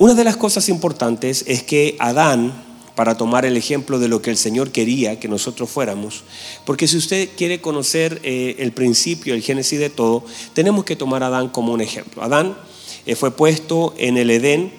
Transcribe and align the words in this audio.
Una 0.00 0.14
de 0.14 0.24
las 0.24 0.38
cosas 0.38 0.70
importantes 0.70 1.44
es 1.46 1.62
que 1.62 1.96
Adán, 1.98 2.54
para 2.94 3.18
tomar 3.18 3.44
el 3.44 3.58
ejemplo 3.58 3.98
de 3.98 4.08
lo 4.08 4.22
que 4.22 4.30
el 4.30 4.38
Señor 4.38 4.70
quería 4.70 5.20
que 5.20 5.28
nosotros 5.28 5.68
fuéramos, 5.68 6.24
porque 6.64 6.88
si 6.88 6.96
usted 6.96 7.28
quiere 7.36 7.60
conocer 7.60 8.18
eh, 8.22 8.56
el 8.60 8.72
principio, 8.72 9.34
el 9.34 9.42
génesis 9.42 9.78
de 9.78 9.90
todo, 9.90 10.24
tenemos 10.54 10.86
que 10.86 10.96
tomar 10.96 11.22
a 11.22 11.26
Adán 11.26 11.50
como 11.50 11.74
un 11.74 11.82
ejemplo. 11.82 12.22
Adán 12.22 12.56
eh, 13.04 13.14
fue 13.14 13.30
puesto 13.32 13.92
en 13.98 14.16
el 14.16 14.30
Edén 14.30 14.72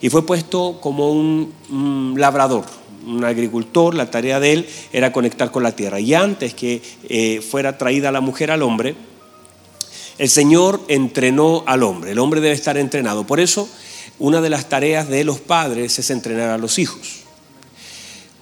y 0.00 0.10
fue 0.10 0.24
puesto 0.24 0.78
como 0.80 1.10
un, 1.10 2.14
labrador, 2.16 2.64
un 3.04 3.24
agricultor, 3.24 3.96
la 3.96 4.12
tarea 4.12 4.38
de 4.38 4.52
él 4.52 4.68
era 4.92 5.10
conectar 5.12 5.50
con 5.50 5.64
la 5.64 5.74
tierra. 5.74 5.98
Y 5.98 6.14
antes 6.14 6.54
que 6.54 6.80
eh, 7.08 7.40
fuera 7.40 7.78
traída 7.78 8.12
la 8.12 8.20
mujer 8.20 8.52
al 8.52 8.62
hombre, 8.62 8.94
el 10.18 10.30
Señor 10.30 10.80
entrenó 10.86 11.64
al 11.66 11.82
hombre, 11.82 12.12
el 12.12 12.20
hombre 12.20 12.40
debe 12.40 12.54
estar 12.54 12.76
entrenado. 12.76 13.26
Por 13.26 13.40
eso, 13.40 13.68
una 14.18 14.40
de 14.40 14.50
las 14.50 14.68
tareas 14.68 15.08
de 15.08 15.24
los 15.24 15.40
padres 15.40 15.98
es 15.98 16.10
entrenar 16.10 16.50
a 16.50 16.58
los 16.58 16.78
hijos. 16.78 17.22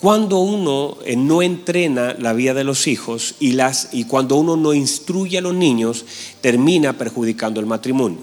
Cuando 0.01 0.38
uno 0.38 0.97
eh, 1.05 1.15
no 1.15 1.42
entrena 1.42 2.15
la 2.19 2.33
vida 2.33 2.55
de 2.55 2.65
los 2.65 2.87
hijos 2.87 3.34
y, 3.38 3.52
las, 3.52 3.91
y 3.92 4.05
cuando 4.05 4.37
uno 4.37 4.56
no 4.56 4.73
instruye 4.73 5.37
a 5.37 5.42
los 5.42 5.55
niños, 5.55 6.06
termina 6.41 6.97
perjudicando 6.97 7.61
el 7.61 7.66
matrimonio. 7.66 8.20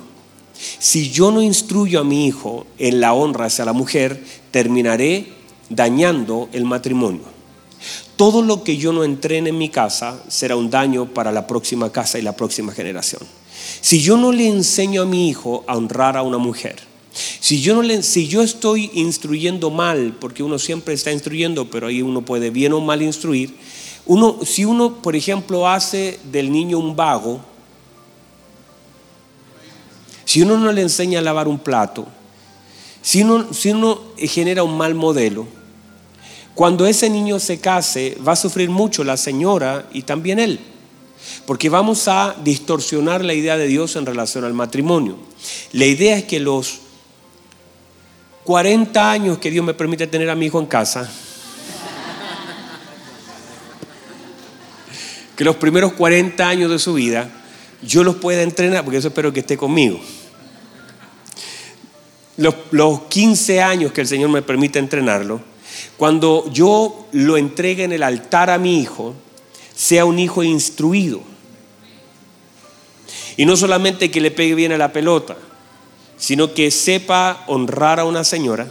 Si 0.80 1.12
yo 1.12 1.32
no 1.32 1.42
instruyo 1.42 2.00
a 2.00 2.04
mi 2.04 2.26
hijo 2.26 2.66
en 2.80 3.00
la 3.00 3.14
honra 3.14 3.46
hacia 3.46 3.64
la 3.64 3.74
mujer, 3.74 4.24
terminaré 4.50 5.28
dañando 5.70 6.50
el 6.52 6.66
matrimonio. 6.66 7.22
Todo 8.16 8.42
lo 8.42 8.64
que 8.64 8.78
yo 8.78 8.92
no 8.92 9.04
entrene 9.04 9.50
en 9.50 9.58
mi 9.60 9.70
casa 9.70 10.20
será 10.28 10.56
un 10.56 10.72
daño 10.72 11.14
para 11.14 11.32
la 11.32 11.46
próxima 11.46 11.92
casa 11.92 12.18
y 12.18 12.24
la 12.24 12.36
próxima 12.36 12.74
generación. 12.74 13.22
Si 13.82 14.02
yo 14.02 14.18
no 14.18 14.32
le 14.32 14.48
enseño 14.48 15.04
a 15.04 15.06
mi 15.06 15.30
hijo 15.30 15.64
a 15.68 15.78
honrar 15.78 16.18
a 16.18 16.24
una 16.24 16.40
mujer, 16.40 16.87
si 17.40 17.62
yo, 17.62 17.76
no 17.76 17.82
le, 17.82 18.04
si 18.04 18.28
yo 18.28 18.42
estoy 18.42 18.92
instruyendo 18.94 19.70
mal, 19.70 20.16
porque 20.20 20.44
uno 20.44 20.60
siempre 20.60 20.94
está 20.94 21.12
instruyendo, 21.12 21.70
pero 21.70 21.88
ahí 21.88 22.02
uno 22.02 22.24
puede 22.24 22.50
bien 22.50 22.74
o 22.74 22.82
mal 22.82 23.02
instruir, 23.02 23.56
uno, 24.06 24.40
si 24.46 24.66
uno, 24.66 25.02
por 25.02 25.16
ejemplo, 25.16 25.68
hace 25.68 26.20
del 26.32 26.52
niño 26.52 26.80
un 26.80 26.96
vago, 26.96 27.42
si 30.26 30.42
uno 30.42 30.58
no 30.58 30.72
le 30.72 30.82
enseña 30.82 31.20
a 31.20 31.22
lavar 31.22 31.48
un 31.48 31.60
plato, 31.60 32.08
si 33.02 33.24
uno, 33.24 33.54
si 33.54 33.70
uno 33.70 34.02
genera 34.18 34.64
un 34.64 34.78
mal 34.78 34.94
modelo, 34.96 35.48
cuando 36.54 36.86
ese 36.86 37.10
niño 37.10 37.40
se 37.40 37.60
case 37.60 38.18
va 38.26 38.34
a 38.34 38.36
sufrir 38.36 38.70
mucho 38.70 39.04
la 39.04 39.16
señora 39.16 39.88
y 39.94 40.02
también 40.02 40.40
él, 40.40 40.60
porque 41.46 41.70
vamos 41.70 42.08
a 42.08 42.36
distorsionar 42.44 43.24
la 43.24 43.34
idea 43.34 43.58
de 43.58 43.68
Dios 43.68 43.96
en 43.96 44.06
relación 44.06 44.44
al 44.44 44.54
matrimonio. 44.54 45.18
La 45.72 45.86
idea 45.86 46.18
es 46.18 46.24
que 46.24 46.40
los 46.40 46.80
40 48.48 49.12
años 49.12 49.38
que 49.40 49.52
Dios 49.52 49.66
me 49.66 49.74
permite 49.76 50.08
tener 50.08 50.30
a 50.30 50.36
mi 50.36 50.46
hijo 50.46 50.60
en 50.60 50.66
casa, 50.66 51.12
que 55.36 55.44
los 55.44 55.58
primeros 55.58 55.94
40 55.94 56.48
años 56.48 56.72
de 56.72 56.80
su 56.80 56.94
vida 56.94 57.30
yo 57.84 58.04
los 58.04 58.16
pueda 58.16 58.42
entrenar, 58.42 58.84
porque 58.84 58.98
eso 58.98 59.10
espero 59.10 59.32
que 59.32 59.42
esté 59.42 59.56
conmigo 59.58 60.00
los, 62.38 63.02
15 63.10 63.62
años 63.62 63.92
que 63.92 64.02
el 64.02 64.08
Señor 64.08 64.30
me 64.30 64.42
permite 64.42 64.80
entrenarlo, 64.80 65.42
cuando 65.98 66.50
yo 66.54 67.08
lo 67.12 67.38
entregue 67.38 67.84
en 67.84 67.92
el 67.92 68.04
altar 68.04 68.50
a 68.50 68.58
mi 68.58 68.80
hijo, 68.80 69.16
sea 69.76 70.06
un 70.06 70.20
hijo 70.20 70.44
instruido. 70.44 71.22
Y 73.36 73.46
no 73.46 73.58
solamente 73.58 74.10
que 74.10 74.22
le 74.22 74.32
pegue 74.32 74.56
bien 74.56 74.72
a 74.72 74.78
la 74.78 74.94
pelota, 74.94 75.38
sino 76.18 76.54
que 76.54 76.72
sepa 76.72 77.44
honrar 77.48 78.00
a 78.00 78.06
una 78.06 78.24
señora, 78.24 78.68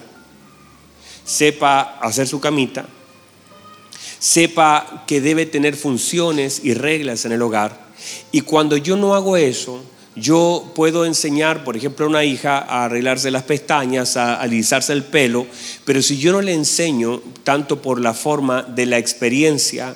sepa 1.25 1.99
hacer 2.01 2.27
su 2.27 2.41
camita, 2.41 2.87
sepa 4.19 5.05
que 5.07 5.21
debe 5.21 5.47
tener 5.47 5.77
funciones 5.77 6.61
y 6.65 6.75
reglas 6.75 7.25
en 7.25 7.33
el 7.33 7.43
hogar. 7.43 7.87
Y 8.33 8.43
cuando 8.43 8.77
yo 8.77 8.97
no 8.97 9.15
hago 9.15 9.37
eso, 9.37 9.83
yo 10.17 10.73
puedo 10.75 11.05
enseñar, 11.05 11.63
por 11.63 11.77
ejemplo, 11.77 12.07
a 12.07 12.09
una 12.09 12.25
hija 12.25 12.59
a 12.59 12.87
arreglarse 12.87 13.31
las 13.31 13.43
pestañas, 13.43 14.17
a 14.17 14.41
alisarse 14.41 14.93
el 14.93 15.05
pelo, 15.05 15.47
pero 15.85 16.01
si 16.01 16.19
yo 16.19 16.33
no 16.33 16.41
le 16.41 16.55
enseño, 16.55 17.21
tanto 17.45 17.83
por 17.83 18.01
la 18.01 18.15
forma 18.15 18.63
de 18.63 18.87
la 18.87 18.99
experiencia 18.99 19.95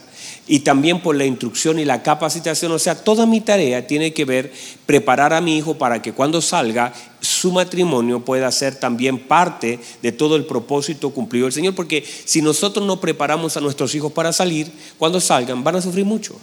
y 0.51 0.59
también 0.59 1.01
por 1.01 1.15
la 1.15 1.25
instrucción 1.25 1.79
y 1.79 1.85
la 1.85 2.03
capacitación, 2.03 2.73
o 2.73 2.79
sea, 2.81 2.97
toda 2.97 3.25
mi 3.25 3.41
tarea 3.41 3.87
tiene 3.87 4.13
que 4.13 4.25
ver 4.25 4.53
preparar 4.85 5.33
a 5.33 5.41
mi 5.41 5.57
hijo 5.57 5.79
para 5.79 6.03
que 6.03 6.13
cuando 6.13 6.43
salga 6.43 6.93
su 7.21 7.53
matrimonio 7.53 8.25
pueda 8.25 8.51
ser 8.51 8.75
también 8.75 9.29
parte 9.29 9.79
de 10.03 10.11
todo 10.11 10.35
el 10.35 10.45
propósito 10.45 11.11
cumplido 11.11 11.47
del 11.47 11.53
Señor, 11.53 11.77
porque 11.77 12.05
si 12.25 12.43
nosotros 12.43 12.85
no 12.85 13.01
preparamos 13.01 13.57
a 13.57 13.61
nuestros 13.61 13.95
hijos 13.95 14.11
para 14.11 14.33
salir, 14.33 14.73
cuando 14.99 15.21
salgan 15.21 15.63
van 15.63 15.77
a 15.77 15.83
sufrir 15.83 16.05
mucho. 16.05 16.35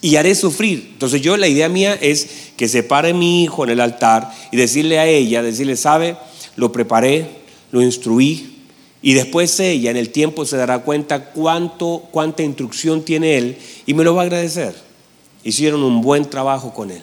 Y 0.00 0.16
haré 0.16 0.34
sufrir. 0.34 0.88
Entonces 0.94 1.22
yo 1.22 1.36
la 1.36 1.46
idea 1.46 1.68
mía 1.68 1.94
es 1.94 2.50
que 2.56 2.66
se 2.66 2.82
pare 2.82 3.14
mi 3.14 3.44
hijo 3.44 3.62
en 3.62 3.70
el 3.70 3.80
altar 3.80 4.32
y 4.50 4.56
decirle 4.56 4.98
a 4.98 5.06
ella, 5.06 5.44
decirle, 5.44 5.76
sabe, 5.76 6.16
lo 6.56 6.72
preparé, 6.72 7.30
lo 7.70 7.82
instruí 7.82 8.51
y 9.02 9.14
después 9.14 9.58
ella 9.58 9.90
en 9.90 9.96
el 9.96 10.10
tiempo 10.10 10.46
se 10.46 10.56
dará 10.56 10.78
cuenta 10.78 11.32
cuánto, 11.32 12.04
cuánta 12.12 12.44
instrucción 12.44 13.02
tiene 13.02 13.36
él 13.36 13.58
y 13.84 13.94
me 13.94 14.04
lo 14.04 14.14
va 14.14 14.22
a 14.22 14.24
agradecer. 14.26 14.74
Hicieron 15.42 15.82
un 15.82 16.00
buen 16.00 16.30
trabajo 16.30 16.72
con 16.72 16.92
él. 16.92 17.02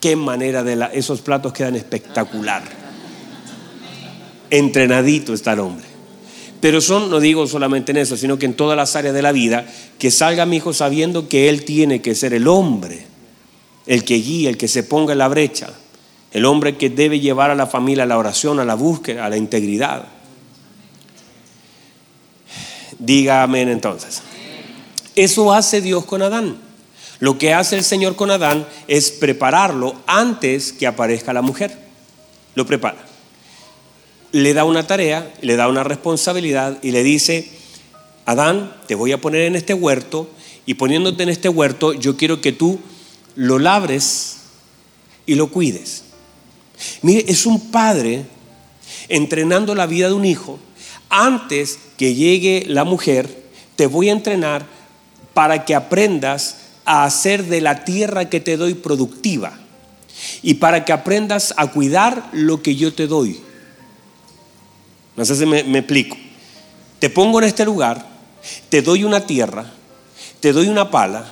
Qué 0.00 0.14
manera 0.14 0.62
de 0.62 0.76
la, 0.76 0.86
esos 0.86 1.20
platos 1.20 1.52
quedan 1.52 1.74
espectacular. 1.74 2.62
Entrenadito 4.48 5.34
está 5.34 5.52
el 5.54 5.60
hombre. 5.60 5.84
Pero 6.60 6.80
son, 6.80 7.10
no 7.10 7.18
digo 7.18 7.46
solamente 7.48 7.90
en 7.90 7.98
eso, 7.98 8.16
sino 8.16 8.38
que 8.38 8.46
en 8.46 8.54
todas 8.54 8.76
las 8.76 8.94
áreas 8.94 9.14
de 9.14 9.22
la 9.22 9.32
vida, 9.32 9.66
que 9.98 10.10
salga 10.10 10.46
mi 10.46 10.56
hijo 10.56 10.72
sabiendo 10.72 11.28
que 11.28 11.48
él 11.48 11.64
tiene 11.64 12.00
que 12.00 12.14
ser 12.14 12.32
el 12.32 12.46
hombre, 12.46 13.06
el 13.86 14.04
que 14.04 14.16
guía, 14.16 14.50
el 14.50 14.56
que 14.56 14.68
se 14.68 14.84
ponga 14.84 15.12
en 15.12 15.18
la 15.18 15.28
brecha, 15.28 15.70
el 16.32 16.44
hombre 16.44 16.76
que 16.76 16.90
debe 16.90 17.18
llevar 17.18 17.50
a 17.50 17.54
la 17.54 17.66
familia 17.66 18.04
a 18.04 18.06
la 18.06 18.18
oración, 18.18 18.60
a 18.60 18.64
la 18.64 18.74
búsqueda, 18.74 19.26
a 19.26 19.30
la 19.30 19.36
integridad. 19.36 20.19
Diga 23.00 23.42
amén 23.42 23.68
entonces. 23.68 24.22
Eso 25.16 25.52
hace 25.52 25.80
Dios 25.80 26.04
con 26.04 26.22
Adán. 26.22 26.56
Lo 27.18 27.36
que 27.36 27.52
hace 27.52 27.76
el 27.76 27.84
Señor 27.84 28.14
con 28.14 28.30
Adán 28.30 28.66
es 28.86 29.10
prepararlo 29.10 30.00
antes 30.06 30.72
que 30.72 30.86
aparezca 30.86 31.32
la 31.32 31.42
mujer. 31.42 31.76
Lo 32.54 32.64
prepara 32.64 33.10
le 34.32 34.54
da 34.54 34.64
una 34.64 34.86
tarea, 34.86 35.32
le 35.40 35.56
da 35.56 35.68
una 35.68 35.84
responsabilidad 35.84 36.78
y 36.82 36.92
le 36.92 37.02
dice, 37.02 37.48
Adán, 38.26 38.76
te 38.86 38.94
voy 38.94 39.12
a 39.12 39.20
poner 39.20 39.42
en 39.42 39.56
este 39.56 39.74
huerto 39.74 40.30
y 40.66 40.74
poniéndote 40.74 41.22
en 41.22 41.30
este 41.30 41.48
huerto, 41.48 41.92
yo 41.94 42.16
quiero 42.16 42.40
que 42.40 42.52
tú 42.52 42.78
lo 43.34 43.58
labres 43.58 44.36
y 45.26 45.34
lo 45.34 45.48
cuides. 45.48 46.04
Mire, 47.02 47.24
es 47.28 47.46
un 47.46 47.70
padre 47.70 48.24
entrenando 49.08 49.74
la 49.74 49.86
vida 49.86 50.08
de 50.08 50.14
un 50.14 50.24
hijo. 50.24 50.58
Antes 51.08 51.78
que 52.00 52.14
llegue 52.14 52.64
la 52.66 52.84
mujer, 52.84 53.28
te 53.76 53.86
voy 53.86 54.08
a 54.08 54.12
entrenar 54.12 54.64
para 55.34 55.66
que 55.66 55.74
aprendas 55.74 56.56
a 56.86 57.04
hacer 57.04 57.44
de 57.44 57.60
la 57.60 57.84
tierra 57.84 58.30
que 58.30 58.40
te 58.40 58.56
doy 58.56 58.72
productiva 58.72 59.52
y 60.40 60.54
para 60.54 60.86
que 60.86 60.94
aprendas 60.94 61.52
a 61.58 61.66
cuidar 61.66 62.30
lo 62.32 62.62
que 62.62 62.74
yo 62.74 62.94
te 62.94 63.06
doy. 63.06 63.38
No 65.14 65.26
sé 65.26 65.36
si 65.36 65.44
me, 65.44 65.58
explico. 65.58 66.16
Te 67.00 67.10
pongo 67.10 67.38
en 67.38 67.44
este 67.44 67.66
lugar, 67.66 68.06
te 68.70 68.80
doy 68.80 69.04
una 69.04 69.26
tierra, 69.26 69.70
te 70.40 70.54
doy 70.54 70.68
una 70.68 70.90
pala, 70.90 71.30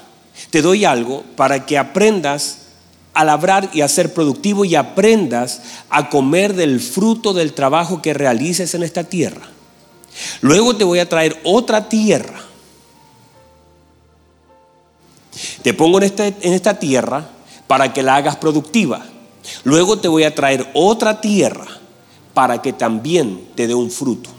te 0.51 0.61
doy 0.61 0.85
algo 0.85 1.25
para 1.35 1.65
que 1.65 1.79
aprendas 1.79 2.67
a 3.15 3.25
labrar 3.25 3.71
y 3.73 3.81
a 3.81 3.89
ser 3.89 4.13
productivo 4.13 4.67
y 4.67 4.75
aprendas 4.75 5.63
a 5.89 6.11
comer 6.11 6.53
del 6.53 6.79
fruto 6.79 7.33
del 7.33 7.55
trabajo 7.55 8.03
que 8.03 8.13
realices 8.13 8.75
en 8.75 8.83
esta 8.83 9.05
tierra. 9.05 9.49
Luego 10.41 10.77
te 10.77 10.85
voy 10.85 10.99
a 10.99 11.09
traer 11.09 11.41
otra 11.45 11.89
tierra. 11.89 12.41
Te 15.63 15.75
pongo 15.75 15.99
en 15.99 16.05
esta, 16.05 16.27
en 16.27 16.53
esta 16.53 16.79
tierra 16.79 17.29
para 17.67 17.93
que 17.93 18.03
la 18.03 18.17
hagas 18.17 18.37
productiva. 18.37 19.05
Luego 19.65 19.99
te 19.99 20.09
voy 20.09 20.25
a 20.25 20.35
traer 20.35 20.69
otra 20.75 21.21
tierra 21.21 21.67
para 22.35 22.63
que 22.63 22.73
también 22.73 23.49
te 23.55 23.67
dé 23.67 23.75
un 23.75 23.91
fruto. 23.91 24.31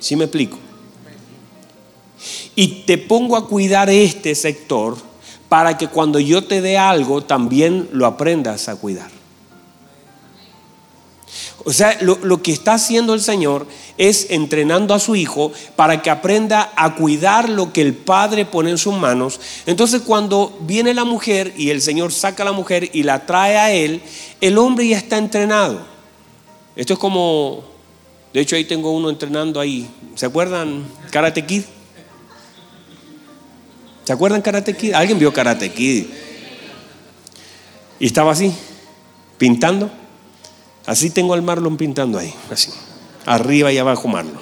¿Sí 0.00 0.16
me 0.16 0.24
explico? 0.24 0.58
Y 2.54 2.84
te 2.84 2.98
pongo 2.98 3.36
a 3.36 3.46
cuidar 3.46 3.88
este 3.88 4.34
sector 4.34 4.96
para 5.48 5.78
que 5.78 5.88
cuando 5.88 6.18
yo 6.18 6.44
te 6.44 6.60
dé 6.60 6.78
algo 6.78 7.22
también 7.22 7.88
lo 7.92 8.06
aprendas 8.06 8.68
a 8.68 8.76
cuidar. 8.76 9.21
O 11.64 11.72
sea, 11.72 11.96
lo, 12.00 12.42
que 12.42 12.50
está 12.50 12.74
haciendo 12.74 13.14
el 13.14 13.20
Señor 13.20 13.66
es 13.96 14.26
entrenando 14.30 14.94
a 14.94 14.98
su 14.98 15.14
hijo 15.14 15.52
para 15.76 16.02
que 16.02 16.10
aprenda 16.10 16.72
a 16.74 16.96
cuidar 16.96 17.48
lo 17.48 17.72
que 17.72 17.82
el 17.82 17.94
Padre 17.94 18.44
pone 18.44 18.70
en 18.70 18.78
sus 18.78 18.94
manos. 18.94 19.40
Entonces 19.66 20.02
cuando 20.02 20.58
viene 20.62 20.92
la 20.92 21.04
mujer 21.04 21.52
y 21.56 21.70
el 21.70 21.80
Señor 21.80 22.12
saca 22.12 22.42
a 22.42 22.46
la 22.46 22.52
mujer 22.52 22.90
y 22.92 23.04
la 23.04 23.26
trae 23.26 23.58
a 23.58 23.70
él, 23.70 24.02
el 24.40 24.58
hombre 24.58 24.88
ya 24.88 24.98
está 24.98 25.18
entrenado. 25.18 25.86
Esto 26.74 26.94
es 26.94 26.98
como, 26.98 27.62
de 28.34 28.40
hecho 28.40 28.56
ahí 28.56 28.64
tengo 28.64 28.90
uno 28.90 29.08
entrenando 29.08 29.60
ahí. 29.60 29.88
¿Se 30.16 30.26
acuerdan 30.26 30.84
Karate 31.12 31.46
Kid? 31.46 31.62
¿Se 34.02 34.12
acuerdan 34.12 34.42
Karate 34.42 34.76
Kid? 34.76 34.94
¿Alguien 34.94 35.18
vio 35.18 35.32
Karate 35.32 35.70
Kid? 35.72 36.06
Y 38.00 38.06
estaba 38.06 38.32
así, 38.32 38.52
pintando. 39.38 40.01
Así 40.86 41.10
tengo 41.10 41.34
al 41.34 41.42
Marlon 41.42 41.76
pintando 41.76 42.18
ahí, 42.18 42.32
así. 42.50 42.70
Arriba 43.26 43.72
y 43.72 43.78
abajo 43.78 44.08
Marlon. 44.08 44.40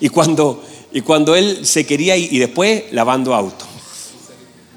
Y 0.00 0.08
cuando, 0.08 0.62
y 0.92 1.02
cuando 1.02 1.36
él 1.36 1.64
se 1.64 1.86
quería 1.86 2.16
y 2.16 2.38
después 2.38 2.84
lavando 2.92 3.34
auto. 3.34 3.64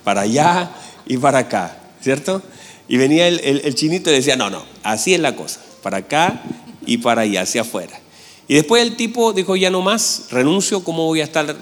Para 0.03 0.21
allá 0.21 0.71
y 1.07 1.17
para 1.17 1.39
acá, 1.39 1.79
¿cierto? 2.01 2.41
Y 2.87 2.97
venía 2.97 3.27
el, 3.27 3.39
el 3.39 3.75
chinito 3.75 4.11
y 4.11 4.13
decía, 4.13 4.35
no, 4.35 4.49
no, 4.49 4.63
así 4.83 5.15
es 5.15 5.19
la 5.19 5.35
cosa. 5.35 5.59
Para 5.81 5.97
acá 5.97 6.43
y 6.85 6.97
para 6.97 7.21
allá, 7.21 7.41
hacia 7.41 7.61
afuera. 7.61 7.99
Y 8.47 8.55
después 8.55 8.83
el 8.83 8.95
tipo 8.95 9.33
dijo, 9.33 9.55
ya 9.55 9.71
no 9.71 9.81
más, 9.81 10.27
renuncio, 10.29 10.83
¿cómo 10.83 11.05
voy 11.05 11.21
a 11.21 11.23
estar 11.23 11.55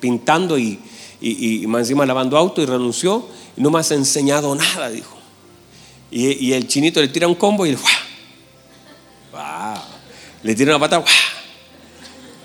pintando 0.00 0.58
y, 0.58 0.80
y, 1.20 1.66
más 1.66 1.80
encima 1.80 2.06
lavando 2.06 2.36
auto 2.36 2.62
y 2.62 2.66
renunció, 2.66 3.26
y 3.56 3.60
no 3.60 3.70
me 3.70 3.78
has 3.78 3.90
enseñado 3.90 4.54
nada, 4.54 4.90
dijo. 4.90 5.19
Y, 6.10 6.52
el 6.52 6.66
chinito 6.66 7.00
le 7.00 7.08
tira 7.08 7.28
un 7.28 7.36
combo 7.36 7.66
y 7.66 7.76
le 10.42 10.54
tira 10.54 10.74
una 10.74 10.80
pata, 10.80 11.04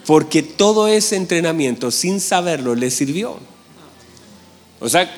porque 0.06 0.44
todo 0.44 0.88
ese 0.88 1.16
entrenamiento 1.16 1.90
sin 1.90 2.20
saberlo 2.20 2.76
le 2.76 2.92
sirvió. 2.92 3.40
O 4.80 4.88
sea, 4.88 5.10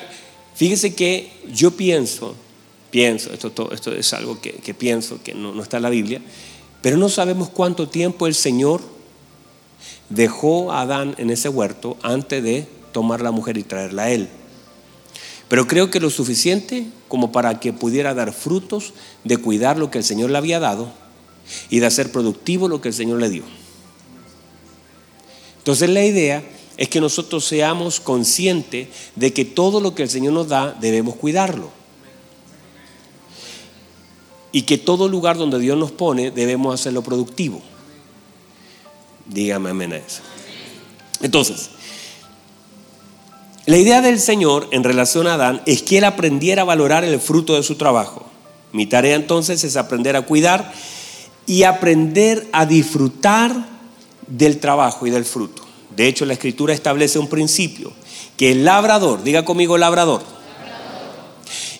fíjese 0.54 0.94
que 0.94 1.30
yo 1.52 1.72
pienso, 1.72 2.34
pienso, 2.90 3.32
esto, 3.32 3.70
esto 3.72 3.92
es 3.92 4.12
algo 4.14 4.40
que, 4.40 4.74
pienso, 4.74 5.22
que 5.22 5.34
no, 5.34 5.52
no 5.52 5.62
está 5.62 5.76
en 5.76 5.82
la 5.82 5.90
Biblia, 5.90 6.22
pero 6.80 6.96
no 6.96 7.08
sabemos 7.08 7.50
cuánto 7.50 7.88
tiempo 7.88 8.26
el 8.26 8.34
Señor 8.34 8.80
dejó 10.08 10.72
a 10.72 10.82
Adán 10.82 11.14
en 11.18 11.30
ese 11.30 11.50
huerto 11.50 11.98
antes 12.02 12.42
de 12.42 12.66
tomar 12.92 13.20
la 13.20 13.30
mujer 13.30 13.58
y 13.58 13.62
traerla 13.62 14.04
a 14.04 14.10
él. 14.10 14.28
Pero 15.48 15.66
creo 15.66 15.90
que 15.90 16.00
lo 16.00 16.08
suficiente 16.10 16.86
como 17.08 17.32
para 17.32 17.58
que 17.58 17.72
pudiera 17.72 18.14
dar 18.14 18.32
frutos 18.32 18.92
de 19.24 19.38
cuidar 19.38 19.78
lo 19.78 19.90
que 19.90 19.98
el 19.98 20.04
Señor 20.04 20.30
le 20.30 20.38
había 20.38 20.60
dado 20.60 20.92
y 21.70 21.80
de 21.80 21.86
hacer 21.86 22.12
productivo 22.12 22.68
lo 22.68 22.80
que 22.80 22.88
el 22.88 22.94
Señor 22.94 23.18
le 23.18 23.30
dio. 23.30 23.44
Entonces 25.58 25.90
la 25.90 26.04
idea 26.04 26.42
es 26.76 26.88
que 26.88 27.00
nosotros 27.00 27.44
seamos 27.44 28.00
conscientes 28.00 28.88
de 29.16 29.32
que 29.32 29.44
todo 29.44 29.80
lo 29.80 29.94
que 29.94 30.04
el 30.04 30.08
Señor 30.08 30.32
nos 30.32 30.48
da 30.48 30.72
debemos 30.80 31.16
cuidarlo. 31.16 31.70
Y 34.52 34.62
que 34.62 34.78
todo 34.78 35.08
lugar 35.08 35.36
donde 35.36 35.58
Dios 35.58 35.76
nos 35.76 35.90
pone 35.90 36.30
debemos 36.30 36.72
hacerlo 36.72 37.02
productivo. 37.02 37.60
Dígame 39.26 39.70
amén 39.70 39.92
a 39.92 39.96
eso. 39.96 40.22
Entonces, 41.20 41.70
la 43.68 43.76
idea 43.76 44.00
del 44.00 44.18
Señor 44.18 44.66
en 44.70 44.82
relación 44.82 45.26
a 45.26 45.34
Adán 45.34 45.60
es 45.66 45.82
que 45.82 45.98
él 45.98 46.04
aprendiera 46.04 46.62
a 46.62 46.64
valorar 46.64 47.04
el 47.04 47.20
fruto 47.20 47.54
de 47.54 47.62
su 47.62 47.74
trabajo. 47.74 48.24
Mi 48.72 48.86
tarea 48.86 49.14
entonces 49.14 49.62
es 49.62 49.76
aprender 49.76 50.16
a 50.16 50.22
cuidar 50.22 50.72
y 51.46 51.64
aprender 51.64 52.48
a 52.52 52.64
disfrutar 52.64 53.68
del 54.26 54.58
trabajo 54.58 55.06
y 55.06 55.10
del 55.10 55.26
fruto. 55.26 55.64
De 55.94 56.06
hecho, 56.06 56.24
la 56.24 56.32
escritura 56.32 56.72
establece 56.72 57.18
un 57.18 57.28
principio, 57.28 57.92
que 58.38 58.52
el 58.52 58.64
labrador, 58.64 59.22
diga 59.22 59.44
conmigo 59.44 59.76
labrador. 59.76 60.22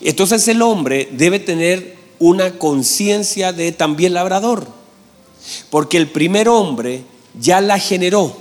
Entonces 0.03 0.47
el 0.49 0.61
hombre 0.61 1.09
debe 1.13 1.39
tener 1.39 1.97
una 2.19 2.59
conciencia 2.59 3.55
de 3.55 3.73
también 3.73 4.13
labrador, 4.13 4.67
porque 5.71 5.97
el 5.97 6.11
primer 6.11 6.51
hombre 6.51 7.05
ya 7.41 7.63
la 7.63 7.79
generó, 7.79 8.37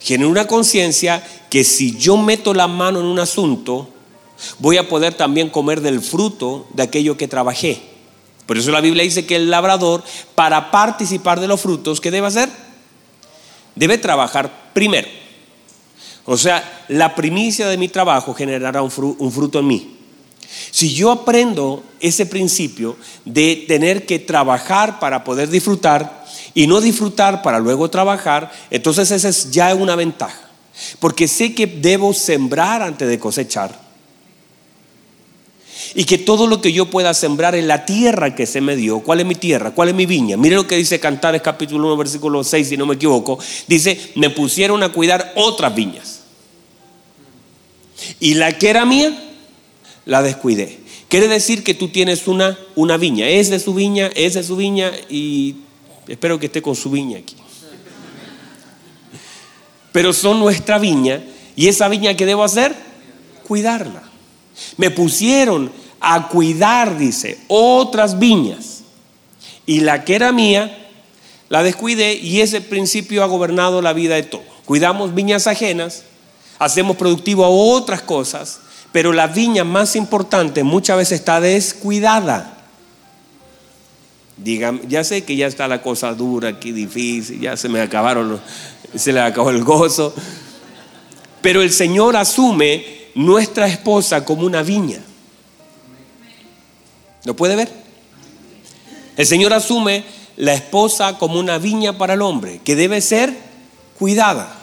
generó 0.00 0.30
una 0.30 0.46
conciencia 0.46 1.26
que 1.48 1.64
si 1.64 1.96
yo 1.96 2.16
meto 2.16 2.54
la 2.54 2.68
mano 2.68 3.00
en 3.00 3.06
un 3.06 3.20
asunto, 3.20 3.88
voy 4.58 4.78
a 4.78 4.88
poder 4.88 5.14
también 5.14 5.50
comer 5.50 5.80
del 5.80 6.00
fruto 6.00 6.66
de 6.72 6.82
aquello 6.82 7.16
que 7.16 7.28
trabajé. 7.28 7.82
Por 8.46 8.58
eso 8.58 8.70
la 8.72 8.80
Biblia 8.80 9.04
dice 9.04 9.26
que 9.26 9.36
el 9.36 9.50
labrador, 9.50 10.02
para 10.34 10.70
participar 10.70 11.38
de 11.38 11.46
los 11.46 11.60
frutos, 11.60 12.00
¿qué 12.00 12.10
debe 12.10 12.26
hacer? 12.26 12.48
Debe 13.76 13.98
trabajar 13.98 14.72
primero. 14.72 15.06
O 16.24 16.36
sea, 16.36 16.84
la 16.88 17.14
primicia 17.14 17.68
de 17.68 17.76
mi 17.76 17.88
trabajo 17.88 18.34
generará 18.34 18.82
un, 18.82 18.90
fruto 18.90 19.58
en 19.58 19.66
mí. 19.66 19.96
Si 20.70 20.92
yo 20.92 21.10
aprendo 21.10 21.82
ese 22.00 22.26
principio 22.26 22.96
de 23.24 23.64
tener 23.68 24.04
que 24.04 24.18
trabajar 24.18 24.98
para 24.98 25.22
poder 25.22 25.48
disfrutar 25.48 26.19
y 26.54 26.66
no 26.66 26.80
disfrutar 26.80 27.42
para 27.42 27.58
luego 27.58 27.90
trabajar, 27.90 28.50
entonces 28.70 29.10
esa 29.10 29.28
es 29.28 29.50
ya 29.50 29.74
una 29.74 29.96
ventaja. 29.96 30.50
Porque 30.98 31.28
sé 31.28 31.54
que 31.54 31.66
debo 31.66 32.12
sembrar 32.14 32.82
antes 32.82 33.08
de 33.08 33.18
cosechar. 33.18 33.90
Y 35.94 36.04
que 36.04 36.18
todo 36.18 36.46
lo 36.46 36.60
que 36.60 36.72
yo 36.72 36.86
pueda 36.86 37.14
sembrar 37.14 37.54
en 37.54 37.66
la 37.66 37.84
tierra 37.84 38.34
que 38.34 38.46
se 38.46 38.60
me 38.60 38.76
dio, 38.76 39.00
¿cuál 39.00 39.20
es 39.20 39.26
mi 39.26 39.34
tierra? 39.34 39.72
¿Cuál 39.72 39.88
es 39.88 39.94
mi 39.94 40.06
viña? 40.06 40.36
Mire 40.36 40.54
lo 40.54 40.66
que 40.66 40.76
dice 40.76 41.00
Cantares 41.00 41.42
capítulo 41.42 41.88
1, 41.88 41.96
versículo 41.96 42.44
6, 42.44 42.68
si 42.68 42.76
no 42.76 42.86
me 42.86 42.94
equivoco. 42.94 43.38
Dice, 43.66 43.98
me 44.14 44.30
pusieron 44.30 44.82
a 44.82 44.92
cuidar 44.92 45.32
otras 45.36 45.74
viñas. 45.74 46.20
Y 48.20 48.34
la 48.34 48.56
que 48.56 48.70
era 48.70 48.84
mía, 48.84 49.12
la 50.04 50.22
descuidé. 50.22 50.78
Quiere 51.08 51.26
decir 51.26 51.64
que 51.64 51.74
tú 51.74 51.88
tienes 51.88 52.28
una, 52.28 52.56
una 52.76 52.96
viña. 52.96 53.28
Es 53.28 53.50
de 53.50 53.58
su 53.58 53.74
viña, 53.74 54.10
es 54.14 54.34
de 54.34 54.44
su 54.44 54.56
viña 54.56 54.92
y 55.08 55.56
espero 56.08 56.38
que 56.38 56.46
esté 56.46 56.62
con 56.62 56.74
su 56.74 56.90
viña 56.90 57.18
aquí 57.18 57.36
pero 59.92 60.12
son 60.12 60.38
nuestra 60.38 60.78
viña 60.78 61.22
y 61.56 61.68
esa 61.68 61.88
viña 61.88 62.14
que 62.14 62.26
debo 62.26 62.44
hacer, 62.44 62.74
cuidarla. 63.46 64.02
Me 64.76 64.90
pusieron 64.90 65.70
a 66.00 66.28
cuidar, 66.28 66.96
dice, 66.96 67.38
otras 67.48 68.18
viñas 68.18 68.82
y 69.66 69.80
la 69.80 70.04
que 70.04 70.14
era 70.14 70.32
mía 70.32 70.88
la 71.48 71.62
descuidé 71.62 72.14
y 72.14 72.40
ese 72.40 72.60
principio 72.60 73.22
ha 73.24 73.26
gobernado 73.26 73.82
la 73.82 73.92
vida 73.92 74.14
de 74.14 74.22
todos. 74.22 74.44
Cuidamos 74.64 75.14
viñas 75.14 75.46
ajenas, 75.46 76.04
hacemos 76.58 76.96
productivo 76.96 77.44
a 77.44 77.48
otras 77.48 78.02
cosas, 78.02 78.60
pero 78.92 79.12
la 79.12 79.26
viña 79.26 79.64
más 79.64 79.96
importante 79.96 80.62
muchas 80.62 80.96
veces 80.96 81.18
está 81.20 81.40
descuidada. 81.40 82.59
Digan, 84.42 84.80
ya 84.88 85.04
sé 85.04 85.24
que 85.24 85.36
ya 85.36 85.46
está 85.46 85.68
la 85.68 85.82
cosa 85.82 86.14
dura 86.14 86.48
aquí, 86.48 86.72
difícil, 86.72 87.40
ya 87.40 87.56
se 87.56 87.68
me 87.68 87.80
acabaron 87.80 88.40
se 88.94 89.12
le 89.12 89.20
acabó 89.20 89.50
el 89.50 89.64
gozo. 89.64 90.14
Pero 91.40 91.62
el 91.62 91.70
Señor 91.72 92.16
asume 92.16 92.84
nuestra 93.14 93.66
esposa 93.66 94.24
como 94.24 94.44
una 94.44 94.62
viña. 94.62 95.00
¿Lo 97.24 97.36
puede 97.36 97.56
ver? 97.56 97.70
El 99.16 99.26
Señor 99.26 99.52
asume 99.52 100.04
la 100.36 100.54
esposa 100.54 101.18
como 101.18 101.38
una 101.38 101.58
viña 101.58 101.98
para 101.98 102.14
el 102.14 102.22
hombre, 102.22 102.60
que 102.64 102.76
debe 102.76 103.00
ser 103.00 103.36
cuidada. 103.98 104.59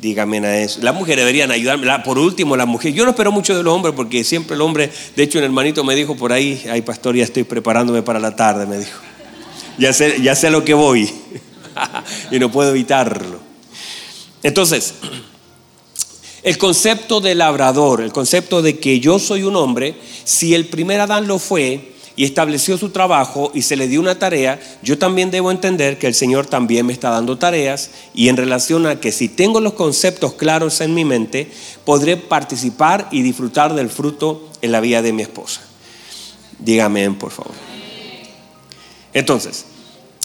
Dígame 0.00 0.38
a 0.46 0.60
eso. 0.60 0.80
Las 0.82 0.94
mujeres 0.94 1.18
deberían 1.18 1.50
ayudarme. 1.50 1.86
Por 2.04 2.18
último, 2.18 2.56
las 2.56 2.66
mujeres. 2.66 2.96
Yo 2.96 3.04
no 3.04 3.10
espero 3.10 3.32
mucho 3.32 3.56
de 3.56 3.62
los 3.62 3.72
hombres 3.72 3.94
porque 3.96 4.24
siempre 4.24 4.54
el 4.54 4.60
hombre, 4.60 4.90
de 5.16 5.22
hecho, 5.22 5.38
un 5.38 5.44
hermanito 5.44 5.84
me 5.84 5.94
dijo 5.94 6.16
por 6.16 6.32
ahí, 6.32 6.62
ay 6.70 6.82
pastor, 6.82 7.16
ya 7.16 7.24
estoy 7.24 7.44
preparándome 7.44 8.02
para 8.02 8.20
la 8.20 8.36
tarde, 8.36 8.66
me 8.66 8.78
dijo. 8.78 9.00
Ya 9.78 9.92
sé, 9.92 10.20
ya 10.22 10.34
sé 10.34 10.50
lo 10.50 10.64
que 10.64 10.74
voy. 10.74 11.10
y 12.30 12.38
no 12.38 12.50
puedo 12.50 12.70
evitarlo. 12.70 13.40
Entonces, 14.42 14.94
el 16.42 16.58
concepto 16.58 17.20
de 17.20 17.34
labrador, 17.34 18.02
el 18.02 18.12
concepto 18.12 18.62
de 18.62 18.78
que 18.78 19.00
yo 19.00 19.18
soy 19.18 19.42
un 19.42 19.56
hombre, 19.56 19.96
si 20.24 20.54
el 20.54 20.66
primer 20.66 21.00
Adán 21.00 21.26
lo 21.26 21.38
fue 21.38 21.95
y 22.16 22.24
estableció 22.24 22.78
su 22.78 22.90
trabajo 22.90 23.52
y 23.54 23.62
se 23.62 23.76
le 23.76 23.88
dio 23.88 24.00
una 24.00 24.18
tarea, 24.18 24.58
yo 24.82 24.98
también 24.98 25.30
debo 25.30 25.50
entender 25.50 25.98
que 25.98 26.06
el 26.06 26.14
Señor 26.14 26.46
también 26.46 26.86
me 26.86 26.92
está 26.92 27.10
dando 27.10 27.36
tareas 27.38 27.90
y 28.14 28.28
en 28.28 28.36
relación 28.36 28.86
a 28.86 28.98
que 28.98 29.12
si 29.12 29.28
tengo 29.28 29.60
los 29.60 29.74
conceptos 29.74 30.32
claros 30.32 30.80
en 30.80 30.94
mi 30.94 31.04
mente, 31.04 31.50
podré 31.84 32.16
participar 32.16 33.08
y 33.12 33.22
disfrutar 33.22 33.74
del 33.74 33.90
fruto 33.90 34.48
en 34.62 34.72
la 34.72 34.80
vida 34.80 35.02
de 35.02 35.12
mi 35.12 35.22
esposa. 35.22 35.60
Dígame, 36.58 37.10
por 37.12 37.30
favor. 37.30 37.52
Entonces, 39.12 39.66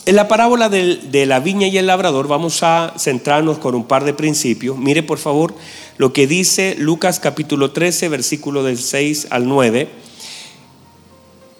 en 0.05 0.15
la 0.15 0.27
parábola 0.27 0.67
de, 0.67 1.25
la 1.27 1.39
viña 1.39 1.67
y 1.67 1.77
el 1.77 1.85
labrador 1.85 2.27
vamos 2.27 2.63
a 2.63 2.95
centrarnos 2.97 3.59
con 3.59 3.75
un 3.75 3.85
par 3.85 4.03
de 4.03 4.13
principios. 4.13 4.77
Mire 4.77 5.03
por 5.03 5.19
favor 5.19 5.53
lo 5.97 6.11
que 6.11 6.25
dice 6.25 6.75
Lucas 6.79 7.19
capítulo 7.19 7.71
13, 7.71 8.09
versículo 8.09 8.63
del 8.63 8.79
6 8.79 9.27
al 9.29 9.47
9. 9.47 9.89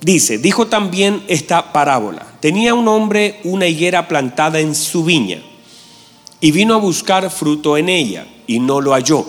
Dice, 0.02 0.40
dijo 0.40 0.66
también 0.68 1.24
esta 1.28 1.72
parábola, 1.72 2.26
tenía 2.40 2.74
un 2.74 2.88
hombre 2.88 3.40
una 3.44 3.68
higuera 3.68 4.08
plantada 4.08 4.60
en 4.60 4.74
su 4.74 5.04
viña 5.04 5.44
y 6.40 6.52
vino 6.52 6.74
a 6.74 6.78
buscar 6.78 7.30
fruto 7.30 7.78
en 7.78 7.88
ella 7.88 8.26
y 8.48 8.60
no 8.60 8.82
lo 8.82 8.94
halló. 8.94 9.26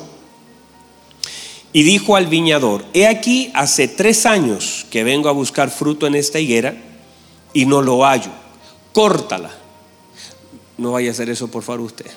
Y 1.74 1.82
dijo 1.82 2.16
al 2.16 2.26
viñador, 2.26 2.84
he 2.94 3.06
aquí 3.06 3.50
hace 3.54 3.86
tres 3.86 4.24
años 4.24 4.86
que 4.90 5.04
vengo 5.04 5.28
a 5.28 5.32
buscar 5.32 5.70
fruto 5.70 6.06
en 6.06 6.14
esta 6.14 6.40
higuera 6.40 6.74
y 7.52 7.66
no 7.66 7.82
lo 7.82 8.04
hallo. 8.04 8.30
Córtala. 8.92 9.50
No 10.78 10.92
vaya 10.92 11.10
a 11.10 11.12
hacer 11.12 11.28
eso, 11.28 11.48
por 11.48 11.62
favor, 11.62 11.82
usted. 11.82 12.10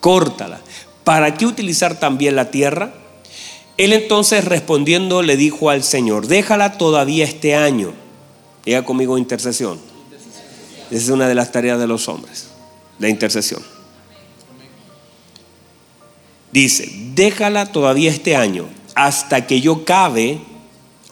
Córtala. 0.00 0.60
¿Para 1.04 1.36
qué 1.36 1.46
utilizar 1.46 1.98
también 1.98 2.36
la 2.36 2.50
tierra? 2.50 2.92
Él 3.78 3.92
entonces 3.92 4.44
respondiendo 4.44 5.22
le 5.22 5.36
dijo 5.36 5.70
al 5.70 5.84
Señor, 5.84 6.26
déjala 6.26 6.76
todavía 6.76 7.24
este 7.24 7.54
año. 7.54 7.94
Llega 8.64 8.84
conmigo 8.84 9.16
intercesión. 9.16 9.78
Esa 10.90 11.02
es 11.04 11.08
una 11.10 11.28
de 11.28 11.36
las 11.36 11.52
tareas 11.52 11.78
de 11.78 11.86
los 11.86 12.08
hombres, 12.08 12.48
la 12.98 13.08
intercesión. 13.08 13.62
Dice, 16.50 16.90
déjala 17.14 17.70
todavía 17.70 18.10
este 18.10 18.34
año 18.34 18.66
hasta 18.96 19.46
que 19.46 19.60
yo 19.60 19.84
cabe 19.84 20.40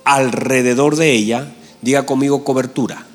alrededor 0.02 0.96
de 0.96 1.12
ella, 1.12 1.54
diga 1.82 2.04
conmigo 2.04 2.42
cobertura. 2.42 3.06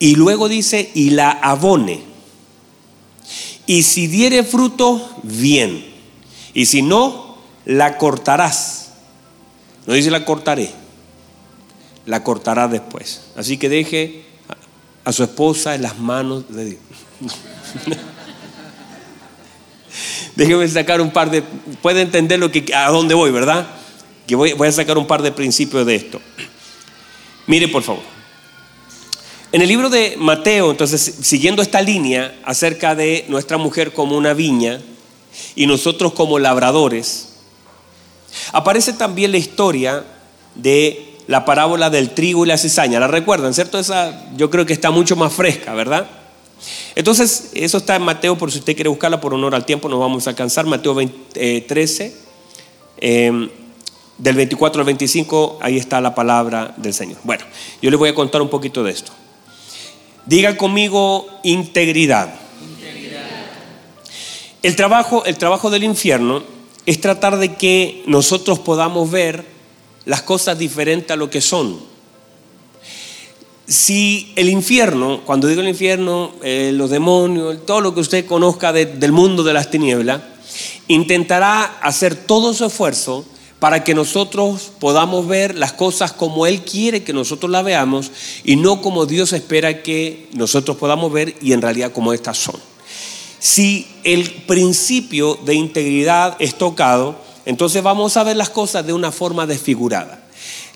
Y 0.00 0.16
luego 0.16 0.48
dice, 0.48 0.90
y 0.94 1.10
la 1.10 1.30
abone. 1.30 2.02
Y 3.66 3.84
si 3.84 4.08
diere 4.08 4.42
fruto, 4.42 5.20
bien 5.22 5.95
y 6.56 6.64
si 6.64 6.80
no, 6.80 7.36
la 7.66 7.98
cortarás. 7.98 8.92
No 9.84 9.92
dice 9.92 10.10
la 10.10 10.24
cortaré, 10.24 10.70
la 12.06 12.24
cortará 12.24 12.66
después. 12.66 13.24
Así 13.36 13.58
que 13.58 13.68
deje 13.68 14.24
a 15.04 15.12
su 15.12 15.22
esposa 15.22 15.74
en 15.74 15.82
las 15.82 15.98
manos 15.98 16.48
de 16.48 16.64
Dios. 16.64 16.80
Déjeme 20.34 20.66
sacar 20.68 21.02
un 21.02 21.10
par 21.10 21.30
de... 21.30 21.42
Puede 21.82 22.00
entender 22.00 22.38
lo 22.38 22.50
que, 22.50 22.74
a 22.74 22.88
dónde 22.88 23.14
voy, 23.14 23.30
¿verdad? 23.30 23.68
Que 24.26 24.34
voy, 24.34 24.54
voy 24.54 24.68
a 24.68 24.72
sacar 24.72 24.96
un 24.96 25.06
par 25.06 25.20
de 25.20 25.32
principios 25.32 25.84
de 25.84 25.94
esto. 25.94 26.22
Mire, 27.46 27.68
por 27.68 27.82
favor. 27.82 28.02
En 29.52 29.60
el 29.60 29.68
libro 29.68 29.90
de 29.90 30.14
Mateo, 30.16 30.70
entonces, 30.70 31.16
siguiendo 31.20 31.60
esta 31.60 31.82
línea 31.82 32.40
acerca 32.46 32.94
de 32.94 33.26
nuestra 33.28 33.58
mujer 33.58 33.92
como 33.92 34.16
una 34.16 34.32
viña, 34.32 34.80
y 35.54 35.66
nosotros 35.66 36.12
como 36.12 36.38
labradores. 36.38 37.28
Aparece 38.52 38.92
también 38.92 39.32
la 39.32 39.38
historia 39.38 40.04
de 40.54 41.16
la 41.26 41.44
parábola 41.44 41.90
del 41.90 42.10
trigo 42.10 42.44
y 42.44 42.48
la 42.48 42.58
cizaña. 42.58 43.00
¿La 43.00 43.08
recuerdan, 43.08 43.54
cierto? 43.54 43.78
Esa 43.78 44.30
yo 44.36 44.50
creo 44.50 44.66
que 44.66 44.72
está 44.72 44.90
mucho 44.90 45.16
más 45.16 45.32
fresca, 45.32 45.74
¿verdad? 45.74 46.08
Entonces, 46.94 47.50
eso 47.54 47.78
está 47.78 47.96
en 47.96 48.02
Mateo, 48.02 48.38
por 48.38 48.50
si 48.50 48.58
usted 48.58 48.74
quiere 48.74 48.88
buscarla 48.88 49.20
por 49.20 49.34
honor 49.34 49.54
al 49.54 49.64
tiempo, 49.64 49.88
nos 49.88 50.00
vamos 50.00 50.26
a 50.26 50.30
alcanzar. 50.30 50.66
Mateo 50.66 50.96
13, 51.34 52.14
eh, 52.98 53.26
em, 53.26 53.50
del 54.18 54.36
24 54.36 54.80
al 54.80 54.86
25, 54.86 55.58
ahí 55.60 55.76
está 55.76 56.00
la 56.00 56.14
palabra 56.14 56.74
del 56.76 56.94
Señor. 56.94 57.18
Bueno, 57.22 57.44
yo 57.82 57.90
les 57.90 57.98
voy 57.98 58.08
a 58.08 58.14
contar 58.14 58.40
un 58.40 58.48
poquito 58.48 58.82
de 58.82 58.92
esto. 58.92 59.12
Diga 60.24 60.56
conmigo 60.56 61.26
integridad. 61.42 62.45
El 64.62 64.76
trabajo, 64.76 65.24
el 65.24 65.36
trabajo 65.36 65.70
del 65.70 65.84
infierno 65.84 66.42
es 66.86 67.00
tratar 67.00 67.38
de 67.38 67.54
que 67.56 68.02
nosotros 68.06 68.58
podamos 68.60 69.10
ver 69.10 69.44
las 70.04 70.22
cosas 70.22 70.58
diferentes 70.58 71.10
a 71.10 71.16
lo 71.16 71.28
que 71.28 71.40
son. 71.40 71.78
Si 73.66 74.32
el 74.36 74.48
infierno, 74.48 75.22
cuando 75.26 75.48
digo 75.48 75.60
el 75.60 75.68
infierno, 75.68 76.32
eh, 76.42 76.70
los 76.72 76.90
demonios, 76.90 77.66
todo 77.66 77.80
lo 77.80 77.92
que 77.92 78.00
usted 78.00 78.24
conozca 78.24 78.72
del 78.72 79.12
mundo 79.12 79.42
de 79.42 79.52
las 79.52 79.70
tinieblas, 79.70 80.22
intentará 80.86 81.64
hacer 81.82 82.14
todo 82.14 82.54
su 82.54 82.64
esfuerzo 82.64 83.24
para 83.58 83.82
que 83.82 83.94
nosotros 83.94 84.70
podamos 84.78 85.26
ver 85.26 85.56
las 85.56 85.72
cosas 85.72 86.12
como 86.12 86.46
Él 86.46 86.62
quiere 86.62 87.02
que 87.02 87.12
nosotros 87.12 87.50
las 87.50 87.64
veamos 87.64 88.12
y 88.44 88.54
no 88.54 88.80
como 88.80 89.06
Dios 89.06 89.32
espera 89.32 89.82
que 89.82 90.28
nosotros 90.34 90.76
podamos 90.76 91.12
ver 91.12 91.34
y 91.40 91.52
en 91.52 91.62
realidad 91.62 91.92
como 91.92 92.12
estas 92.12 92.38
son. 92.38 92.60
Si 93.38 93.86
el 94.04 94.30
principio 94.46 95.38
de 95.44 95.54
integridad 95.54 96.36
es 96.38 96.56
tocado, 96.56 97.20
entonces 97.44 97.82
vamos 97.82 98.16
a 98.16 98.24
ver 98.24 98.36
las 98.36 98.50
cosas 98.50 98.86
de 98.86 98.92
una 98.92 99.12
forma 99.12 99.46
desfigurada. 99.46 100.22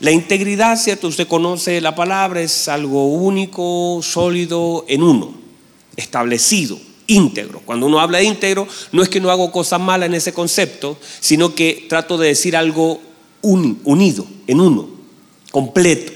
La 0.00 0.12
integridad, 0.12 0.78
¿cierto? 0.78 1.08
Usted 1.08 1.28
conoce 1.28 1.80
la 1.80 1.94
palabra, 1.94 2.40
es 2.40 2.68
algo 2.68 3.08
único, 3.08 4.00
sólido, 4.02 4.84
en 4.88 5.02
uno, 5.02 5.34
establecido, 5.96 6.78
íntegro. 7.06 7.60
Cuando 7.66 7.86
uno 7.86 8.00
habla 8.00 8.18
de 8.18 8.24
íntegro, 8.24 8.66
no 8.92 9.02
es 9.02 9.08
que 9.08 9.20
no 9.20 9.30
hago 9.30 9.52
cosas 9.52 9.80
malas 9.80 10.06
en 10.06 10.14
ese 10.14 10.32
concepto, 10.32 10.96
sino 11.20 11.54
que 11.54 11.86
trato 11.88 12.16
de 12.16 12.28
decir 12.28 12.56
algo 12.56 13.00
unido, 13.42 14.26
en 14.46 14.60
uno, 14.60 14.88
completo, 15.50 16.12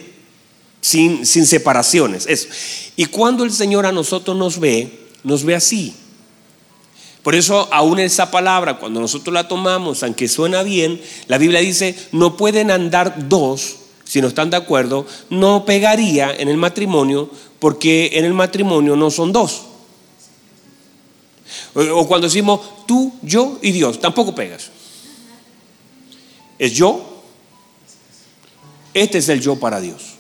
sin, 0.81 1.27
sin 1.27 1.47
separaciones. 1.47 2.27
Eso. 2.27 2.49
Y 2.97 3.07
cuando 3.07 3.45
el 3.45 3.53
Señor 3.53 3.87
a 3.87 3.93
nosotros 3.93 4.37
nos 4.37 4.59
ve, 4.59 5.09
nos 5.25 5.45
ve 5.45 5.55
así, 5.55 5.95
por 7.25 7.35
eso, 7.35 7.69
aún 7.73 7.99
esa 7.99 8.31
palabra, 8.31 8.79
cuando 8.79 9.01
nosotros 9.01 9.33
la 9.33 9.49
tomamos, 9.49 10.03
aunque 10.03 10.29
suena 10.29 10.63
bien, 10.63 11.01
la 11.27 11.39
Biblia 11.39 11.61
dice, 11.61 11.97
no 12.13 12.37
pueden 12.37 12.71
andar 12.71 13.29
dos 13.29 13.79
si 14.05 14.21
no 14.21 14.29
están 14.29 14.51
de 14.51 14.59
acuerdo, 14.59 15.07
no 15.31 15.65
pegaría 15.65 16.31
en 16.31 16.49
el 16.49 16.59
matrimonio, 16.59 17.31
porque 17.59 18.11
en 18.13 18.27
el 18.27 18.35
matrimonio 18.35 18.95
no 18.95 19.11
son 19.11 19.33
dos. 19.33 19.63
O 21.75 22.07
cuando 22.07 22.27
decimos 22.27 22.61
tú, 22.87 23.15
yo 23.23 23.59
y 23.63 23.73
Dios, 23.73 24.01
tampoco 24.01 24.35
pegas. 24.35 24.71
Es 26.59 26.75
yo. 26.75 27.23
Este 28.93 29.19
es 29.19 29.29
el 29.31 29.41
yo 29.41 29.57
para 29.57 29.81
Dios. 29.81 30.15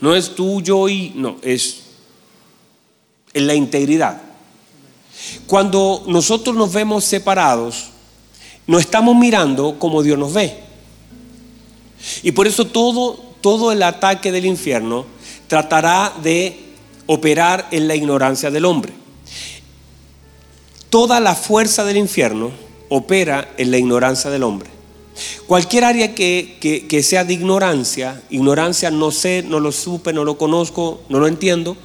No 0.00 0.16
es 0.16 0.34
tú, 0.34 0.62
yo 0.62 0.88
y 0.88 1.12
no, 1.14 1.36
es 1.42 1.82
en 3.34 3.46
la 3.46 3.54
integridad. 3.54 4.31
Cuando 5.46 6.04
nosotros 6.06 6.56
nos 6.56 6.72
vemos 6.72 7.04
separados, 7.04 7.90
no 8.66 8.78
estamos 8.78 9.16
mirando 9.16 9.78
como 9.78 10.02
Dios 10.02 10.18
nos 10.18 10.32
ve. 10.32 10.56
Y 12.22 12.32
por 12.32 12.46
eso 12.46 12.66
todo, 12.66 13.14
todo 13.40 13.72
el 13.72 13.82
ataque 13.82 14.32
del 14.32 14.46
infierno 14.46 15.06
tratará 15.48 16.12
de 16.22 16.58
operar 17.06 17.68
en 17.70 17.88
la 17.88 17.94
ignorancia 17.94 18.50
del 18.50 18.64
hombre. 18.64 18.92
Toda 20.90 21.20
la 21.20 21.34
fuerza 21.34 21.84
del 21.84 21.96
infierno 21.96 22.50
opera 22.88 23.52
en 23.56 23.70
la 23.70 23.78
ignorancia 23.78 24.30
del 24.30 24.42
hombre. 24.42 24.70
Cualquier 25.46 25.84
área 25.84 26.14
que, 26.14 26.86
que 26.88 27.02
sea 27.02 27.24
de 27.24 27.34
ignorancia, 27.34 28.22
ignorancia 28.30 28.90
no 28.90 29.10
sé, 29.10 29.44
no 29.46 29.60
lo 29.60 29.72
supe, 29.72 30.12
no 30.12 30.24
lo 30.24 30.38
conozco, 30.38 31.02
no 31.08 31.18
lo 31.18 31.28
entiendo, 31.28 31.76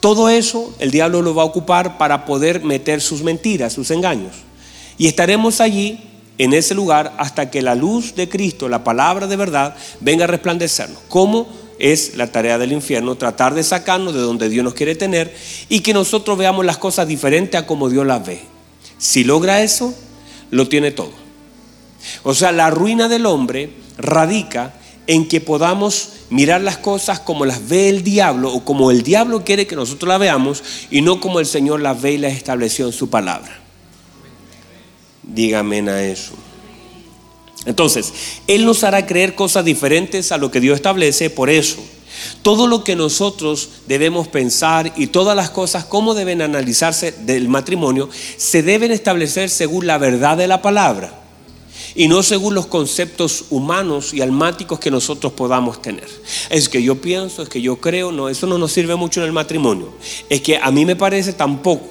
todo 0.00 0.28
eso 0.28 0.74
el 0.78 0.90
diablo 0.90 1.22
lo 1.22 1.34
va 1.34 1.42
a 1.42 1.46
ocupar 1.46 1.98
para 1.98 2.24
poder 2.24 2.64
meter 2.64 3.00
sus 3.00 3.22
mentiras, 3.22 3.72
sus 3.72 3.90
engaños. 3.90 4.34
Y 4.98 5.06
estaremos 5.06 5.60
allí, 5.60 6.00
en 6.38 6.52
ese 6.52 6.74
lugar, 6.74 7.14
hasta 7.18 7.50
que 7.50 7.62
la 7.62 7.74
luz 7.74 8.14
de 8.14 8.28
Cristo, 8.28 8.68
la 8.68 8.84
palabra 8.84 9.26
de 9.26 9.36
verdad, 9.36 9.76
venga 10.00 10.24
a 10.24 10.28
resplandecernos. 10.28 10.98
¿Cómo? 11.08 11.46
Es 11.78 12.16
la 12.16 12.32
tarea 12.32 12.58
del 12.58 12.72
infierno, 12.72 13.16
tratar 13.16 13.54
de 13.54 13.62
sacarnos 13.62 14.14
de 14.14 14.20
donde 14.20 14.48
Dios 14.48 14.64
nos 14.64 14.74
quiere 14.74 14.94
tener 14.94 15.34
y 15.68 15.80
que 15.80 15.92
nosotros 15.92 16.38
veamos 16.38 16.64
las 16.64 16.78
cosas 16.78 17.06
diferentes 17.06 17.60
a 17.60 17.66
como 17.66 17.90
Dios 17.90 18.06
las 18.06 18.24
ve. 18.24 18.40
Si 18.98 19.24
logra 19.24 19.62
eso, 19.62 19.94
lo 20.50 20.68
tiene 20.68 20.90
todo. 20.90 21.12
O 22.22 22.34
sea, 22.34 22.52
la 22.52 22.70
ruina 22.70 23.08
del 23.08 23.26
hombre 23.26 23.70
radica 23.98 24.74
en 25.06 25.28
que 25.28 25.40
podamos 25.40 26.10
mirar 26.30 26.60
las 26.60 26.78
cosas 26.78 27.20
como 27.20 27.44
las 27.44 27.68
ve 27.68 27.88
el 27.88 28.02
diablo 28.02 28.52
o 28.52 28.64
como 28.64 28.90
el 28.90 29.02
diablo 29.02 29.44
quiere 29.44 29.66
que 29.66 29.76
nosotros 29.76 30.08
las 30.08 30.20
veamos 30.20 30.62
y 30.90 31.00
no 31.00 31.20
como 31.20 31.40
el 31.40 31.46
Señor 31.46 31.80
las 31.80 32.00
ve 32.00 32.12
y 32.12 32.18
las 32.18 32.32
estableció 32.32 32.86
en 32.86 32.92
su 32.92 33.08
palabra. 33.10 33.60
Dígame 35.22 35.80
a 35.90 36.02
eso. 36.02 36.34
Entonces, 37.64 38.12
Él 38.46 38.64
nos 38.64 38.84
hará 38.84 39.06
creer 39.06 39.34
cosas 39.34 39.64
diferentes 39.64 40.30
a 40.30 40.38
lo 40.38 40.50
que 40.50 40.60
Dios 40.60 40.76
establece, 40.76 41.30
por 41.30 41.50
eso. 41.50 41.78
Todo 42.42 42.66
lo 42.66 42.84
que 42.84 42.96
nosotros 42.96 43.70
debemos 43.88 44.28
pensar 44.28 44.92
y 44.96 45.08
todas 45.08 45.36
las 45.36 45.50
cosas, 45.50 45.84
cómo 45.84 46.14
deben 46.14 46.42
analizarse 46.42 47.12
del 47.12 47.48
matrimonio, 47.48 48.08
se 48.36 48.62
deben 48.62 48.92
establecer 48.92 49.50
según 49.50 49.86
la 49.86 49.98
verdad 49.98 50.36
de 50.36 50.46
la 50.46 50.62
palabra 50.62 51.25
y 51.96 52.08
no 52.08 52.22
según 52.22 52.54
los 52.54 52.66
conceptos 52.66 53.46
humanos 53.48 54.12
y 54.12 54.20
almáticos 54.20 54.78
que 54.78 54.90
nosotros 54.90 55.32
podamos 55.32 55.80
tener. 55.80 56.08
Es 56.50 56.68
que 56.68 56.82
yo 56.82 57.00
pienso, 57.00 57.42
es 57.42 57.48
que 57.48 57.62
yo 57.62 57.76
creo, 57.76 58.12
no, 58.12 58.28
eso 58.28 58.46
no 58.46 58.58
nos 58.58 58.72
sirve 58.72 58.94
mucho 58.96 59.20
en 59.20 59.26
el 59.26 59.32
matrimonio. 59.32 59.88
Es 60.28 60.42
que 60.42 60.58
a 60.58 60.70
mí 60.70 60.84
me 60.84 60.94
parece 60.94 61.32
tampoco. 61.32 61.86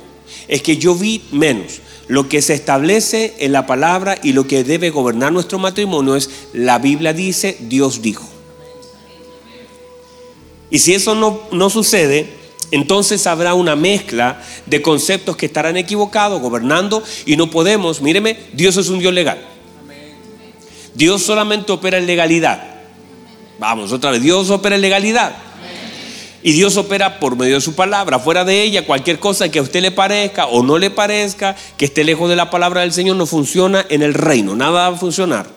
Es 0.48 0.62
que 0.62 0.78
yo 0.78 0.94
vi 0.94 1.24
menos. 1.32 1.82
Lo 2.08 2.30
que 2.30 2.44
se 2.44 2.54
establece 2.54 3.34
en 3.40 3.52
la 3.52 3.66
palabra 3.66 4.20
y 4.22 4.34
lo 4.34 4.46
que 4.46 4.64
debe 4.64 4.92
gobernar 4.92 5.34
nuestro 5.34 5.58
matrimonio 5.58 6.16
es 6.16 6.30
la 6.54 6.78
Biblia 6.78 7.12
dice, 7.12 7.58
Dios 7.62 8.04
dijo. 8.04 8.30
Y 10.70 10.80
si 10.80 10.94
eso 10.94 11.16
no, 11.16 11.42
no 11.52 11.72
sucede, 11.72 12.28
entonces 12.70 13.26
habrá 13.26 13.56
una 13.56 13.76
mezcla 13.76 14.40
de 14.68 14.84
conceptos 14.84 15.36
que 15.36 15.48
estarán 15.48 15.78
equivocados, 15.78 16.42
gobernando, 16.42 17.04
y 17.26 17.38
no 17.38 17.50
podemos, 17.50 18.02
míreme, 18.02 18.38
Dios 18.54 18.78
es 18.78 18.90
un 18.90 19.00
Dios 19.00 19.14
legal. 19.14 19.55
Dios 20.96 21.22
solamente 21.22 21.72
opera 21.72 21.98
en 21.98 22.08
legalidad. 22.08 22.64
Vamos, 23.60 23.92
otra 23.92 24.12
vez, 24.12 24.22
Dios 24.22 24.50
opera 24.50 24.76
en 24.76 24.82
legalidad. 24.82 25.36
Y 26.42 26.52
Dios 26.52 26.78
opera 26.78 27.20
por 27.20 27.36
medio 27.36 27.56
de 27.56 27.62
su 27.62 27.74
palabra. 27.74 28.20
Fuera 28.20 28.46
de 28.46 28.62
ella, 28.62 28.86
cualquier 28.86 29.20
cosa 29.20 29.50
que 29.50 29.60
a 29.60 29.62
usted 29.64 29.82
le 29.82 29.92
parezca 29.92 30.46
o 30.46 30.62
no 30.62 30.78
le 30.78 30.92
parezca, 30.92 31.56
que 31.76 31.86
esté 31.86 32.04
lejos 32.04 32.30
de 32.30 32.36
la 32.36 32.52
palabra 32.52 32.82
del 32.82 32.94
Señor, 32.94 33.16
no 33.16 33.26
funciona 33.26 33.86
en 33.90 34.04
el 34.04 34.14
reino. 34.14 34.56
Nada 34.56 34.72
va 34.72 34.88
a 34.88 34.96
funcionar. 34.96 35.48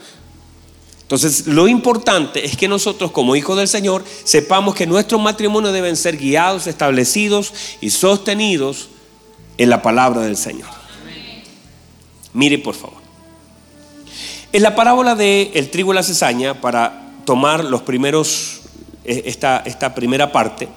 Entonces, 1.03 1.47
lo 1.47 1.69
importante 1.69 2.45
es 2.45 2.57
que 2.57 2.69
nosotros 2.69 3.13
como 3.13 3.37
hijos 3.37 3.57
del 3.57 3.69
Señor 3.69 4.05
sepamos 4.25 4.75
que 4.75 4.87
nuestros 4.87 5.21
matrimonios 5.21 5.73
deben 5.73 5.97
ser 5.97 6.17
guiados, 6.17 6.67
establecidos 6.67 7.53
y 7.81 7.91
sostenidos 7.91 8.89
en 9.57 9.71
la 9.71 9.83
palabra 9.83 10.23
del 10.23 10.37
Señor. 10.37 10.69
Mire, 12.33 12.59
por 12.59 12.75
favor. 12.75 12.98
En 14.51 14.63
la 14.63 14.75
parábola 14.75 15.15
de 15.15 15.51
el 15.55 15.69
trigo 15.69 15.93
y 15.93 15.95
la 15.95 16.03
cizaña, 16.03 16.61
para 16.63 17.13
tomar 17.27 17.65
los 17.65 17.83
primeros, 17.83 18.61
eh, 19.05 19.25
esta, 19.27 19.63
esta 19.67 19.95
primera 19.95 20.33
parte, 20.33 20.69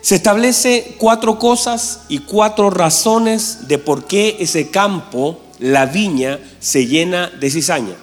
se 0.00 0.14
establece 0.14 0.94
cuatro 0.98 1.40
cosas 1.40 2.02
y 2.08 2.20
cuatro 2.20 2.70
razones 2.70 3.66
de 3.66 3.78
por 3.78 4.04
qué 4.04 4.36
ese 4.38 4.70
campo, 4.70 5.40
la 5.58 5.86
viña, 5.86 6.38
se 6.60 6.86
llena 6.86 7.28
de 7.30 7.50
cizaña. 7.50 7.96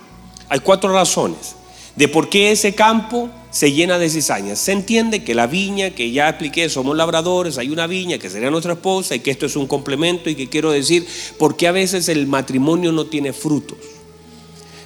Hay 0.50 0.60
cuatro 0.60 0.92
razones 0.92 1.56
de 1.96 2.10
por 2.10 2.28
qué 2.28 2.52
ese 2.52 2.76
campo 2.76 3.30
se 3.50 3.72
llena 3.72 3.98
de 3.98 4.10
cizañas. 4.10 4.60
Se 4.60 4.74
entiende 4.74 5.24
que 5.24 5.36
la 5.36 5.48
viña, 5.48 5.92
que 5.92 6.12
ya 6.12 6.28
expliqué, 6.28 6.68
somos 6.68 6.98
labradores, 6.98 7.58
hay 7.58 7.70
una 7.70 7.88
viña 7.88 8.18
que 8.18 8.30
sería 8.30 8.52
nuestra 8.52 8.74
esposa 8.74 9.16
y 9.16 9.20
que 9.22 9.32
esto 9.32 9.46
es 9.46 9.56
un 9.56 9.68
complemento 9.68 10.30
y 10.30 10.36
que 10.36 10.50
quiero 10.50 10.72
decir, 10.72 11.08
por 11.38 11.56
qué 11.56 11.70
a 11.70 11.72
veces 11.72 12.10
el 12.10 12.28
matrimonio 12.28 12.92
no 12.92 13.06
tiene 13.06 13.32
frutos. 13.32 13.78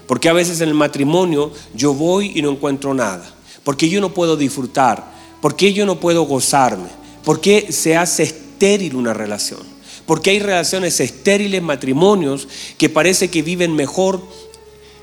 Porque 0.07 0.29
a 0.29 0.33
veces 0.33 0.61
en 0.61 0.69
el 0.69 0.73
matrimonio 0.73 1.51
yo 1.75 1.93
voy 1.93 2.31
y 2.33 2.41
no 2.41 2.49
encuentro 2.49 2.93
nada. 2.93 3.29
Porque 3.63 3.89
yo 3.89 4.01
no 4.01 4.13
puedo 4.13 4.37
disfrutar. 4.37 5.11
Porque 5.41 5.73
yo 5.73 5.85
no 5.85 5.99
puedo 5.99 6.23
gozarme. 6.23 6.87
Porque 7.23 7.71
se 7.71 7.97
hace 7.97 8.23
estéril 8.23 8.95
una 8.95 9.13
relación. 9.13 9.59
Porque 10.05 10.29
hay 10.29 10.39
relaciones 10.39 10.99
estériles, 11.01 11.61
matrimonios, 11.61 12.47
que 12.77 12.89
parece 12.89 13.29
que 13.29 13.41
viven 13.41 13.75
mejor 13.75 14.21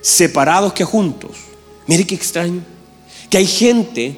separados 0.00 0.72
que 0.72 0.84
juntos. 0.84 1.32
Mire 1.86 2.06
qué 2.06 2.14
extraño. 2.14 2.62
Que 3.28 3.38
hay 3.38 3.46
gente 3.46 4.16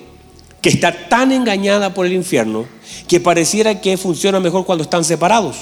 que 0.63 0.69
está 0.69 1.09
tan 1.09 1.33
engañada 1.33 1.93
por 1.93 2.07
el 2.07 2.13
infierno 2.13 2.67
que 3.09 3.21
pareciera 3.21 3.81
que 3.81 3.97
funciona 3.97 4.41
mejor 4.41 4.65
cuando 4.65 4.85
están 4.85 5.05
separados. 5.05 5.57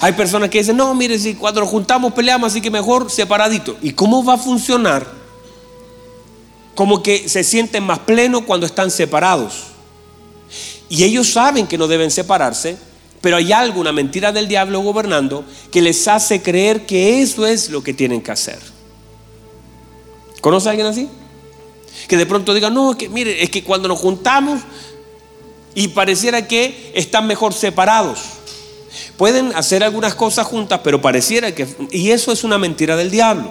Hay 0.00 0.12
personas 0.12 0.50
que 0.50 0.58
dicen, 0.58 0.76
no, 0.76 0.94
mire, 0.94 1.18
si 1.18 1.34
cuando 1.34 1.60
nos 1.60 1.70
juntamos 1.70 2.12
peleamos, 2.12 2.52
así 2.52 2.60
que 2.60 2.70
mejor 2.70 3.10
separadito. 3.10 3.76
¿Y 3.82 3.92
cómo 3.92 4.24
va 4.24 4.34
a 4.34 4.38
funcionar? 4.38 5.06
Como 6.74 7.02
que 7.02 7.28
se 7.28 7.44
sienten 7.44 7.84
más 7.84 8.00
plenos 8.00 8.42
cuando 8.42 8.66
están 8.66 8.90
separados. 8.90 9.64
Y 10.88 11.04
ellos 11.04 11.30
saben 11.30 11.66
que 11.66 11.78
no 11.78 11.86
deben 11.86 12.10
separarse, 12.10 12.76
pero 13.20 13.36
hay 13.36 13.52
algo, 13.52 13.80
una 13.80 13.92
mentira 13.92 14.32
del 14.32 14.48
diablo 14.48 14.80
gobernando, 14.80 15.44
que 15.70 15.82
les 15.82 16.06
hace 16.08 16.40
creer 16.42 16.86
que 16.86 17.20
eso 17.20 17.46
es 17.46 17.70
lo 17.70 17.82
que 17.82 17.94
tienen 17.94 18.22
que 18.22 18.32
hacer. 18.32 18.58
¿Conoce 20.40 20.68
a 20.68 20.70
alguien 20.70 20.86
así? 20.86 21.08
Que 22.06 22.16
de 22.16 22.26
pronto 22.26 22.54
diga, 22.54 22.70
no, 22.70 22.96
que 22.96 23.08
mire, 23.08 23.42
es 23.42 23.50
que 23.50 23.64
cuando 23.64 23.88
nos 23.88 23.98
juntamos 23.98 24.60
y 25.74 25.88
pareciera 25.88 26.46
que 26.46 26.92
están 26.94 27.26
mejor 27.26 27.52
separados. 27.52 28.37
Pueden 29.18 29.54
hacer 29.54 29.84
algunas 29.84 30.14
cosas 30.14 30.46
juntas, 30.46 30.80
pero 30.82 31.02
pareciera 31.02 31.54
que... 31.54 31.66
Y 31.90 32.12
eso 32.12 32.32
es 32.32 32.44
una 32.44 32.56
mentira 32.56 32.96
del 32.96 33.10
diablo. 33.10 33.50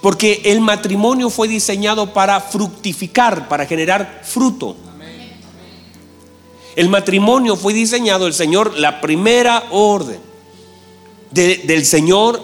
Porque 0.00 0.42
el 0.46 0.60
matrimonio 0.60 1.30
fue 1.30 1.46
diseñado 1.46 2.12
para 2.12 2.40
fructificar, 2.40 3.48
para 3.48 3.66
generar 3.66 4.22
fruto. 4.24 4.74
El 6.74 6.88
matrimonio 6.88 7.54
fue 7.54 7.74
diseñado, 7.74 8.26
el 8.26 8.32
Señor, 8.32 8.78
la 8.78 9.00
primera 9.00 9.64
orden 9.70 10.18
del 11.30 11.84
Señor 11.84 12.42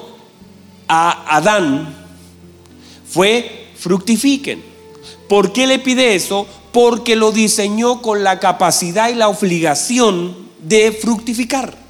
a 0.86 1.36
Adán 1.36 1.94
fue 3.10 3.68
fructifiquen. 3.74 4.62
¿Por 5.28 5.52
qué 5.52 5.66
le 5.66 5.78
pide 5.78 6.14
eso? 6.14 6.46
Porque 6.72 7.16
lo 7.16 7.32
diseñó 7.32 8.02
con 8.02 8.22
la 8.22 8.38
capacidad 8.38 9.08
y 9.08 9.14
la 9.14 9.28
obligación 9.28 10.36
de 10.60 10.92
fructificar, 10.92 11.87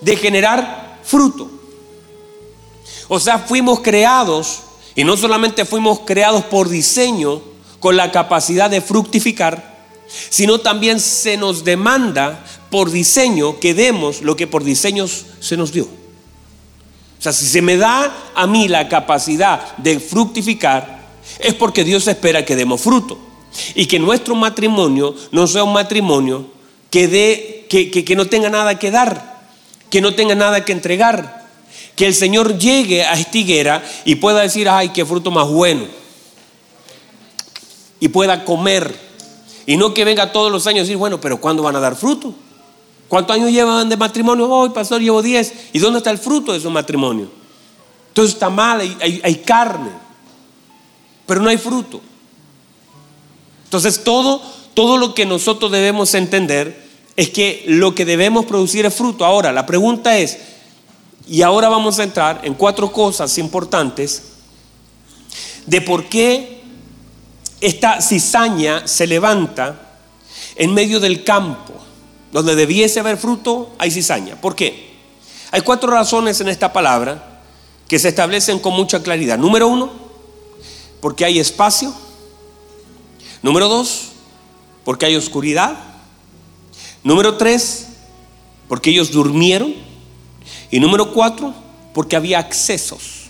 de 0.00 0.16
generar 0.16 1.00
fruto. 1.02 1.50
O 3.08 3.18
sea, 3.18 3.38
fuimos 3.38 3.80
creados, 3.80 4.60
y 4.94 5.04
no 5.04 5.16
solamente 5.16 5.64
fuimos 5.64 6.00
creados 6.00 6.44
por 6.44 6.68
diseño, 6.68 7.40
con 7.80 7.96
la 7.96 8.10
capacidad 8.10 8.68
de 8.68 8.80
fructificar, 8.80 9.78
sino 10.30 10.60
también 10.60 11.00
se 11.00 11.36
nos 11.36 11.64
demanda 11.64 12.44
por 12.70 12.90
diseño 12.90 13.60
que 13.60 13.74
demos 13.74 14.22
lo 14.22 14.36
que 14.36 14.46
por 14.46 14.64
diseño 14.64 15.06
se 15.06 15.56
nos 15.56 15.72
dio. 15.72 15.84
O 15.84 17.22
sea, 17.22 17.32
si 17.32 17.46
se 17.46 17.62
me 17.62 17.76
da 17.76 18.30
a 18.34 18.46
mí 18.46 18.68
la 18.68 18.88
capacidad 18.88 19.76
de 19.76 19.98
fructificar, 20.00 20.98
es 21.38 21.54
porque 21.54 21.84
Dios 21.84 22.06
espera 22.06 22.44
que 22.44 22.56
demos 22.56 22.80
fruto. 22.80 23.18
Y 23.74 23.86
que 23.86 23.98
nuestro 23.98 24.34
matrimonio 24.34 25.14
no 25.32 25.46
sea 25.46 25.64
un 25.64 25.72
matrimonio 25.72 26.46
que, 26.90 27.08
dé, 27.08 27.66
que, 27.68 27.90
que 27.90 28.16
no 28.16 28.26
tenga 28.26 28.48
nada 28.50 28.78
que 28.78 28.90
dar, 28.90 29.37
que 29.90 30.00
no 30.00 30.14
tenga 30.14 30.34
nada 30.34 30.64
que 30.64 30.72
entregar. 30.72 31.46
Que 31.96 32.06
el 32.06 32.14
Señor 32.14 32.58
llegue 32.58 33.04
a 33.04 33.14
esta 33.14 33.38
higuera 33.38 33.82
y 34.04 34.16
pueda 34.16 34.40
decir, 34.40 34.68
ay, 34.68 34.90
qué 34.90 35.04
fruto 35.04 35.30
más 35.30 35.48
bueno. 35.48 35.86
Y 38.00 38.08
pueda 38.08 38.44
comer 38.44 39.08
y 39.68 39.76
no 39.76 39.92
que 39.92 40.02
venga 40.02 40.32
todos 40.32 40.50
los 40.50 40.66
años 40.66 40.78
y 40.78 40.82
decir, 40.84 40.96
bueno, 40.96 41.20
pero 41.20 41.38
¿cuándo 41.42 41.62
van 41.62 41.76
a 41.76 41.80
dar 41.80 41.94
fruto? 41.94 42.32
¿Cuántos 43.06 43.36
años 43.36 43.50
llevan 43.50 43.86
de 43.90 43.98
matrimonio? 43.98 44.48
Hoy, 44.48 44.70
pastor, 44.70 45.02
llevo 45.02 45.20
10. 45.20 45.52
¿Y 45.74 45.78
dónde 45.78 45.98
está 45.98 46.10
el 46.10 46.16
fruto 46.16 46.54
de 46.54 46.60
su 46.60 46.70
matrimonio? 46.70 47.28
Entonces 48.08 48.32
está 48.32 48.48
mal, 48.48 48.80
hay, 48.80 49.20
hay 49.22 49.34
carne, 49.36 49.90
pero 51.26 51.42
no 51.42 51.50
hay 51.50 51.58
fruto. 51.58 52.00
Entonces 53.64 54.02
todo, 54.02 54.40
todo 54.72 54.96
lo 54.96 55.12
que 55.12 55.26
nosotros 55.26 55.70
debemos 55.70 56.14
entender 56.14 56.87
es 57.18 57.30
que 57.30 57.64
lo 57.66 57.96
que 57.96 58.04
debemos 58.04 58.46
producir 58.46 58.86
es 58.86 58.94
fruto. 58.94 59.24
Ahora, 59.24 59.50
la 59.50 59.66
pregunta 59.66 60.16
es, 60.16 60.38
y 61.26 61.42
ahora 61.42 61.68
vamos 61.68 61.98
a 61.98 62.04
entrar 62.04 62.42
en 62.44 62.54
cuatro 62.54 62.92
cosas 62.92 63.38
importantes 63.38 64.22
de 65.66 65.80
por 65.80 66.04
qué 66.04 66.60
esta 67.60 68.00
cizaña 68.00 68.86
se 68.86 69.08
levanta 69.08 69.96
en 70.54 70.72
medio 70.72 71.00
del 71.00 71.24
campo. 71.24 71.72
Donde 72.30 72.54
debiese 72.54 73.00
haber 73.00 73.16
fruto, 73.16 73.72
hay 73.78 73.90
cizaña. 73.90 74.40
¿Por 74.40 74.54
qué? 74.54 74.94
Hay 75.50 75.62
cuatro 75.62 75.90
razones 75.90 76.40
en 76.40 76.48
esta 76.48 76.72
palabra 76.72 77.40
que 77.88 77.98
se 77.98 78.10
establecen 78.10 78.60
con 78.60 78.74
mucha 78.74 79.02
claridad. 79.02 79.38
Número 79.38 79.66
uno, 79.66 79.90
porque 81.00 81.24
hay 81.24 81.40
espacio. 81.40 81.92
Número 83.42 83.68
dos, 83.68 84.10
porque 84.84 85.06
hay 85.06 85.16
oscuridad. 85.16 85.87
Número 87.08 87.38
tres, 87.38 87.86
porque 88.68 88.90
ellos 88.90 89.10
durmieron. 89.10 89.74
Y 90.70 90.78
número 90.78 91.14
cuatro, 91.14 91.54
porque 91.94 92.16
había 92.16 92.38
accesos. 92.38 93.28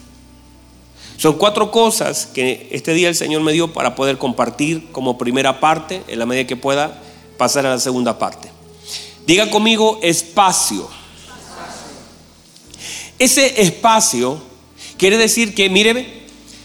Son 1.16 1.38
cuatro 1.38 1.70
cosas 1.70 2.26
que 2.26 2.68
este 2.72 2.92
día 2.92 3.08
el 3.08 3.14
Señor 3.14 3.42
me 3.42 3.52
dio 3.52 3.72
para 3.72 3.94
poder 3.94 4.18
compartir 4.18 4.90
como 4.90 5.16
primera 5.16 5.60
parte, 5.60 6.02
en 6.08 6.18
la 6.18 6.26
medida 6.26 6.44
que 6.44 6.56
pueda 6.56 7.00
pasar 7.36 7.66
a 7.66 7.70
la 7.70 7.78
segunda 7.78 8.18
parte. 8.18 8.50
Diga 9.28 9.48
conmigo 9.48 10.00
espacio. 10.02 10.88
Ese 13.16 13.62
espacio 13.62 14.42
quiere 14.96 15.18
decir 15.18 15.54
que, 15.54 15.70
míreme, 15.70 16.24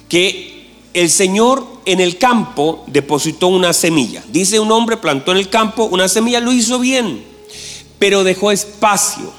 que 0.09 0.52
el 0.93 1.09
Señor 1.09 1.65
en 1.85 1.99
el 1.99 2.17
campo 2.17 2.83
depositó 2.87 3.47
una 3.47 3.73
semilla. 3.73 4.23
Dice 4.29 4.59
un 4.59 4.71
hombre 4.71 4.97
plantó 4.97 5.31
en 5.31 5.39
el 5.39 5.49
campo 5.49 5.85
una 5.85 6.07
semilla, 6.07 6.39
lo 6.39 6.51
hizo 6.51 6.79
bien, 6.79 7.23
pero 7.99 8.23
dejó 8.23 8.51
espacio. 8.51 9.31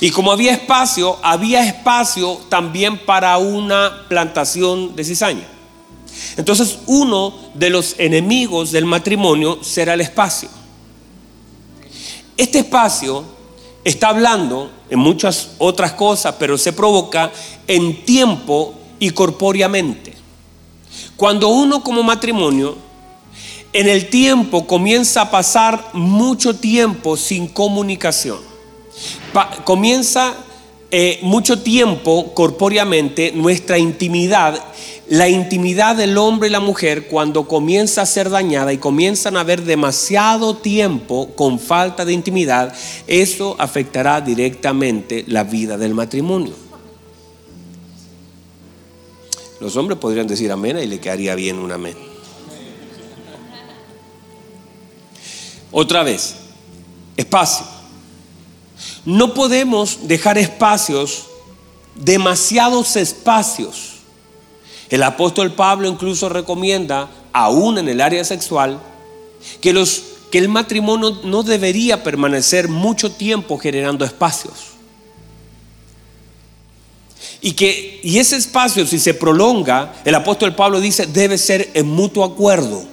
Y 0.00 0.10
como 0.10 0.32
había 0.32 0.52
espacio, 0.52 1.18
había 1.22 1.66
espacio 1.66 2.40
también 2.48 2.98
para 2.98 3.38
una 3.38 4.06
plantación 4.08 4.94
de 4.94 5.04
cizaña. 5.04 5.46
Entonces 6.36 6.78
uno 6.86 7.34
de 7.54 7.70
los 7.70 7.94
enemigos 7.98 8.72
del 8.72 8.84
matrimonio 8.84 9.62
será 9.62 9.94
el 9.94 10.00
espacio. 10.00 10.48
Este 12.36 12.60
espacio 12.60 13.24
está 13.84 14.08
hablando 14.08 14.70
en 14.88 14.98
muchas 14.98 15.50
otras 15.58 15.92
cosas, 15.92 16.34
pero 16.38 16.58
se 16.58 16.72
provoca 16.72 17.30
en 17.66 18.04
tiempo 18.04 18.74
y 19.00 19.10
corpóreamente. 19.10 20.14
Cuando 21.16 21.48
uno 21.48 21.82
como 21.82 22.04
matrimonio 22.04 22.76
en 23.72 23.88
el 23.88 24.08
tiempo 24.08 24.68
comienza 24.68 25.22
a 25.22 25.30
pasar 25.32 25.90
mucho 25.92 26.54
tiempo 26.54 27.16
sin 27.16 27.48
comunicación 27.48 28.50
comienza 29.64 30.34
eh, 30.90 31.18
mucho 31.22 31.60
tiempo 31.60 32.34
corpóreamente 32.34 33.32
nuestra 33.32 33.78
intimidad, 33.78 34.60
la 35.08 35.28
intimidad 35.28 35.96
del 35.96 36.18
hombre 36.18 36.48
y 36.48 36.52
la 36.52 36.60
mujer 36.60 37.06
cuando 37.06 37.46
comienza 37.46 38.02
a 38.02 38.06
ser 38.06 38.28
dañada 38.28 38.72
y 38.72 38.78
comienzan 38.78 39.36
a 39.36 39.40
haber 39.40 39.62
demasiado 39.62 40.56
tiempo 40.56 41.30
con 41.36 41.58
falta 41.58 42.04
de 42.04 42.12
intimidad, 42.12 42.74
eso 43.06 43.54
afectará 43.58 44.20
directamente 44.20 45.24
la 45.28 45.44
vida 45.44 45.76
del 45.76 45.94
matrimonio. 45.94 46.69
Los 49.60 49.76
hombres 49.76 49.98
podrían 49.98 50.26
decir 50.26 50.50
amén 50.50 50.78
y 50.78 50.86
le 50.86 50.98
quedaría 50.98 51.34
bien 51.34 51.58
un 51.58 51.70
amén. 51.70 51.96
Otra 55.70 56.02
vez, 56.02 56.36
espacio. 57.16 57.66
No 59.04 59.34
podemos 59.34 60.08
dejar 60.08 60.38
espacios, 60.38 61.26
demasiados 61.94 62.96
espacios. 62.96 63.98
El 64.88 65.02
apóstol 65.02 65.52
Pablo 65.52 65.88
incluso 65.88 66.28
recomienda, 66.28 67.08
aún 67.32 67.78
en 67.78 67.88
el 67.88 68.00
área 68.00 68.24
sexual, 68.24 68.80
que, 69.60 69.72
los, 69.72 70.02
que 70.30 70.38
el 70.38 70.48
matrimonio 70.48 71.20
no 71.22 71.42
debería 71.42 72.02
permanecer 72.02 72.68
mucho 72.68 73.12
tiempo 73.12 73.58
generando 73.58 74.04
espacios. 74.04 74.69
Y 77.42 77.52
que 77.52 78.00
y 78.02 78.18
ese 78.18 78.36
espacio, 78.36 78.86
si 78.86 78.98
se 78.98 79.14
prolonga, 79.14 79.94
el 80.04 80.14
apóstol 80.14 80.54
Pablo 80.54 80.80
dice, 80.80 81.06
debe 81.06 81.38
ser 81.38 81.70
en 81.74 81.86
mutuo 81.86 82.24
acuerdo. 82.24 82.84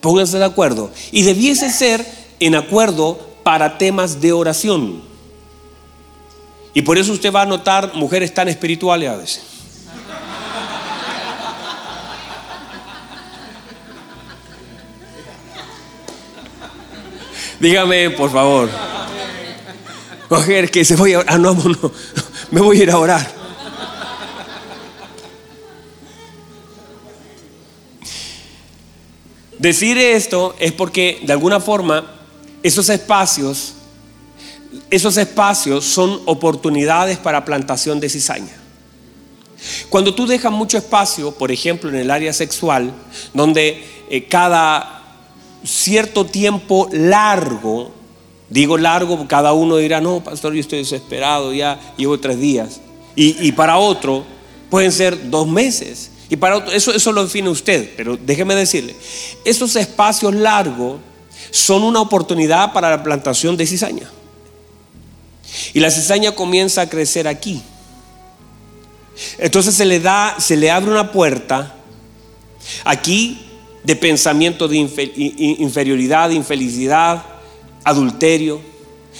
Pónganse 0.00 0.38
de 0.38 0.44
acuerdo. 0.44 0.90
Y 1.10 1.22
debiese 1.22 1.70
ser 1.70 2.06
en 2.38 2.54
acuerdo 2.54 3.18
para 3.42 3.78
temas 3.78 4.20
de 4.20 4.32
oración. 4.32 5.02
Y 6.74 6.82
por 6.82 6.98
eso 6.98 7.12
usted 7.12 7.32
va 7.32 7.42
a 7.42 7.46
notar 7.46 7.94
mujeres 7.94 8.34
tan 8.34 8.48
espirituales 8.48 9.08
a 9.08 9.16
veces. 9.16 9.42
Dígame, 17.60 18.10
por 18.10 18.30
favor. 18.30 18.68
Mujer, 20.30 20.70
que 20.70 20.84
se 20.84 20.96
voy 20.96 21.14
a. 21.14 21.24
Ah, 21.26 21.38
no, 21.38 21.54
no, 21.54 21.92
me 22.50 22.60
voy 22.60 22.80
a 22.80 22.82
ir 22.82 22.90
a 22.90 22.98
orar. 22.98 23.44
Decir 29.58 29.96
esto 29.96 30.54
es 30.58 30.72
porque 30.72 31.20
de 31.22 31.32
alguna 31.32 31.60
forma 31.60 32.04
esos 32.62 32.88
espacios, 32.88 33.74
esos 34.90 35.16
espacios 35.16 35.84
son 35.84 36.20
oportunidades 36.26 37.18
para 37.18 37.44
plantación 37.44 38.00
de 38.00 38.08
cizaña. 38.08 38.52
Cuando 39.88 40.14
tú 40.14 40.26
dejas 40.26 40.52
mucho 40.52 40.76
espacio, 40.76 41.32
por 41.32 41.50
ejemplo 41.50 41.88
en 41.88 41.96
el 41.96 42.10
área 42.10 42.32
sexual, 42.32 42.92
donde 43.32 43.84
eh, 44.10 44.26
cada 44.28 45.02
cierto 45.64 46.26
tiempo 46.26 46.88
largo, 46.92 47.94
digo 48.54 48.78
largo, 48.78 49.26
cada 49.26 49.52
uno 49.52 49.78
dirá, 49.78 50.00
no, 50.00 50.22
pastor, 50.22 50.54
yo 50.54 50.60
estoy 50.60 50.78
desesperado, 50.78 51.52
ya 51.52 51.80
llevo 51.96 52.20
tres 52.20 52.38
días. 52.38 52.80
Y, 53.16 53.50
para 53.52 53.78
otro 53.78 54.24
pueden 54.70 54.92
ser 54.92 55.28
dos 55.28 55.48
meses. 55.48 56.12
Y 56.30 56.36
para 56.36 56.58
otro, 56.58 56.72
eso, 56.72 56.94
eso 56.94 57.10
lo 57.10 57.24
define 57.24 57.48
usted, 57.48 57.90
pero 57.96 58.16
déjeme 58.16 58.54
decirle, 58.54 58.94
esos 59.44 59.74
espacios 59.74 60.34
largos 60.34 61.00
son 61.50 61.82
una 61.82 62.00
oportunidad 62.00 62.72
para 62.72 62.90
la 62.90 63.02
plantación 63.02 63.56
de 63.56 63.66
cizaña. 63.66 64.08
Y 65.72 65.80
la 65.80 65.90
cizaña 65.90 66.32
comienza 66.32 66.82
a 66.82 66.88
crecer 66.88 67.26
aquí. 67.26 67.60
Entonces 69.38 69.74
se 69.74 69.84
le 69.84 69.98
da, 69.98 70.36
se 70.38 70.56
le 70.56 70.70
abre 70.70 70.92
una 70.92 71.10
puerta 71.10 71.74
aquí 72.84 73.46
de 73.82 73.96
pensamiento 73.96 74.68
de 74.68 74.76
inferioridad, 74.76 76.28
de 76.28 76.36
infelicidad, 76.36 77.33
adulterio. 77.84 78.60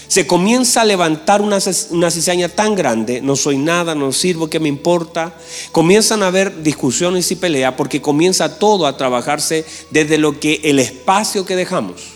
Se 0.09 0.27
comienza 0.27 0.83
a 0.83 0.85
levantar 0.85 1.41
una, 1.41 1.59
una, 1.91 2.11
cizaña 2.11 2.49
tan 2.49 2.75
grande, 2.75 3.21
no 3.21 3.37
soy 3.37 3.59
nada, 3.59 3.95
no 3.95 4.13
sirvo, 4.13 4.51
¿qué 4.51 4.61
me 4.61 4.69
importa? 4.69 5.35
Comienzan 5.73 6.23
a 6.23 6.27
haber 6.27 6.63
discusiones 6.63 7.31
y 7.31 7.37
peleas 7.37 7.75
porque 7.75 8.03
comienza 8.03 8.59
todo 8.59 8.87
a 8.87 8.97
trabajarse 8.97 9.65
desde 9.91 10.19
lo 10.19 10.39
que 10.41 10.61
el 10.65 10.79
espacio 10.79 11.45
que 11.45 11.57
dejamos 11.57 12.15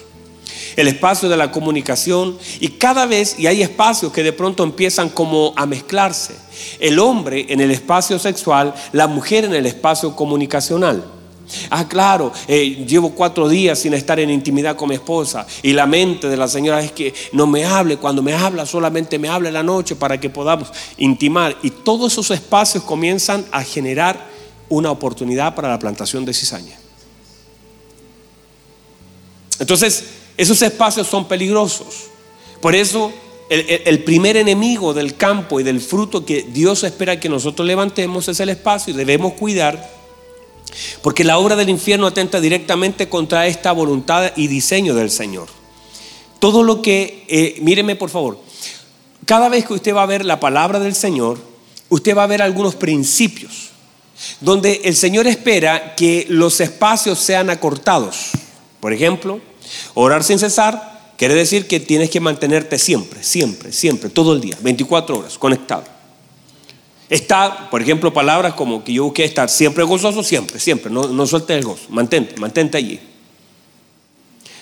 el 0.79 0.87
espacio 0.87 1.29
de 1.29 1.37
la 1.37 1.51
comunicación 1.51 2.39
y 2.61 2.69
cada 2.69 3.05
vez, 3.05 3.37
y 3.37 3.49
hay 3.49 3.63
espacios 3.63 4.13
que 4.13 4.23
de 4.23 4.33
pronto 4.33 4.63
empiezan 4.63 5.09
como 5.09 5.53
a 5.57 5.67
mezclarse. 5.67 6.37
El 6.79 7.01
hombre 7.01 7.47
en 7.49 7.61
el 7.61 7.73
espacio 7.73 8.17
sexual, 8.21 8.73
la 8.93 9.09
mujer 9.09 9.45
en 9.45 9.55
el 9.55 9.67
espacio 9.67 10.15
comunicacional. 10.15 11.18
Ah, 11.71 11.89
claro, 11.89 12.33
eh, 12.47 12.85
llevo 12.87 13.11
cuatro 13.11 13.49
días 13.49 13.79
sin 13.79 13.95
estar 13.95 14.21
en 14.21 14.31
intimidad 14.31 14.77
con 14.77 14.89
mi 14.89 14.95
esposa 14.95 15.47
y 15.63 15.73
la 15.73 15.87
mente 15.87 16.29
de 16.29 16.37
la 16.37 16.49
señora 16.49 16.83
es 16.83 16.93
que 16.93 17.15
no 17.33 17.47
me 17.47 17.65
hable, 17.65 17.97
cuando 17.97 18.23
me 18.23 18.35
habla 18.35 18.67
solamente 18.67 19.19
me 19.19 19.29
habla 19.29 19.49
en 19.49 19.55
la 19.55 19.63
noche 19.63 19.97
para 19.97 20.21
que 20.21 20.31
podamos 20.31 20.71
intimar. 20.97 21.57
Y 21.63 21.71
todos 21.71 22.13
esos 22.13 22.31
espacios 22.31 22.85
comienzan 22.85 23.45
a 23.51 23.63
generar 23.63 24.29
una 24.69 24.91
oportunidad 24.91 25.55
para 25.55 25.69
la 25.69 25.79
plantación 25.79 26.25
de 26.25 26.35
cizaña. 26.35 26.79
Entonces, 29.59 30.05
esos 30.37 30.61
espacios 30.63 31.07
son 31.07 31.27
peligrosos. 31.27 32.09
Por 32.61 32.75
eso 32.75 33.13
el, 33.49 34.05
primer 34.05 34.37
enemigo 34.37 34.93
del 34.93 35.17
campo 35.17 35.59
y 35.59 35.63
del 35.63 35.81
fruto 35.81 36.25
que 36.25 36.43
Dios 36.43 36.85
espera 36.85 37.19
que 37.19 37.29
nosotros 37.29 37.67
levantemos 37.67 38.29
es 38.29 38.41
el 38.41 38.51
espacio 38.51 38.93
y 38.93 38.97
debemos 38.97 39.35
cuidar. 39.35 39.98
Porque 41.03 41.25
la 41.25 41.39
obra 41.39 41.57
del 41.57 41.69
infierno 41.69 42.07
atenta 42.07 42.41
directamente 42.41 43.09
contra 43.09 43.47
esta 43.47 43.73
voluntad 43.73 44.33
y 44.37 44.47
diseño 44.47 44.95
del 44.95 45.11
Señor. 45.11 45.49
Todo 46.39 46.63
lo 46.63 46.83
que, 46.83 47.25
eh, 47.29 47.57
míreme 47.61 47.97
por 47.97 48.11
favor, 48.11 48.39
cada 49.25 49.49
vez 49.49 49.67
que 49.67 49.75
usted 49.75 49.95
va 49.95 50.03
a 50.03 50.07
ver 50.07 50.25
la 50.25 50.41
palabra 50.41 50.79
del 50.79 50.95
Señor, 50.95 51.39
usted 51.89 52.17
va 52.17 52.25
a 52.25 52.29
ver 52.29 52.43
algunos 52.43 52.75
principios 52.75 53.71
donde 54.41 54.81
el 54.85 54.97
Señor 54.97 55.27
espera 55.27 55.95
que 55.95 56.27
los 56.29 56.61
espacios 56.61 57.19
sean 57.19 57.51
acortados. 57.51 58.31
Por 58.81 58.93
ejemplo, 58.93 59.41
Orar 59.95 60.25
sin 60.25 60.39
cesar 60.39 61.13
quiere 61.17 61.35
decir 61.35 61.67
que 61.67 61.81
tienes 61.81 62.11
que 62.11 62.21
mantenerte 62.21 62.79
siempre, 62.79 63.23
siempre, 63.23 63.73
siempre, 63.73 64.11
todo 64.11 64.33
el 64.33 64.41
día, 64.41 64.57
24 64.61 65.19
horas, 65.19 65.39
conectado. 65.39 65.98
Está, 67.09 67.71
por 67.71 67.81
ejemplo, 67.81 68.13
palabras 68.13 68.55
como 68.55 68.85
que 68.85 68.93
yo 68.93 69.05
busqué 69.05 69.25
estar 69.25 69.49
siempre 69.49 69.83
gozoso, 69.85 70.23
siempre, 70.23 70.61
siempre, 70.61 70.91
no, 70.91 71.05
no 71.09 71.27
sueltes 71.27 71.57
el 71.57 71.65
gozo, 71.65 71.87
mantente, 71.89 72.37
mantente 72.37 72.77
allí. 72.77 73.01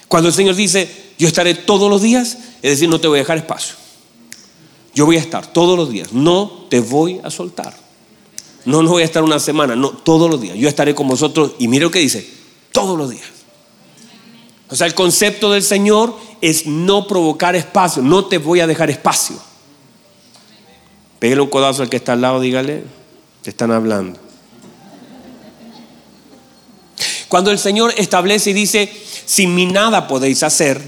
Cuando 0.07 0.29
el 0.29 0.35
Señor 0.35 0.55
dice, 0.55 0.89
yo 1.19 1.27
estaré 1.27 1.55
todos 1.55 1.91
los 1.91 2.03
días, 2.03 2.39
es 2.63 2.71
decir, 2.71 2.89
no 2.89 3.01
te 3.01 3.09
voy 3.09 3.19
a 3.19 3.23
dejar 3.23 3.39
espacio. 3.39 3.75
Yo 4.95 5.07
voy 5.07 5.17
a 5.17 5.21
estar 5.21 5.53
todos 5.53 5.77
los 5.77 5.91
días, 5.91 6.13
no 6.13 6.67
te 6.71 6.81
voy 6.81 7.21
a 7.23 7.31
soltar. 7.31 7.75
No, 8.65 8.83
no 8.83 8.91
voy 8.91 9.03
a 9.03 9.05
estar 9.05 9.23
una 9.23 9.39
semana, 9.39 9.77
no, 9.77 9.91
todos 9.91 10.31
los 10.31 10.41
días. 10.41 10.57
Yo 10.57 10.69
estaré 10.69 10.95
con 10.95 11.09
vosotros 11.09 11.53
y 11.59 11.69
mire 11.69 11.85
lo 11.85 11.91
que 11.91 11.99
dice, 11.99 12.29
todos 12.73 12.97
los 12.97 13.11
días. 13.11 13.27
O 14.69 14.75
sea, 14.75 14.87
el 14.87 14.95
concepto 14.95 15.53
del 15.53 15.63
Señor 15.63 16.17
es 16.41 16.67
no 16.67 17.07
provocar 17.07 17.55
espacio, 17.57 18.03
no 18.03 18.25
te 18.27 18.39
voy 18.39 18.61
a 18.61 18.67
dejar 18.67 18.91
espacio. 18.91 19.37
Pégale 21.27 21.43
un 21.43 21.49
codazo 21.49 21.83
al 21.83 21.91
que 21.91 21.97
está 21.97 22.13
al 22.13 22.21
lado, 22.21 22.39
dígale, 22.39 22.85
te 23.43 23.51
están 23.51 23.73
hablando. 23.73 24.17
Cuando 27.27 27.51
el 27.51 27.59
Señor 27.59 27.93
establece 27.97 28.51
y 28.51 28.53
dice, 28.53 28.89
sin 29.25 29.53
mí 29.53 29.67
nada 29.67 30.07
podéis 30.07 30.45
hacer, 30.45 30.81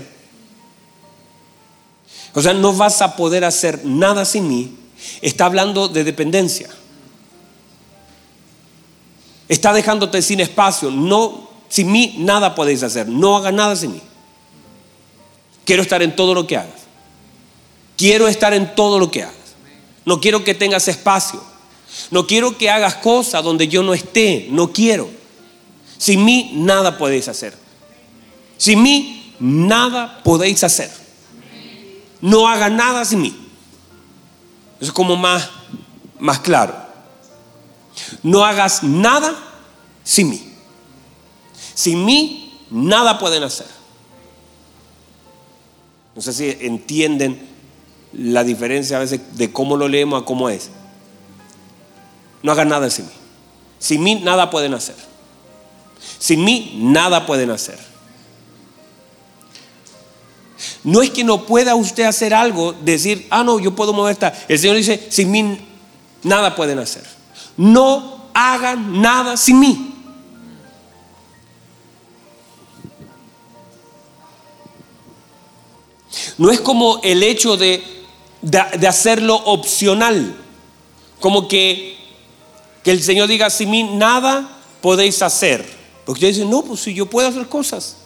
o 2.35 2.40
sea, 2.40 2.55
no 2.55 2.72
vas 2.72 3.03
a 3.03 3.16
poder 3.16 3.44
hacer 3.44 3.85
nada 3.85 4.24
sin 4.24 4.46
mí, 4.46 4.77
está 5.22 5.46
hablando 5.46 5.88
de 5.88 6.05
dependencia. 6.05 6.68
Está 9.48 9.72
dejándote 9.72 10.22
sin 10.22 10.38
espacio, 10.38 10.92
no 10.92 11.51
sin 11.68 11.90
mí 11.90 12.14
nada 12.18 12.55
podéis 12.55 12.85
hacer. 12.85 13.09
No 13.09 13.37
hagas 13.38 13.55
nada 13.55 13.74
sin 13.74 13.90
mí. 13.90 14.03
Quiero 15.64 15.83
estar 15.83 16.01
en 16.01 16.14
todo 16.14 16.33
lo 16.33 16.46
que 16.46 16.59
hagas. 16.59 16.83
Quiero 17.96 18.29
estar 18.29 18.55
en 18.55 18.77
todo 18.77 19.01
lo 19.01 19.11
que 19.11 19.24
hagas. 19.24 19.38
No 20.04 20.20
quiero 20.20 20.44
que 20.44 20.54
tengas 20.54 20.88
espacio. 20.88 21.42
No 22.11 22.26
quiero 22.26 22.56
que 22.56 22.70
hagas 22.70 22.96
cosas 22.96 23.42
donde 23.42 23.68
yo 23.68 23.82
no 23.82 23.94
esté. 23.94 24.48
No 24.50 24.72
quiero. 24.72 25.08
Sin 25.96 26.24
mí 26.24 26.52
nada 26.54 26.96
podéis 26.98 27.28
hacer. 27.28 27.56
Sin 28.56 28.82
mí 28.82 29.34
nada 29.40 30.22
podéis 30.22 30.64
hacer. 30.64 30.90
No 32.20 32.48
hagas 32.48 32.70
nada 32.72 33.04
sin 33.04 33.22
mí. 33.22 33.37
Eso 34.80 34.90
es 34.90 34.92
como 34.92 35.16
más, 35.16 35.50
más 36.18 36.38
claro. 36.40 36.74
No 38.22 38.44
hagas 38.44 38.82
nada 38.82 39.34
sin 40.04 40.30
mí. 40.30 40.48
Sin 41.74 42.04
mí, 42.04 42.66
nada 42.70 43.18
pueden 43.18 43.42
hacer. 43.42 43.66
No 46.14 46.22
sé 46.22 46.32
si 46.32 46.66
entienden 46.66 47.58
la 48.12 48.44
diferencia 48.44 48.97
a 48.97 49.01
veces 49.01 49.21
de 49.37 49.53
cómo 49.53 49.77
lo 49.77 49.88
leemos 49.88 50.23
a 50.23 50.25
cómo 50.25 50.49
es. 50.49 50.71
No 52.42 52.53
hagan 52.53 52.68
nada 52.68 52.90
sin 52.90 53.07
mí. 53.07 53.12
Sin 53.79 54.03
mí 54.03 54.14
nada 54.16 54.51
pueden 54.51 54.75
hacer. 54.75 54.97
Sin 56.18 56.44
mí 56.44 56.79
nada 56.81 57.27
pueden 57.27 57.51
hacer. 57.51 57.79
No 60.83 61.03
es 61.03 61.11
que 61.11 61.25
no 61.25 61.44
pueda 61.47 61.75
usted 61.75 62.05
hacer 62.05 62.35
algo, 62.35 62.73
decir, 62.73 63.27
ah, 63.31 63.44
no, 63.44 63.59
yo 63.59 63.75
puedo 63.75 63.92
mover 63.92 64.12
esta. 64.12 64.33
El 64.49 64.59
Señor 64.59 64.77
dice, 64.77 65.07
sin 65.11 65.31
mí 65.31 65.59
nada 66.23 66.57
pueden 66.57 66.79
hacer. 66.79 67.05
No 67.57 68.29
hagan 68.35 69.01
nada 69.01 69.37
sin 69.37 69.61
mí. 69.61 69.94
No 76.37 76.51
es 76.51 76.61
como 76.61 77.01
el 77.03 77.23
hecho 77.23 77.57
de, 77.57 77.83
de, 78.42 78.87
hacerlo 78.87 79.37
opcional, 79.37 80.37
como 81.20 81.48
que, 81.48 81.96
que 82.85 82.90
el 82.90 83.03
Señor 83.03 83.29
diga, 83.29 83.51
sin 83.51 83.70
mí 83.70 83.83
nada 83.83 84.48
podéis 84.81 85.22
hacer. 85.22 85.64
Porque 86.05 86.20
ustedes 86.20 86.37
dicen, 86.37 86.51
no, 86.51 86.62
pues 86.62 86.81
si 86.81 86.94
yo 86.94 87.07
puedo 87.07 87.29
hacer 87.29 87.48
cosas, 87.48 87.96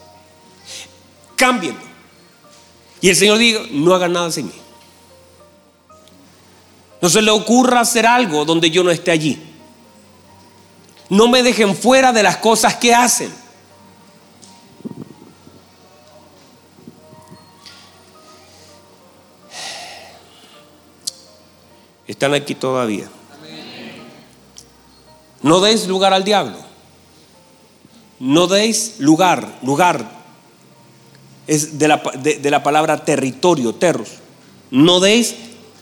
cámbienlo. 1.36 1.80
Y 3.00 3.08
el 3.08 3.16
Señor 3.16 3.38
diga, 3.38 3.60
no 3.70 3.94
hagan 3.94 4.12
nada 4.12 4.30
sin 4.30 4.46
mí. 4.46 4.52
No 7.00 7.08
se 7.08 7.20
le 7.20 7.32
ocurra 7.32 7.80
hacer 7.80 8.06
algo 8.06 8.44
donde 8.44 8.70
yo 8.70 8.84
no 8.84 8.90
esté 8.90 9.10
allí. 9.10 9.42
No 11.08 11.28
me 11.28 11.42
dejen 11.42 11.76
fuera 11.76 12.12
de 12.12 12.22
las 12.22 12.36
cosas 12.36 12.76
que 12.76 12.94
hacen. 12.94 13.41
Están 22.12 22.34
aquí 22.34 22.54
todavía. 22.54 23.08
No 25.40 25.60
deis 25.60 25.86
lugar 25.86 26.12
al 26.12 26.24
diablo. 26.24 26.58
No 28.18 28.48
deis 28.48 28.96
lugar, 28.98 29.58
lugar, 29.62 30.06
es 31.46 31.78
de 31.78 31.88
la, 31.88 32.62
palabra 32.62 33.02
territorio, 33.02 33.74
terros. 33.74 34.10
No 34.70 35.00
deis 35.00 35.34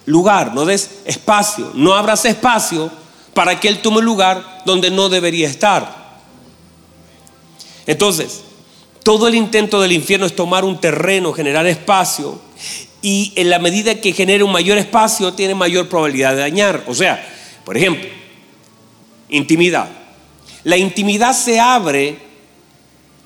lugar, 0.06 0.54
no 0.54 0.64
des 0.64 1.00
espacio, 1.04 1.72
no 1.74 1.94
abras 1.94 2.24
espacio 2.24 2.92
para 3.34 3.58
que 3.58 3.66
Él 3.66 3.82
tome 3.82 4.00
lugar 4.00 4.62
donde 4.64 4.92
no 4.92 5.08
debería 5.08 5.48
estar. 5.48 6.20
Entonces, 7.88 8.42
todo 9.02 9.26
el 9.26 9.34
intento 9.34 9.80
del 9.80 9.90
infierno 9.90 10.26
es 10.26 10.36
tomar 10.36 10.64
un 10.64 10.78
terreno, 10.78 11.32
generar 11.32 11.66
espacio, 11.66 12.40
y 13.02 13.32
en 13.36 13.50
la 13.50 13.58
medida 13.58 14.00
que 14.00 14.12
genere 14.12 14.44
un 14.44 14.52
mayor 14.52 14.78
espacio, 14.78 15.32
tiene 15.32 15.54
mayor 15.54 15.88
probabilidad 15.88 16.32
de 16.32 16.40
dañar. 16.40 16.84
O 16.86 16.94
sea, 16.94 17.26
por 17.64 17.76
ejemplo, 17.76 18.08
intimidad. 19.28 19.88
La 20.64 20.76
intimidad 20.76 21.32
se 21.32 21.58
abre 21.58 22.18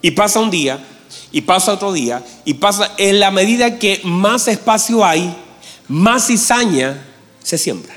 y 0.01 0.13
pasa 0.13 0.39
un 0.39 0.51
día, 0.51 0.85
y 1.33 1.41
pasa 1.41 1.73
otro 1.73 1.93
día, 1.93 2.23
y 2.45 2.55
pasa 2.55 2.93
en 2.99 3.19
la 3.19 3.31
medida 3.31 3.79
que 3.79 4.01
más 4.05 4.47
espacio 4.49 5.05
hay, 5.05 5.35
más 5.89 6.27
cizaña 6.27 7.05
se 7.43 7.59
siembra. 7.59 7.95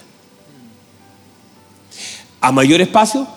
A 2.41 2.51
mayor 2.51 2.81
espacio, 2.81 3.27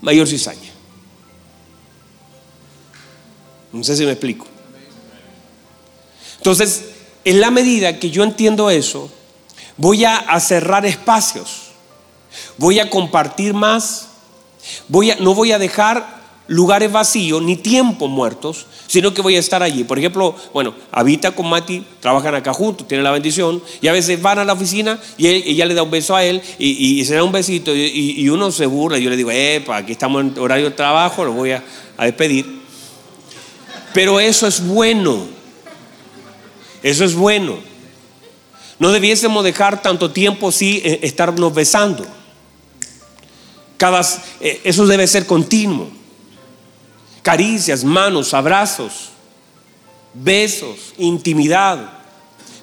mayor 0.00 0.26
cizaña. 0.26 0.72
No 3.72 3.84
sé 3.84 3.96
si 3.96 4.04
me 4.04 4.12
explico. 4.12 4.55
Entonces, 6.46 6.90
en 7.24 7.40
la 7.40 7.50
medida 7.50 7.98
que 7.98 8.08
yo 8.08 8.22
entiendo 8.22 8.70
eso, 8.70 9.10
voy 9.76 10.04
a, 10.04 10.38
cerrar 10.38 10.86
espacios, 10.86 11.72
voy 12.56 12.78
a 12.78 12.88
compartir 12.88 13.52
más, 13.52 14.10
voy 14.86 15.10
a, 15.10 15.16
no 15.16 15.34
voy 15.34 15.50
a 15.50 15.58
dejar 15.58 16.06
lugares 16.46 16.92
vacíos 16.92 17.42
ni 17.42 17.56
tiempos 17.56 18.08
muertos, 18.08 18.66
sino 18.86 19.12
que 19.12 19.22
voy 19.22 19.34
a 19.34 19.40
estar 19.40 19.60
allí. 19.60 19.82
Por 19.82 19.98
ejemplo, 19.98 20.36
bueno, 20.52 20.72
Habita 20.92 21.32
con 21.32 21.48
Mati, 21.48 21.84
trabajan 21.98 22.36
acá 22.36 22.52
juntos, 22.52 22.86
tienen 22.86 23.02
la 23.02 23.10
bendición, 23.10 23.60
y 23.80 23.88
a 23.88 23.92
veces 23.92 24.22
van 24.22 24.38
a 24.38 24.44
la 24.44 24.52
oficina 24.52 25.00
y 25.18 25.26
ella 25.26 25.66
le 25.66 25.74
da 25.74 25.82
un 25.82 25.90
beso 25.90 26.14
a 26.14 26.22
él 26.22 26.40
y, 26.60 27.04
se 27.06 27.16
da 27.16 27.24
un 27.24 27.32
besito 27.32 27.74
y, 27.74 28.28
uno 28.28 28.52
se 28.52 28.66
burla. 28.66 28.98
Yo 28.98 29.10
le 29.10 29.16
digo, 29.16 29.32
epa, 29.32 29.78
aquí 29.78 29.90
estamos 29.90 30.22
en 30.22 30.38
horario 30.38 30.66
de 30.66 30.76
trabajo, 30.76 31.24
lo 31.24 31.32
voy 31.32 31.50
a 31.50 31.64
despedir. 31.98 32.62
Pero 33.92 34.20
eso 34.20 34.46
es 34.46 34.64
bueno. 34.64 35.34
Eso 36.86 37.04
es 37.04 37.16
bueno. 37.16 37.56
No 38.78 38.92
debiésemos 38.92 39.42
dejar 39.42 39.82
tanto 39.82 40.12
tiempo 40.12 40.52
sí 40.52 40.80
eh, 40.84 41.00
estarnos 41.02 41.52
besando. 41.52 42.06
Cada, 43.76 44.02
eh, 44.40 44.60
eso 44.62 44.86
debe 44.86 45.08
ser 45.08 45.26
continuo 45.26 45.90
caricias, 47.22 47.82
manos, 47.82 48.32
abrazos, 48.34 49.08
besos, 50.14 50.94
intimidad, 50.96 51.90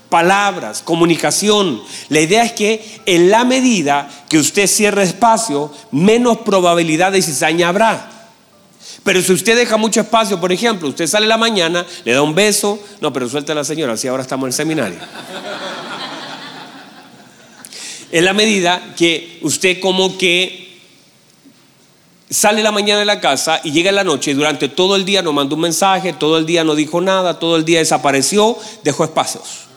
palabras, 0.07 0.81
comunicación. 0.81 1.83
La 2.07 2.21
idea 2.21 2.45
es 2.45 2.53
que 2.53 3.01
en 3.05 3.29
la 3.29 3.43
medida 3.43 4.09
que 4.29 4.38
usted 4.38 4.67
cierre 4.67 5.03
espacio, 5.03 5.69
menos 5.91 6.38
probabilidad 6.38 7.12
de 7.12 7.21
cizaña 7.21 7.67
habrá. 7.67 8.22
Pero 9.04 9.22
si 9.22 9.34
usted 9.34 9.56
deja 9.56 9.78
mucho 9.78 10.02
espacio, 10.02 10.39
por 10.39 10.52
ejemplo, 10.52 10.89
usted 10.89 11.08
sale 11.08 11.28
la 11.28 11.38
mañana, 11.38 11.86
le 12.06 12.13
da 12.13 12.22
un 12.22 12.36
beso, 12.36 12.80
no, 13.02 13.12
pero 13.12 13.28
suelta 13.28 13.54
a 13.54 13.56
la 13.56 13.63
señora, 13.63 13.93
así 13.93 14.08
ahora 14.08 14.24
estamos 14.24 14.46
en 14.46 14.48
el 14.48 14.54
seminario. 14.54 15.00
en 18.12 18.26
la 18.26 18.34
medida 18.34 18.93
que 18.96 19.39
usted 19.41 19.80
como 19.80 20.17
que 20.17 20.63
sale 22.30 22.63
la 22.63 22.72
mañana 22.72 23.00
de 23.00 23.06
la 23.06 23.19
casa 23.19 23.62
y 23.63 23.72
llega 23.72 23.89
en 23.89 23.96
la 23.96 24.04
noche 24.04 24.32
y 24.32 24.34
durante 24.34 24.67
todo 24.69 24.96
el 24.96 25.06
día 25.06 25.22
no 25.22 25.34
mandó 25.34 25.56
un 25.56 25.62
mensaje, 25.62 26.13
todo 26.13 26.38
el 26.38 26.46
día 26.46 26.63
no 26.63 26.76
dijo 26.76 27.00
nada, 27.00 27.39
todo 27.39 27.56
el 27.56 27.65
día 27.65 27.80
desapareció, 27.80 28.58
dejó 28.84 29.04
espacios. 29.04 29.72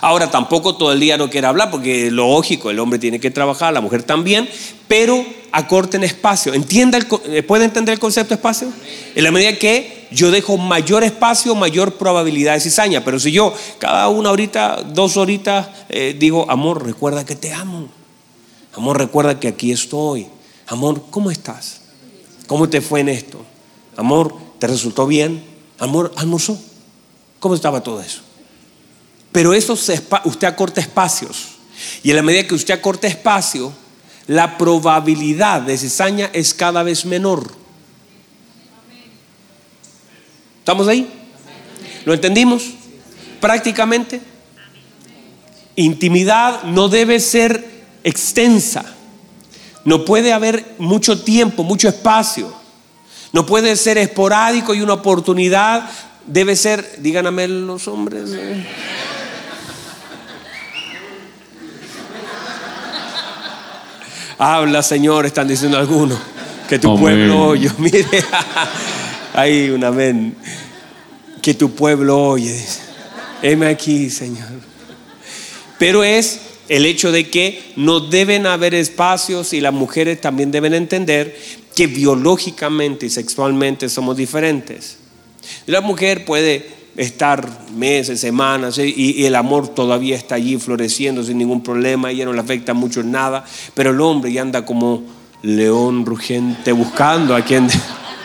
Ahora 0.00 0.30
tampoco 0.30 0.76
todo 0.76 0.92
el 0.92 1.00
día 1.00 1.16
no 1.16 1.30
quiere 1.30 1.46
hablar 1.46 1.70
porque 1.70 2.10
lógico, 2.10 2.70
el 2.70 2.78
hombre 2.80 2.98
tiene 2.98 3.20
que 3.20 3.30
trabajar, 3.30 3.72
la 3.72 3.80
mujer 3.80 4.02
también, 4.02 4.48
pero 4.88 5.24
acorten 5.52 6.02
espacio. 6.04 6.52
¿Entienda 6.52 6.98
eh, 7.26 7.42
¿Puede 7.42 7.64
entender 7.64 7.92
el 7.92 7.98
concepto 7.98 8.30
de 8.30 8.34
espacio? 8.36 8.72
En 9.14 9.24
la 9.24 9.30
medida 9.30 9.56
que 9.56 10.08
yo 10.10 10.30
dejo 10.30 10.56
mayor 10.56 11.04
espacio, 11.04 11.54
mayor 11.54 11.94
probabilidad 11.94 12.54
de 12.54 12.60
cizaña. 12.60 13.04
Pero 13.04 13.20
si 13.20 13.30
yo 13.30 13.54
cada 13.78 14.08
una 14.08 14.30
horita, 14.30 14.82
dos 14.82 15.16
horitas, 15.16 15.68
eh, 15.88 16.16
digo, 16.18 16.50
amor, 16.50 16.84
recuerda 16.84 17.24
que 17.24 17.36
te 17.36 17.52
amo. 17.52 17.88
Amor, 18.74 18.98
recuerda 18.98 19.38
que 19.38 19.48
aquí 19.48 19.70
estoy. 19.72 20.26
Amor, 20.66 21.04
¿cómo 21.10 21.30
estás? 21.30 21.80
¿Cómo 22.46 22.68
te 22.68 22.80
fue 22.80 23.00
en 23.00 23.08
esto? 23.10 23.44
Amor, 23.96 24.34
¿te 24.58 24.66
resultó 24.66 25.06
bien? 25.06 25.42
Amor, 25.78 26.12
almorzó. 26.16 26.58
¿Cómo 27.40 27.54
estaba 27.54 27.82
todo 27.82 28.00
eso? 28.00 28.27
Pero 29.32 29.52
eso 29.52 29.76
se, 29.76 30.00
usted 30.24 30.46
acorta 30.46 30.80
espacios. 30.80 31.58
Y 32.02 32.10
en 32.10 32.16
la 32.16 32.22
medida 32.22 32.46
que 32.46 32.54
usted 32.54 32.74
acorta 32.74 33.06
espacio, 33.06 33.72
la 34.26 34.58
probabilidad 34.58 35.62
de 35.62 35.76
cizaña 35.76 36.30
es 36.32 36.54
cada 36.54 36.82
vez 36.82 37.04
menor. 37.04 37.50
¿Estamos 40.58 40.88
ahí? 40.88 41.08
¿Lo 42.04 42.12
entendimos? 42.12 42.64
Prácticamente. 43.40 44.20
Intimidad 45.76 46.64
no 46.64 46.88
debe 46.88 47.20
ser 47.20 47.64
extensa. 48.04 48.84
No 49.84 50.04
puede 50.04 50.32
haber 50.32 50.74
mucho 50.78 51.22
tiempo, 51.22 51.62
mucho 51.62 51.88
espacio. 51.88 52.52
No 53.32 53.46
puede 53.46 53.76
ser 53.76 53.96
esporádico 53.98 54.74
y 54.74 54.80
una 54.82 54.94
oportunidad 54.94 55.88
debe 56.26 56.56
ser, 56.56 57.00
díganme 57.00 57.48
los 57.48 57.88
hombres. 57.88 58.30
Eh. 58.32 58.66
Habla, 64.38 64.82
Señor, 64.84 65.26
están 65.26 65.48
diciendo 65.48 65.78
algunos. 65.78 66.18
Que 66.68 66.78
tu 66.78 66.96
pueblo 66.98 67.48
oye. 67.48 67.70
Mire, 67.78 68.06
hay 69.34 69.70
un 69.70 69.82
amén. 69.82 70.36
Que 71.42 71.54
tu 71.54 71.72
pueblo 71.72 72.16
oye. 72.16 72.64
Heme 73.42 73.66
aquí, 73.66 74.10
Señor. 74.10 74.48
Pero 75.78 76.04
es 76.04 76.40
el 76.68 76.86
hecho 76.86 77.10
de 77.10 77.28
que 77.30 77.72
no 77.76 78.00
deben 78.00 78.46
haber 78.46 78.74
espacios 78.74 79.52
y 79.52 79.60
las 79.60 79.72
mujeres 79.72 80.20
también 80.20 80.50
deben 80.50 80.74
entender 80.74 81.36
que 81.74 81.86
biológicamente 81.86 83.06
y 83.06 83.10
sexualmente 83.10 83.88
somos 83.88 84.16
diferentes. 84.16 84.98
La 85.66 85.80
mujer 85.80 86.24
puede 86.24 86.77
estar 86.98 87.48
meses, 87.76 88.20
semanas 88.20 88.76
y, 88.78 89.24
el 89.24 89.36
amor 89.36 89.68
todavía 89.68 90.16
está 90.16 90.34
allí 90.34 90.58
floreciendo 90.58 91.22
sin 91.22 91.38
ningún 91.38 91.62
problema, 91.62 92.10
ella 92.10 92.24
no 92.24 92.32
le 92.32 92.40
afecta 92.40 92.74
mucho 92.74 93.00
en 93.00 93.12
nada, 93.12 93.44
pero 93.72 93.90
el 93.90 94.00
hombre 94.00 94.32
ya 94.32 94.42
anda 94.42 94.66
como 94.66 95.04
león 95.42 96.04
rugiente 96.04 96.72
buscando 96.72 97.36
a 97.36 97.42
quien 97.42 97.68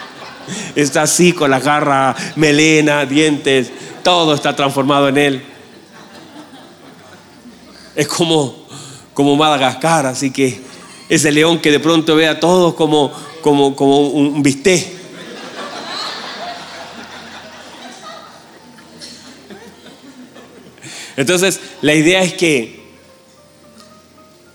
está 0.76 1.04
así 1.04 1.34
con 1.34 1.52
la 1.52 1.60
garra, 1.60 2.16
melena, 2.36 3.06
dientes, 3.06 3.72
Todo 4.02 4.34
está 4.34 4.56
transformado 4.56 5.08
en 5.08 5.18
Él. 5.18 5.44
Es 7.96 8.08
como, 8.08 8.66
como 9.14 9.36
Madagascar, 9.36 10.08
así 10.08 10.32
que 10.32 10.60
ese 11.08 11.32
león 11.32 11.60
que 11.60 11.70
de 11.70 11.80
pronto 11.80 12.16
ve 12.16 12.28
a 12.28 12.40
todos 12.40 12.74
como, 12.74 13.12
como, 13.42 13.76
como 13.76 14.08
un 14.08 14.42
bistec. 14.42 15.03
Entonces, 21.18 21.60
la 21.82 21.94
idea 21.94 22.24
es 22.24 22.34
que 22.34 22.84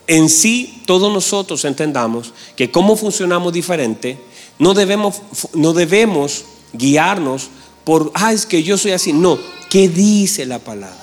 en 0.06 0.28
sí 0.28 0.82
todos 0.86 1.12
nosotros 1.12 1.64
entendamos 1.64 2.32
que 2.56 2.70
cómo 2.70 2.96
funcionamos 2.96 3.52
diferente, 3.52 4.18
no 4.58 4.74
debemos, 4.74 5.22
no 5.54 5.72
debemos 5.72 6.44
guiarnos 6.72 7.48
por, 7.84 8.10
ah, 8.14 8.32
es 8.32 8.44
que 8.44 8.62
yo 8.62 8.76
soy 8.76 8.92
así. 8.92 9.12
No, 9.12 9.38
¿qué 9.70 9.88
dice 9.88 10.44
la 10.46 10.58
palabra? 10.58 10.96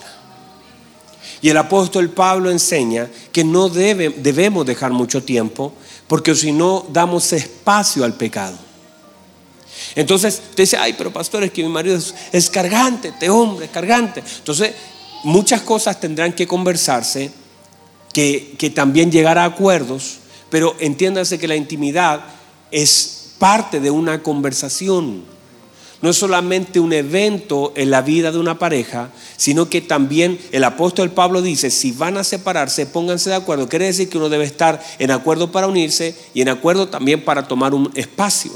Y 1.41 1.50
el 1.50 1.58
apóstol 1.58 2.10
Pablo 2.10 2.50
enseña 2.50 3.10
que 3.32 3.44
no 3.44 3.70
debe, 3.70 4.10
debemos 4.10 4.65
dejar 4.65 4.91
mucho 4.91 5.24
tiempo, 5.24 5.74
porque 6.08 6.34
si 6.36 6.52
no 6.52 6.86
damos 6.91 7.32
espacio 7.34 8.04
al 8.04 8.15
pecado. 8.15 8.58
Entonces, 9.96 10.41
usted 10.50 10.63
dice, 10.63 10.78
ay, 10.78 10.94
pero 10.98 11.13
pastor, 11.13 11.44
es 11.44 11.52
que 11.52 11.63
mi 11.63 11.70
marido 11.70 11.96
es, 11.96 12.13
es 12.32 12.50
cargante, 12.50 13.10
este 13.10 13.30
hombre 13.30 13.65
es 13.65 13.72
cargante. 13.72 14.24
Entonces, 14.38 14.74
muchas 15.26 15.62
cosas 15.62 16.00
tendrán 16.00 16.34
que 16.34 16.48
conversarse, 16.48 17.32
que, 18.14 18.72
también 18.74 19.12
llegar 19.12 19.38
a 19.38 19.44
acuerdos, 19.44 20.20
pero 20.50 20.76
entiéndase 20.80 21.38
que 21.38 21.50
la 21.50 21.56
intimidad 21.56 22.22
es 22.72 23.34
parte 23.40 23.80
de 23.82 23.92
una 23.92 24.24
conversación. 24.24 25.24
No 26.02 26.10
es 26.12 26.18
solamente 26.18 26.80
un 26.80 26.94
evento 26.94 27.74
en 27.76 27.90
la 27.90 28.02
vida 28.02 28.32
de 28.32 28.38
una 28.38 28.60
pareja, 28.60 29.10
sino 29.36 29.68
que 29.68 29.82
también 29.82 30.40
el 30.52 30.64
apóstol 30.64 31.10
Pablo 31.12 31.42
dice, 31.42 31.72
si 31.72 31.92
van 31.92 32.18
a 32.18 32.24
separarse, 32.24 32.86
pónganse 32.86 33.32
de 33.32 33.38
acuerdo. 33.38 33.68
Quiere 33.68 33.86
decir 33.86 34.10
que 34.10 34.18
uno 34.18 34.30
debe 34.30 34.46
estar 34.46 34.82
en 35.00 35.10
acuerdo 35.10 35.52
para 35.52 35.68
unirse 35.68 36.16
y 36.34 36.42
en 36.42 36.50
acuerdo 36.50 36.90
también 36.90 37.26
para 37.26 37.48
tomar 37.48 37.74
un 37.74 37.92
espacio. 37.96 38.52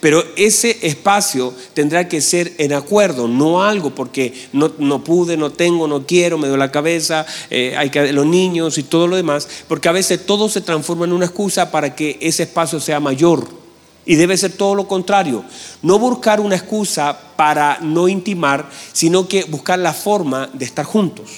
Pero 0.00 0.24
ese 0.36 0.78
espacio 0.82 1.54
tendrá 1.74 2.08
que 2.08 2.20
ser 2.20 2.52
en 2.58 2.72
acuerdo, 2.72 3.28
no 3.28 3.62
algo 3.62 3.94
porque 3.94 4.32
no, 4.52 5.04
pude, 5.04 5.36
no 5.36 5.50
tengo, 5.50 5.86
no 5.86 6.06
quiero, 6.06 6.38
me 6.38 6.48
doy 6.48 6.58
la 6.58 6.70
cabeza, 6.70 7.26
eh, 7.50 7.74
hay 7.76 7.90
que 7.90 8.12
los 8.12 8.26
niños 8.26 8.78
y 8.78 8.82
todo 8.82 9.06
lo 9.06 9.16
demás, 9.16 9.48
porque 9.68 9.88
a 9.88 9.92
veces 9.92 10.24
todo 10.26 10.48
se 10.48 10.60
transforma 10.60 11.04
en 11.04 11.12
una 11.12 11.26
excusa 11.26 11.70
para 11.70 11.94
que 11.94 12.18
ese 12.20 12.44
espacio 12.44 12.80
sea 12.80 13.00
mayor. 13.00 13.66
Y 14.08 14.14
debe 14.14 14.36
ser 14.36 14.52
todo 14.52 14.76
lo 14.76 14.86
contrario. 14.86 15.44
No 15.82 15.98
buscar 15.98 16.40
una 16.40 16.54
excusa 16.54 17.18
para 17.34 17.78
no 17.80 18.06
intimar, 18.06 18.70
sino 18.92 19.26
que 19.26 19.42
buscar 19.44 19.80
la 19.80 19.92
forma 19.92 20.48
de 20.52 20.64
estar 20.64 20.84
juntos 20.84 21.30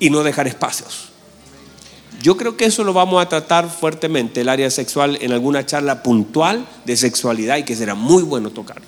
y 0.00 0.10
no 0.10 0.24
dejar 0.24 0.48
espacios. 0.48 1.09
Yo 2.22 2.36
creo 2.36 2.56
que 2.56 2.66
eso 2.66 2.84
lo 2.84 2.92
vamos 2.92 3.22
a 3.22 3.28
tratar 3.28 3.70
fuertemente, 3.70 4.42
el 4.42 4.50
área 4.50 4.70
sexual, 4.70 5.16
en 5.22 5.32
alguna 5.32 5.64
charla 5.64 6.02
puntual 6.02 6.66
de 6.84 6.96
sexualidad 6.96 7.56
y 7.56 7.64
que 7.64 7.74
será 7.74 7.94
muy 7.94 8.22
bueno 8.22 8.50
tocarlo. 8.50 8.86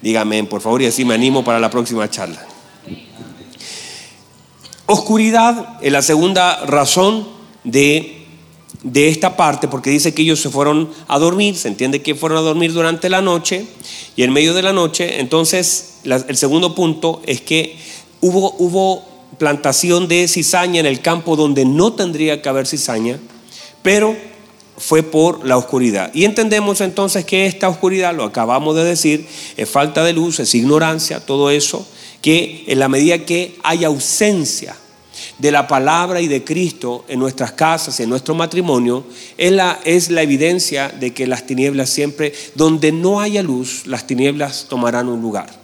Dígame, 0.00 0.42
por 0.44 0.62
favor, 0.62 0.80
y 0.80 0.86
así 0.86 1.04
me 1.04 1.14
animo 1.14 1.44
para 1.44 1.60
la 1.60 1.68
próxima 1.68 2.08
charla. 2.08 2.42
Oscuridad 4.86 5.78
es 5.82 5.92
la 5.92 6.00
segunda 6.00 6.64
razón 6.64 7.28
de, 7.64 8.26
de 8.82 9.08
esta 9.08 9.36
parte, 9.36 9.68
porque 9.68 9.90
dice 9.90 10.14
que 10.14 10.22
ellos 10.22 10.40
se 10.40 10.48
fueron 10.48 10.90
a 11.06 11.18
dormir, 11.18 11.54
se 11.54 11.68
entiende 11.68 12.00
que 12.00 12.14
fueron 12.14 12.38
a 12.38 12.40
dormir 12.40 12.72
durante 12.72 13.10
la 13.10 13.20
noche 13.20 13.66
y 14.16 14.22
en 14.22 14.32
medio 14.32 14.54
de 14.54 14.62
la 14.62 14.72
noche, 14.72 15.20
entonces 15.20 15.98
el 16.04 16.36
segundo 16.36 16.74
punto 16.74 17.20
es 17.26 17.42
que 17.42 17.76
hubo, 18.22 18.54
hubo 18.58 19.09
plantación 19.38 20.08
de 20.08 20.28
cizaña 20.28 20.80
en 20.80 20.86
el 20.86 21.00
campo 21.00 21.36
donde 21.36 21.64
no 21.64 21.92
tendría 21.92 22.42
que 22.42 22.48
haber 22.48 22.66
cizaña, 22.66 23.18
pero 23.82 24.16
fue 24.76 25.02
por 25.02 25.46
la 25.46 25.58
oscuridad. 25.58 26.10
Y 26.14 26.24
entendemos 26.24 26.80
entonces 26.80 27.24
que 27.24 27.46
esta 27.46 27.68
oscuridad, 27.68 28.14
lo 28.14 28.24
acabamos 28.24 28.74
de 28.76 28.84
decir, 28.84 29.26
es 29.56 29.68
falta 29.68 30.02
de 30.04 30.14
luz, 30.14 30.40
es 30.40 30.54
ignorancia, 30.54 31.20
todo 31.20 31.50
eso, 31.50 31.86
que 32.22 32.64
en 32.66 32.78
la 32.78 32.88
medida 32.88 33.24
que 33.24 33.56
hay 33.62 33.84
ausencia 33.84 34.76
de 35.38 35.52
la 35.52 35.68
palabra 35.68 36.20
y 36.20 36.28
de 36.28 36.44
Cristo 36.44 37.04
en 37.08 37.18
nuestras 37.18 37.52
casas, 37.52 38.00
en 38.00 38.08
nuestro 38.08 38.34
matrimonio, 38.34 39.04
es 39.36 39.52
la, 39.52 39.80
es 39.84 40.10
la 40.10 40.22
evidencia 40.22 40.88
de 40.88 41.12
que 41.12 41.26
las 41.26 41.46
tinieblas 41.46 41.90
siempre, 41.90 42.32
donde 42.54 42.92
no 42.92 43.20
haya 43.20 43.42
luz, 43.42 43.86
las 43.86 44.06
tinieblas 44.06 44.66
tomarán 44.68 45.08
un 45.08 45.20
lugar. 45.20 45.59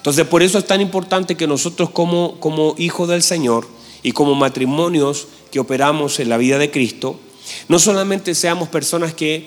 Entonces, 0.00 0.26
por 0.26 0.42
eso 0.42 0.56
es 0.56 0.66
tan 0.66 0.80
importante 0.80 1.36
que 1.36 1.46
nosotros 1.46 1.90
como, 1.90 2.40
como 2.40 2.74
hijos 2.78 3.06
del 3.06 3.22
Señor 3.22 3.68
y 4.02 4.12
como 4.12 4.34
matrimonios 4.34 5.28
que 5.52 5.60
operamos 5.60 6.20
en 6.20 6.30
la 6.30 6.38
vida 6.38 6.56
de 6.56 6.70
Cristo, 6.70 7.20
no 7.68 7.78
solamente 7.78 8.34
seamos 8.34 8.70
personas 8.70 9.12
que 9.12 9.46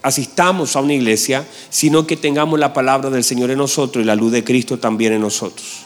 asistamos 0.00 0.74
a 0.74 0.80
una 0.80 0.94
iglesia, 0.94 1.46
sino 1.68 2.06
que 2.06 2.16
tengamos 2.16 2.58
la 2.58 2.72
palabra 2.72 3.10
del 3.10 3.24
Señor 3.24 3.50
en 3.50 3.58
nosotros 3.58 4.02
y 4.02 4.06
la 4.06 4.14
luz 4.14 4.32
de 4.32 4.42
Cristo 4.42 4.78
también 4.78 5.12
en 5.12 5.20
nosotros. 5.20 5.80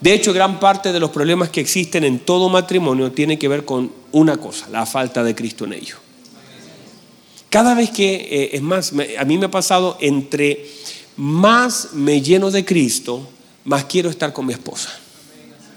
De 0.00 0.14
hecho, 0.14 0.32
gran 0.32 0.60
parte 0.60 0.92
de 0.92 1.00
los 1.00 1.10
problemas 1.10 1.48
que 1.48 1.60
existen 1.60 2.04
en 2.04 2.20
todo 2.20 2.48
matrimonio 2.48 3.10
tiene 3.10 3.36
que 3.36 3.48
ver 3.48 3.64
con 3.64 3.90
una 4.12 4.36
cosa, 4.36 4.68
la 4.70 4.86
falta 4.86 5.24
de 5.24 5.34
Cristo 5.34 5.64
en 5.64 5.72
ello. 5.72 5.96
Cada 7.50 7.74
vez 7.74 7.90
que, 7.90 8.14
eh, 8.14 8.50
es 8.52 8.62
más, 8.62 8.92
a 9.18 9.24
mí 9.24 9.38
me 9.38 9.46
ha 9.46 9.50
pasado 9.50 9.96
entre 10.00 10.66
más 11.18 11.94
me 11.94 12.22
lleno 12.22 12.50
de 12.50 12.64
Cristo, 12.64 13.28
más 13.64 13.84
quiero 13.84 14.08
estar 14.08 14.32
con 14.32 14.46
mi 14.46 14.52
esposa. 14.52 14.88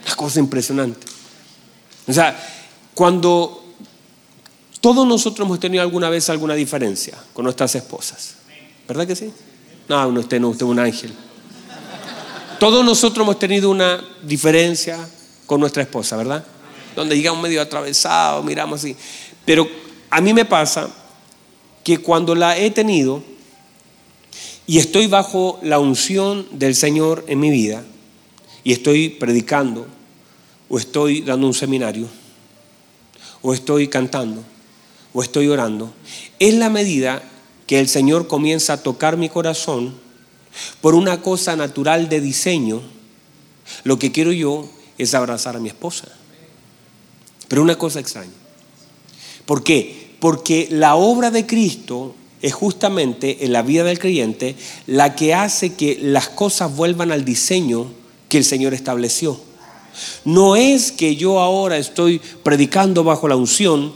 Una 0.05 0.15
cosa 0.15 0.39
impresionante. 0.39 1.07
O 2.07 2.13
sea, 2.13 2.39
cuando 2.93 3.63
todos 4.79 5.05
nosotros 5.07 5.45
hemos 5.45 5.59
tenido 5.59 5.81
alguna 5.81 6.09
vez 6.09 6.29
alguna 6.29 6.53
diferencia 6.53 7.17
con 7.33 7.43
nuestras 7.43 7.73
esposas, 7.73 8.35
¿verdad 8.87 9.07
que 9.07 9.15
sí? 9.15 9.33
No, 9.89 10.07
usted 10.09 10.39
no, 10.39 10.49
usted 10.49 10.65
es 10.65 10.69
un 10.69 10.79
ángel. 10.79 11.11
Todos 12.59 12.85
nosotros 12.85 13.25
hemos 13.25 13.39
tenido 13.39 13.71
una 13.71 13.99
diferencia 14.21 14.97
con 15.47 15.59
nuestra 15.59 15.81
esposa, 15.81 16.17
¿verdad? 16.17 16.45
Donde 16.95 17.15
llegamos 17.15 17.41
medio 17.41 17.63
atravesado, 17.63 18.43
miramos 18.43 18.79
así. 18.79 18.95
Pero 19.43 19.67
a 20.11 20.21
mí 20.21 20.35
me 20.35 20.45
pasa 20.45 20.87
que 21.83 21.97
cuando 21.97 22.35
la 22.35 22.57
he 22.57 22.69
tenido, 22.69 23.23
y 24.71 24.77
estoy 24.77 25.07
bajo 25.07 25.59
la 25.63 25.79
unción 25.79 26.47
del 26.53 26.75
Señor 26.75 27.25
en 27.27 27.41
mi 27.41 27.49
vida 27.49 27.83
y 28.63 28.71
estoy 28.71 29.09
predicando 29.09 29.85
o 30.69 30.77
estoy 30.77 31.23
dando 31.23 31.45
un 31.45 31.53
seminario 31.53 32.07
o 33.41 33.53
estoy 33.53 33.89
cantando 33.89 34.41
o 35.11 35.23
estoy 35.23 35.49
orando, 35.49 35.93
es 36.39 36.53
la 36.53 36.69
medida 36.69 37.21
que 37.67 37.81
el 37.81 37.89
Señor 37.89 38.29
comienza 38.29 38.71
a 38.71 38.81
tocar 38.81 39.17
mi 39.17 39.27
corazón 39.27 39.93
por 40.79 40.95
una 40.95 41.21
cosa 41.21 41.57
natural 41.57 42.07
de 42.07 42.21
diseño. 42.21 42.81
Lo 43.83 43.99
que 43.99 44.13
quiero 44.13 44.31
yo 44.31 44.69
es 44.97 45.13
abrazar 45.13 45.57
a 45.57 45.59
mi 45.59 45.67
esposa. 45.67 46.07
Pero 47.49 47.61
una 47.61 47.77
cosa 47.77 47.99
extraña. 47.99 48.31
¿Por 49.45 49.65
qué? 49.65 50.15
Porque 50.21 50.69
la 50.71 50.95
obra 50.95 51.29
de 51.29 51.45
Cristo 51.45 52.15
es 52.41 52.53
justamente 52.53 53.45
en 53.45 53.53
la 53.53 53.61
vida 53.61 53.83
del 53.83 53.99
creyente 53.99 54.55
la 54.87 55.15
que 55.15 55.33
hace 55.33 55.73
que 55.73 55.97
las 56.01 56.29
cosas 56.29 56.75
vuelvan 56.75 57.11
al 57.11 57.25
diseño 57.25 57.87
que 58.29 58.37
el 58.37 58.45
Señor 58.45 58.73
estableció. 58.73 59.39
No 60.25 60.55
es 60.55 60.91
que 60.91 61.15
yo 61.15 61.39
ahora 61.39 61.77
estoy 61.77 62.21
predicando 62.43 63.03
bajo 63.03 63.27
la 63.27 63.35
unción 63.35 63.93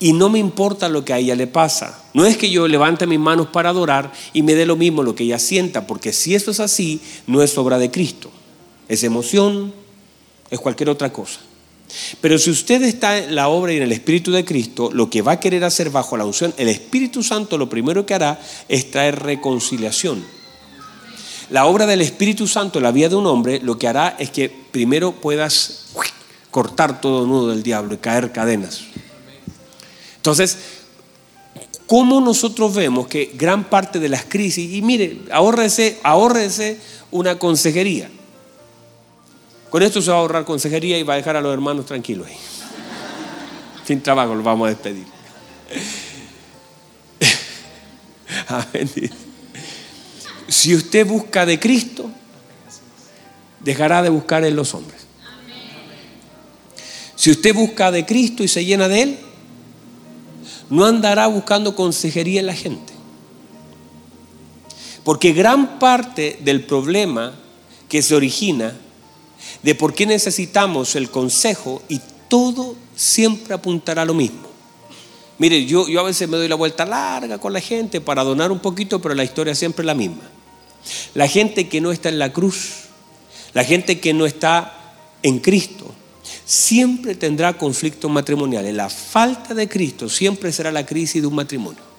y 0.00 0.12
no 0.12 0.28
me 0.28 0.38
importa 0.38 0.88
lo 0.88 1.04
que 1.04 1.12
a 1.12 1.18
ella 1.18 1.34
le 1.34 1.46
pasa. 1.46 2.02
No 2.14 2.24
es 2.24 2.36
que 2.36 2.50
yo 2.50 2.68
levante 2.68 3.06
mis 3.06 3.18
manos 3.18 3.48
para 3.48 3.70
adorar 3.70 4.12
y 4.32 4.42
me 4.42 4.54
dé 4.54 4.66
lo 4.66 4.76
mismo 4.76 5.02
lo 5.02 5.14
que 5.14 5.24
ella 5.24 5.38
sienta, 5.38 5.86
porque 5.86 6.12
si 6.12 6.34
eso 6.34 6.50
es 6.50 6.60
así, 6.60 7.00
no 7.26 7.42
es 7.42 7.56
obra 7.58 7.78
de 7.78 7.90
Cristo. 7.90 8.30
Es 8.88 9.02
emoción, 9.02 9.72
es 10.50 10.60
cualquier 10.60 10.90
otra 10.90 11.12
cosa. 11.12 11.40
Pero 12.20 12.38
si 12.38 12.50
usted 12.50 12.82
está 12.82 13.18
en 13.18 13.34
la 13.34 13.48
obra 13.48 13.72
y 13.72 13.76
en 13.76 13.82
el 13.82 13.92
Espíritu 13.92 14.32
de 14.32 14.44
Cristo, 14.44 14.90
lo 14.92 15.10
que 15.10 15.22
va 15.22 15.32
a 15.32 15.40
querer 15.40 15.64
hacer 15.64 15.90
bajo 15.90 16.16
la 16.16 16.24
unción, 16.24 16.54
el 16.56 16.68
Espíritu 16.68 17.22
Santo 17.22 17.58
lo 17.58 17.68
primero 17.68 18.06
que 18.06 18.14
hará 18.14 18.40
es 18.68 18.90
traer 18.90 19.22
reconciliación. 19.22 20.24
La 21.50 21.66
obra 21.66 21.86
del 21.86 22.00
Espíritu 22.00 22.46
Santo 22.46 22.78
en 22.78 22.84
la 22.84 22.92
vida 22.92 23.08
de 23.08 23.16
un 23.16 23.26
hombre 23.26 23.60
lo 23.62 23.78
que 23.78 23.88
hará 23.88 24.16
es 24.18 24.30
que 24.30 24.48
primero 24.48 25.12
puedas 25.12 25.86
cortar 26.50 27.00
todo 27.00 27.26
nudo 27.26 27.48
del 27.48 27.62
diablo 27.62 27.94
y 27.94 27.98
caer 27.98 28.32
cadenas. 28.32 28.82
Entonces, 30.16 30.56
¿cómo 31.86 32.20
nosotros 32.20 32.74
vemos 32.74 33.08
que 33.08 33.32
gran 33.34 33.64
parte 33.64 33.98
de 33.98 34.08
las 34.08 34.24
crisis, 34.24 34.72
y 34.72 34.80
mire, 34.80 35.20
ahórrese, 35.30 35.98
ahórrese 36.02 36.78
una 37.14 37.38
consejería. 37.38 38.10
Con 39.74 39.82
esto 39.82 40.00
se 40.00 40.12
va 40.12 40.18
a 40.18 40.20
ahorrar 40.20 40.44
consejería 40.44 40.96
y 40.96 41.02
va 41.02 41.14
a 41.14 41.16
dejar 41.16 41.34
a 41.34 41.40
los 41.40 41.52
hermanos 41.52 41.84
tranquilos 41.84 42.28
ahí. 42.28 42.36
Sin 43.84 44.00
trabajo 44.00 44.32
los 44.32 44.44
vamos 44.44 44.66
a 44.66 44.68
despedir. 44.68 45.04
Si 50.46 50.76
usted 50.76 51.04
busca 51.04 51.44
de 51.44 51.58
Cristo, 51.58 52.08
dejará 53.58 54.00
de 54.00 54.10
buscar 54.10 54.44
en 54.44 54.54
los 54.54 54.74
hombres. 54.74 55.08
Si 57.16 57.32
usted 57.32 57.52
busca 57.52 57.90
de 57.90 58.06
Cristo 58.06 58.44
y 58.44 58.48
se 58.48 58.64
llena 58.64 58.86
de 58.86 59.02
Él, 59.02 59.18
no 60.70 60.84
andará 60.84 61.26
buscando 61.26 61.74
consejería 61.74 62.38
en 62.38 62.46
la 62.46 62.54
gente. 62.54 62.92
Porque 65.02 65.32
gran 65.32 65.80
parte 65.80 66.38
del 66.42 66.64
problema 66.64 67.34
que 67.88 68.02
se 68.02 68.14
origina 68.14 68.78
de 69.64 69.74
por 69.74 69.94
qué 69.94 70.04
necesitamos 70.04 70.94
el 70.94 71.10
consejo 71.10 71.82
y 71.88 71.98
todo 72.28 72.76
siempre 72.94 73.54
apuntará 73.54 74.02
a 74.02 74.04
lo 74.04 74.12
mismo. 74.12 74.42
Mire, 75.38 75.64
yo, 75.64 75.88
yo 75.88 76.00
a 76.00 76.04
veces 76.04 76.28
me 76.28 76.36
doy 76.36 76.48
la 76.48 76.54
vuelta 76.54 76.84
larga 76.84 77.38
con 77.38 77.54
la 77.54 77.60
gente 77.60 78.02
para 78.02 78.22
donar 78.22 78.52
un 78.52 78.60
poquito, 78.60 79.00
pero 79.00 79.14
la 79.14 79.24
historia 79.24 79.54
siempre 79.54 79.82
es 79.82 79.86
la 79.86 79.94
misma. 79.94 80.22
La 81.14 81.26
gente 81.26 81.66
que 81.66 81.80
no 81.80 81.92
está 81.92 82.10
en 82.10 82.18
la 82.18 82.30
cruz, 82.30 82.84
la 83.54 83.64
gente 83.64 84.00
que 84.00 84.12
no 84.12 84.26
está 84.26 84.96
en 85.22 85.38
Cristo, 85.38 85.94
siempre 86.44 87.14
tendrá 87.14 87.56
conflictos 87.56 88.10
matrimoniales. 88.10 88.74
La 88.74 88.90
falta 88.90 89.54
de 89.54 89.66
Cristo 89.66 90.10
siempre 90.10 90.52
será 90.52 90.70
la 90.72 90.84
crisis 90.84 91.22
de 91.22 91.26
un 91.26 91.36
matrimonio. 91.36 91.93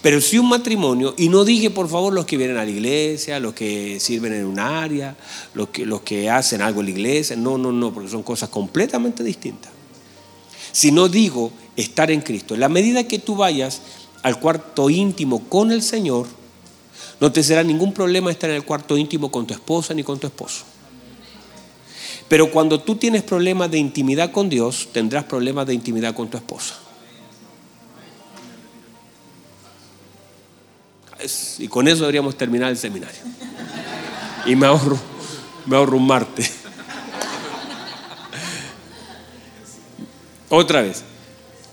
Pero 0.00 0.20
si 0.20 0.38
un 0.38 0.48
matrimonio, 0.48 1.14
y 1.16 1.28
no 1.28 1.44
dije 1.44 1.70
por 1.70 1.88
favor 1.88 2.12
los 2.12 2.26
que 2.26 2.36
vienen 2.36 2.56
a 2.56 2.64
la 2.64 2.70
iglesia, 2.70 3.40
los 3.40 3.54
que 3.54 3.98
sirven 4.00 4.32
en 4.32 4.46
un 4.46 4.58
área, 4.58 5.16
los 5.54 5.68
que, 5.68 5.84
los 5.84 6.02
que 6.02 6.30
hacen 6.30 6.62
algo 6.62 6.80
en 6.80 6.86
la 6.86 6.92
iglesia, 6.92 7.36
no, 7.36 7.58
no, 7.58 7.72
no, 7.72 7.92
porque 7.92 8.08
son 8.08 8.22
cosas 8.22 8.48
completamente 8.48 9.24
distintas. 9.24 9.72
Si 10.72 10.92
no 10.92 11.08
digo 11.08 11.52
estar 11.76 12.10
en 12.10 12.20
Cristo, 12.20 12.54
en 12.54 12.60
la 12.60 12.68
medida 12.68 13.04
que 13.04 13.18
tú 13.18 13.34
vayas 13.34 13.80
al 14.22 14.38
cuarto 14.38 14.90
íntimo 14.90 15.48
con 15.48 15.72
el 15.72 15.82
Señor, 15.82 16.26
no 17.20 17.32
te 17.32 17.42
será 17.42 17.62
ningún 17.62 17.92
problema 17.92 18.30
estar 18.30 18.50
en 18.50 18.56
el 18.56 18.64
cuarto 18.64 18.96
íntimo 18.96 19.30
con 19.30 19.46
tu 19.46 19.54
esposa 19.54 19.94
ni 19.94 20.02
con 20.02 20.18
tu 20.18 20.26
esposo. 20.26 20.64
Pero 22.28 22.50
cuando 22.50 22.80
tú 22.80 22.96
tienes 22.96 23.22
problemas 23.22 23.70
de 23.70 23.78
intimidad 23.78 24.32
con 24.32 24.48
Dios, 24.48 24.88
tendrás 24.92 25.24
problemas 25.24 25.66
de 25.66 25.74
intimidad 25.74 26.14
con 26.14 26.28
tu 26.28 26.36
esposa. 26.36 26.74
Y 31.58 31.68
con 31.68 31.88
eso 31.88 32.00
deberíamos 32.00 32.36
terminar 32.36 32.70
el 32.70 32.76
seminario. 32.76 33.20
Y 34.46 34.54
me 34.54 34.66
ahorro, 34.66 34.98
me 35.66 35.76
ahorro 35.76 35.96
un. 35.96 36.08
Otra 40.48 40.82
vez, 40.82 41.02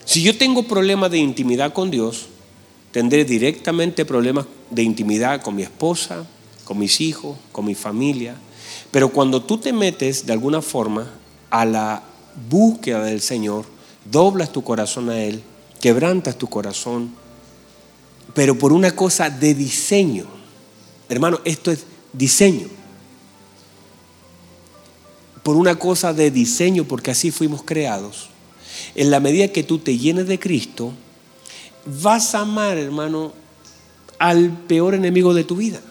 si 0.05 0.23
yo 0.23 0.37
tengo 0.37 0.63
problemas 0.63 1.11
de 1.11 1.19
intimidad 1.19 1.73
con 1.73 1.91
Dios, 1.91 2.27
tendré 2.91 3.25
directamente 3.25 4.05
problemas 4.05 4.45
de 4.69 4.83
intimidad 4.83 5.41
con 5.41 5.55
mi 5.55 5.63
esposa, 5.63 6.25
con 6.63 6.79
mis 6.79 7.01
hijos, 7.01 7.37
con 7.51 7.65
mi 7.65 7.75
familia. 7.75 8.35
Pero 8.91 9.09
cuando 9.09 9.43
tú 9.43 9.57
te 9.57 9.73
metes 9.73 10.25
de 10.25 10.33
alguna 10.33 10.61
forma 10.61 11.11
a 11.49 11.65
la 11.65 12.03
búsqueda 12.49 13.03
del 13.03 13.21
Señor, 13.21 13.65
doblas 14.05 14.51
tu 14.51 14.63
corazón 14.63 15.09
a 15.09 15.21
Él, 15.21 15.43
quebrantas 15.79 16.37
tu 16.37 16.47
corazón, 16.47 17.13
pero 18.33 18.57
por 18.57 18.73
una 18.73 18.91
cosa 18.91 19.29
de 19.29 19.53
diseño. 19.53 20.25
Hermano, 21.09 21.39
esto 21.45 21.71
es 21.71 21.85
diseño. 22.13 22.67
Por 25.43 25.55
una 25.55 25.75
cosa 25.75 26.13
de 26.13 26.31
diseño, 26.31 26.85
porque 26.85 27.11
así 27.11 27.31
fuimos 27.31 27.63
creados. 27.63 28.29
En 28.95 29.11
la 29.11 29.19
medida 29.19 29.49
que 29.49 29.63
tú 29.63 29.79
te 29.79 29.97
llenes 29.97 30.27
de 30.27 30.39
Cristo, 30.39 30.93
vas 31.85 32.33
a 32.33 32.39
amar, 32.39 32.77
hermano, 32.77 33.33
al 34.19 34.49
peor 34.67 34.95
enemigo 34.95 35.33
de 35.33 35.43
tu 35.43 35.57
vida. 35.57 35.81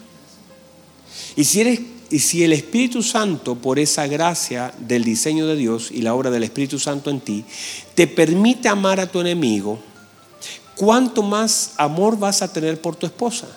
Y 1.35 1.43
si 1.43 1.61
eres 1.61 1.79
y 2.13 2.19
si 2.19 2.43
el 2.43 2.53
Espíritu 2.53 3.01
Santo, 3.01 3.55
por 3.55 3.79
esa 3.79 4.05
gracia 4.05 4.71
del 4.77 5.03
diseño 5.03 5.47
de 5.47 5.55
Dios 5.55 5.89
y 5.91 6.03
la 6.03 6.13
obra 6.13 6.29
del 6.29 6.43
Espíritu 6.43 6.77
Santo 6.77 7.09
en 7.09 7.21
ti, 7.21 7.43
te 7.95 8.05
permite 8.05 8.69
amar 8.69 8.99
a 8.99 9.07
tu 9.07 9.19
enemigo, 9.19 9.79
¿cuánto 10.75 11.23
más 11.23 11.73
amor 11.77 12.17
vas 12.17 12.41
a 12.41 12.51
tener 12.51 12.81
por 12.81 12.95
tu 12.95 13.05
esposa? 13.05 13.47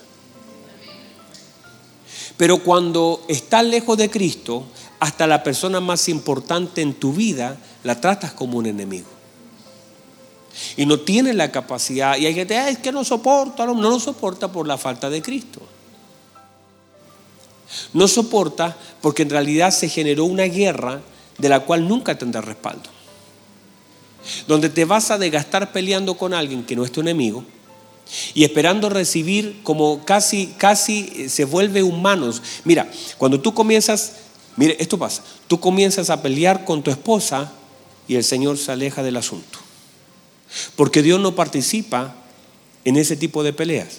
Pero 2.36 2.58
cuando 2.62 3.24
estás 3.28 3.64
lejos 3.64 3.96
de 3.96 4.10
Cristo, 4.10 4.64
hasta 5.00 5.26
la 5.26 5.42
persona 5.42 5.80
más 5.80 6.08
importante 6.08 6.82
en 6.82 6.94
tu 6.94 7.12
vida 7.12 7.56
la 7.82 8.00
tratas 8.00 8.32
como 8.32 8.58
un 8.58 8.66
enemigo. 8.66 9.08
Y 10.76 10.86
no 10.86 11.00
tienes 11.00 11.34
la 11.34 11.50
capacidad, 11.50 12.16
y 12.16 12.26
hay 12.26 12.34
gente, 12.34 12.68
es 12.68 12.78
que 12.78 12.92
no 12.92 13.04
soporta, 13.04 13.66
no, 13.66 13.74
no 13.74 13.90
lo 13.90 14.00
soporta 14.00 14.50
por 14.50 14.66
la 14.66 14.78
falta 14.78 15.10
de 15.10 15.22
Cristo. 15.22 15.60
No 17.92 18.08
soporta 18.08 18.76
porque 19.00 19.22
en 19.22 19.30
realidad 19.30 19.70
se 19.70 19.88
generó 19.88 20.24
una 20.24 20.44
guerra 20.44 21.00
de 21.38 21.48
la 21.48 21.60
cual 21.60 21.86
nunca 21.86 22.16
tendrás 22.16 22.44
respaldo. 22.44 22.95
Donde 24.46 24.68
te 24.68 24.84
vas 24.84 25.10
a 25.10 25.18
desgastar 25.18 25.72
peleando 25.72 26.16
con 26.16 26.34
alguien 26.34 26.64
que 26.64 26.76
no 26.76 26.84
es 26.84 26.92
tu 26.92 27.00
enemigo 27.00 27.44
y 28.34 28.44
esperando 28.44 28.88
recibir 28.88 29.60
como 29.62 30.04
casi, 30.04 30.54
casi 30.58 31.12
eh, 31.16 31.28
se 31.28 31.44
vuelve 31.44 31.82
humanos. 31.82 32.42
Mira, 32.64 32.88
cuando 33.18 33.40
tú 33.40 33.54
comienzas, 33.54 34.12
mire, 34.56 34.76
esto 34.78 34.98
pasa, 34.98 35.22
tú 35.48 35.58
comienzas 35.58 36.10
a 36.10 36.22
pelear 36.22 36.64
con 36.64 36.82
tu 36.82 36.90
esposa 36.90 37.52
y 38.08 38.14
el 38.14 38.24
Señor 38.24 38.58
se 38.58 38.72
aleja 38.72 39.02
del 39.02 39.16
asunto. 39.16 39.58
Porque 40.76 41.02
Dios 41.02 41.20
no 41.20 41.34
participa 41.34 42.14
en 42.84 42.96
ese 42.96 43.16
tipo 43.16 43.42
de 43.42 43.52
peleas. 43.52 43.98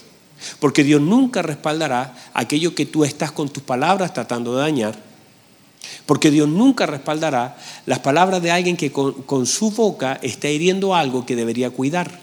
Porque 0.60 0.84
Dios 0.84 1.02
nunca 1.02 1.42
respaldará 1.42 2.16
aquello 2.34 2.76
que 2.76 2.86
tú 2.86 3.04
estás 3.04 3.32
con 3.32 3.50
tus 3.50 3.64
palabras 3.64 4.14
tratando 4.14 4.56
de 4.56 4.62
dañar. 4.62 5.07
Porque 6.06 6.32
Dios 6.32 6.48
nunca 6.48 6.86
respaldará 6.86 7.58
las 7.86 8.00
palabras 8.00 8.42
de 8.42 8.52
alguien 8.52 8.78
que 8.78 8.92
con, 8.92 9.46
su 9.46 9.72
boca 9.72 10.20
está 10.22 10.50
hiriendo 10.50 10.96
algo 10.96 11.26
que 11.26 11.36
debería 11.36 11.70
cuidar. 11.70 12.20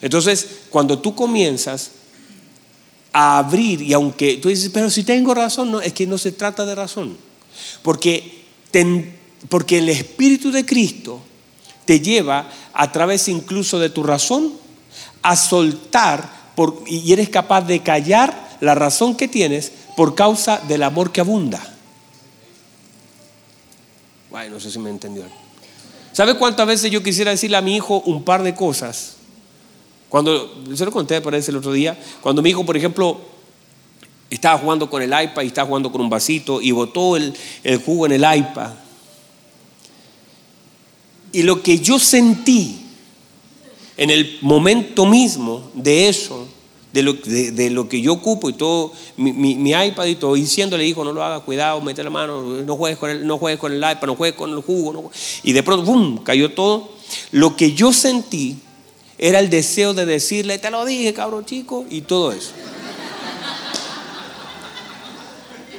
Entonces, 0.00 0.46
cuando 0.70 0.98
tú 0.98 1.14
comienzas 1.14 1.90
a 3.12 3.38
abrir, 3.38 3.82
y 3.82 3.92
aunque 3.92 4.36
tú 4.36 4.48
dices, 4.48 4.70
pero 4.72 4.90
si 4.90 5.02
tengo 5.02 5.34
razón, 5.34 5.70
no, 5.70 5.80
es 5.80 5.92
que 5.92 6.06
no 6.06 6.18
se 6.18 6.32
trata 6.32 6.64
de 6.64 6.74
razón. 6.74 7.16
Porque, 7.82 8.44
porque 9.48 9.78
el 9.78 9.88
Espíritu 9.88 10.50
de 10.50 10.64
Cristo 10.64 11.20
te 11.84 12.00
lleva 12.00 12.48
a 12.72 12.92
través 12.92 13.28
incluso 13.28 13.78
de 13.78 13.90
tu 13.90 14.02
razón 14.02 14.52
a 15.22 15.36
soltar 15.36 16.52
por, 16.54 16.84
y 16.86 17.12
eres 17.12 17.28
capaz 17.28 17.62
de 17.62 17.82
callar 17.82 18.56
la 18.60 18.74
razón 18.74 19.16
que 19.16 19.28
tienes 19.28 19.72
por 19.98 20.14
causa 20.14 20.58
del 20.68 20.84
amor 20.84 21.10
que 21.10 21.20
abunda. 21.20 21.60
Ay, 24.32 24.48
no 24.48 24.60
sé 24.60 24.70
si 24.70 24.78
me 24.78 24.90
entendió. 24.90 25.24
¿Sabe 26.12 26.36
cuántas 26.36 26.68
veces 26.68 26.92
yo 26.92 27.02
quisiera 27.02 27.32
decirle 27.32 27.56
a 27.56 27.62
mi 27.62 27.74
hijo 27.74 27.98
un 28.06 28.22
par 28.22 28.44
de 28.44 28.54
cosas? 28.54 29.16
Cuando, 30.08 30.62
se 30.72 30.84
lo 30.84 30.92
conté, 30.92 31.20
parece, 31.20 31.50
el 31.50 31.56
otro 31.56 31.72
día, 31.72 31.98
cuando 32.20 32.42
mi 32.42 32.50
hijo, 32.50 32.64
por 32.64 32.76
ejemplo, 32.76 33.20
estaba 34.30 34.56
jugando 34.56 34.88
con 34.88 35.02
el 35.02 35.08
iPad 35.08 35.42
y 35.42 35.48
estaba 35.48 35.66
jugando 35.66 35.90
con 35.90 36.00
un 36.00 36.08
vasito 36.08 36.62
y 36.62 36.70
botó 36.70 37.16
el, 37.16 37.34
el 37.64 37.82
jugo 37.82 38.06
en 38.06 38.12
el 38.12 38.38
iPad. 38.38 38.74
Y 41.32 41.42
lo 41.42 41.60
que 41.60 41.80
yo 41.80 41.98
sentí 41.98 42.86
en 43.96 44.10
el 44.10 44.38
momento 44.42 45.06
mismo 45.06 45.72
de 45.74 46.08
eso, 46.08 46.37
de 46.92 47.02
lo, 47.02 47.12
de, 47.12 47.70
lo 47.70 47.88
que 47.88 48.00
yo 48.00 48.14
ocupo 48.14 48.48
y 48.48 48.54
todo, 48.54 48.92
mi, 49.16 49.70
iPad 49.70 50.06
y 50.06 50.14
todo, 50.14 50.34
diciéndole, 50.34 50.86
hijo, 50.86 51.04
no 51.04 51.12
lo 51.12 51.22
haga, 51.22 51.40
cuidado, 51.40 51.80
mete 51.80 52.02
la 52.02 52.10
mano, 52.10 52.42
no 52.42 52.76
juegues 52.76 52.98
con 52.98 53.10
el, 53.10 53.26
no 53.26 53.38
juegues 53.38 53.60
con 53.60 53.72
el 53.72 53.78
iPad, 53.78 54.06
no 54.06 54.16
juegues 54.16 54.36
con 54.36 54.50
el 54.50 54.60
jugo. 54.62 55.10
y 55.42 55.52
de 55.52 55.62
pronto, 55.62 55.84
¡bum!, 55.84 56.18
cayó 56.22 56.52
todo. 56.52 56.90
Lo 57.32 57.56
que 57.56 57.72
yo 57.72 57.92
sentí 57.92 58.56
era 59.18 59.40
el 59.40 59.50
deseo 59.50 59.94
de 59.94 60.06
decirle, 60.06 60.58
te 60.58 60.70
lo 60.70 60.84
dije, 60.84 61.12
cabrón 61.12 61.44
chico, 61.44 61.84
y 61.90 62.02
todo 62.02 62.32
eso. 62.32 62.52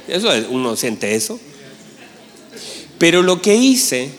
Eso 0.06 0.32
es, 0.32 0.46
uno 0.50 0.76
siente 0.76 1.14
eso. 1.14 1.38
Pero 2.98 3.22
lo 3.22 3.40
que 3.40 3.54
hice 3.54 4.10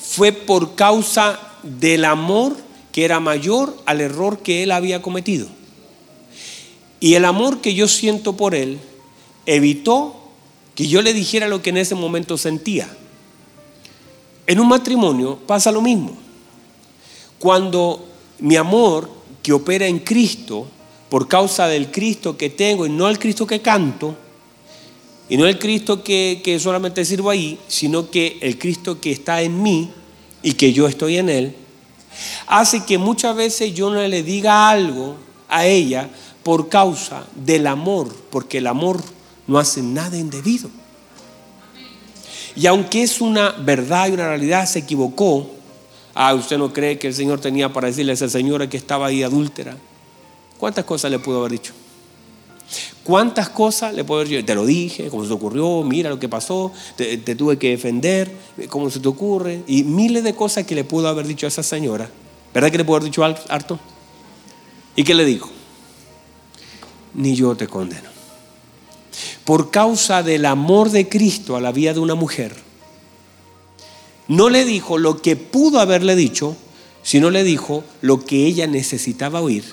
fue 0.00 0.32
por 0.32 0.76
causa 0.76 1.40
del 1.62 2.04
amor 2.04 2.56
que 2.92 3.04
era 3.04 3.18
mayor 3.18 3.76
al 3.84 4.00
error 4.00 4.38
que 4.38 4.62
él 4.62 4.72
había 4.72 5.02
cometido. 5.02 5.48
Y 7.06 7.14
el 7.14 7.24
amor 7.24 7.60
que 7.60 7.72
yo 7.72 7.86
siento 7.86 8.36
por 8.36 8.52
él 8.52 8.80
evitó 9.46 10.16
que 10.74 10.88
yo 10.88 11.02
le 11.02 11.14
dijera 11.14 11.46
lo 11.46 11.62
que 11.62 11.70
en 11.70 11.76
ese 11.76 11.94
momento 11.94 12.36
sentía. 12.36 12.88
En 14.44 14.58
un 14.58 14.66
matrimonio 14.66 15.38
pasa 15.46 15.70
lo 15.70 15.80
mismo. 15.80 16.16
Cuando 17.38 18.04
mi 18.40 18.56
amor 18.56 19.08
que 19.40 19.52
opera 19.52 19.86
en 19.86 20.00
Cristo, 20.00 20.66
por 21.08 21.28
causa 21.28 21.68
del 21.68 21.92
Cristo 21.92 22.36
que 22.36 22.50
tengo 22.50 22.84
y 22.86 22.90
no 22.90 23.08
el 23.08 23.20
Cristo 23.20 23.46
que 23.46 23.62
canto, 23.62 24.16
y 25.28 25.36
no 25.36 25.46
el 25.46 25.60
Cristo 25.60 26.02
que, 26.02 26.40
que 26.42 26.58
solamente 26.58 27.04
sirvo 27.04 27.30
ahí, 27.30 27.56
sino 27.68 28.10
que 28.10 28.36
el 28.40 28.58
Cristo 28.58 29.00
que 29.00 29.12
está 29.12 29.42
en 29.42 29.62
mí 29.62 29.92
y 30.42 30.54
que 30.54 30.72
yo 30.72 30.88
estoy 30.88 31.18
en 31.18 31.28
él, 31.28 31.54
hace 32.48 32.84
que 32.84 32.98
muchas 32.98 33.36
veces 33.36 33.72
yo 33.74 33.90
no 33.90 34.02
le 34.02 34.24
diga 34.24 34.68
algo 34.68 35.14
a 35.48 35.66
ella 35.66 36.10
por 36.46 36.68
causa 36.68 37.24
del 37.34 37.66
amor, 37.66 38.14
porque 38.30 38.58
el 38.58 38.68
amor 38.68 39.02
no 39.48 39.58
hace 39.58 39.82
nada 39.82 40.16
indebido. 40.16 40.70
Y 42.54 42.68
aunque 42.68 43.02
es 43.02 43.20
una 43.20 43.50
verdad 43.50 44.06
y 44.06 44.12
una 44.12 44.28
realidad, 44.28 44.64
se 44.66 44.78
equivocó. 44.78 45.50
Ah, 46.14 46.34
usted 46.34 46.56
no 46.56 46.72
cree 46.72 47.00
que 47.00 47.08
el 47.08 47.14
Señor 47.14 47.40
tenía 47.40 47.72
para 47.72 47.88
decirle 47.88 48.12
a 48.12 48.14
esa 48.14 48.28
señora 48.28 48.70
que 48.70 48.76
estaba 48.76 49.06
ahí 49.06 49.24
adúltera. 49.24 49.76
¿Cuántas 50.56 50.84
cosas 50.84 51.10
le 51.10 51.18
pudo 51.18 51.40
haber 51.40 51.50
dicho? 51.50 51.72
¿Cuántas 53.02 53.48
cosas 53.48 53.92
le 53.92 54.04
puedo 54.04 54.20
decir? 54.20 54.46
Te 54.46 54.54
lo 54.54 54.64
dije, 54.64 55.08
cómo 55.08 55.24
se 55.24 55.30
te 55.30 55.34
ocurrió, 55.34 55.82
mira 55.82 56.10
lo 56.10 56.20
que 56.20 56.28
pasó, 56.28 56.70
te, 56.94 57.16
tuve 57.34 57.58
que 57.58 57.70
defender, 57.70 58.30
cómo 58.68 58.88
se 58.88 59.00
te 59.00 59.08
ocurre. 59.08 59.64
Y 59.66 59.82
miles 59.82 60.22
de 60.22 60.32
cosas 60.32 60.64
que 60.64 60.76
le 60.76 60.84
pudo 60.84 61.08
haber 61.08 61.26
dicho 61.26 61.44
a 61.44 61.48
esa 61.48 61.64
señora. 61.64 62.08
¿Verdad 62.54 62.70
que 62.70 62.78
le 62.78 62.84
pudo 62.84 62.98
haber 62.98 63.10
dicho 63.10 63.24
harto? 63.24 63.80
¿Y 64.94 65.02
qué 65.02 65.12
le 65.12 65.24
dijo? 65.24 65.55
Ni 67.16 67.34
yo 67.34 67.56
te 67.56 67.66
condeno. 67.66 68.08
Por 69.44 69.70
causa 69.70 70.22
del 70.22 70.44
amor 70.44 70.90
de 70.90 71.08
Cristo 71.08 71.56
a 71.56 71.60
la 71.60 71.72
vida 71.72 71.92
de 71.92 72.00
una 72.00 72.14
mujer, 72.14 72.54
no 74.28 74.48
le 74.48 74.64
dijo 74.64 74.98
lo 74.98 75.20
que 75.22 75.36
pudo 75.36 75.80
haberle 75.80 76.14
dicho, 76.14 76.56
sino 77.02 77.30
le 77.30 77.44
dijo 77.44 77.84
lo 78.00 78.24
que 78.24 78.46
ella 78.46 78.66
necesitaba 78.66 79.40
oír 79.40 79.64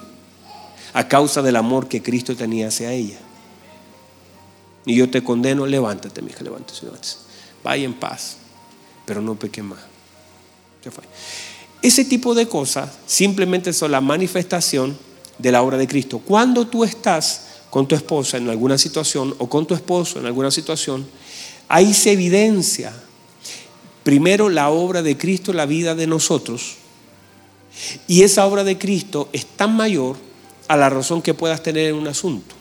a 0.93 1.07
causa 1.07 1.41
del 1.41 1.55
amor 1.55 1.87
que 1.87 2.03
Cristo 2.03 2.35
tenía 2.35 2.67
hacia 2.67 2.91
ella. 2.91 3.17
Y 4.85 4.95
yo 4.95 5.09
te 5.09 5.23
condeno, 5.23 5.65
levántate, 5.65 6.21
mi 6.21 6.29
hija, 6.29 6.43
levántate, 6.43 6.79
levántate. 6.83 7.15
Vaya 7.63 7.85
en 7.85 7.93
paz, 7.93 8.37
pero 9.05 9.21
no 9.21 9.35
peque 9.35 9.63
más. 9.63 9.79
Ese 11.81 12.05
tipo 12.05 12.35
de 12.35 12.47
cosas 12.47 12.91
simplemente 13.05 13.73
son 13.73 13.91
la 13.91 14.01
manifestación 14.01 14.97
de 15.43 15.51
la 15.51 15.61
obra 15.61 15.77
de 15.77 15.89
Cristo. 15.89 16.19
Cuando 16.19 16.65
tú 16.67 16.85
estás 16.85 17.47
con 17.69 17.85
tu 17.85 17.95
esposa 17.95 18.37
en 18.37 18.49
alguna 18.49 18.77
situación 18.77 19.35
o 19.39 19.49
con 19.49 19.67
tu 19.67 19.73
esposo 19.73 20.17
en 20.17 20.25
alguna 20.25 20.49
situación, 20.49 21.05
ahí 21.67 21.93
se 21.93 22.13
evidencia 22.13 22.93
primero 24.03 24.47
la 24.47 24.69
obra 24.69 25.01
de 25.01 25.17
Cristo 25.17 25.51
en 25.51 25.57
la 25.57 25.65
vida 25.65 25.95
de 25.95 26.07
nosotros. 26.07 26.75
Y 28.07 28.23
esa 28.23 28.45
obra 28.45 28.63
de 28.63 28.77
Cristo 28.77 29.27
es 29.33 29.45
tan 29.45 29.75
mayor 29.75 30.15
a 30.69 30.77
la 30.77 30.89
razón 30.89 31.21
que 31.21 31.33
puedas 31.33 31.61
tener 31.61 31.89
en 31.89 31.95
un 31.95 32.07
asunto, 32.07 32.55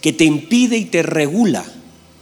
que 0.00 0.12
te 0.12 0.24
impide 0.24 0.76
y 0.76 0.86
te 0.86 1.04
regula 1.04 1.64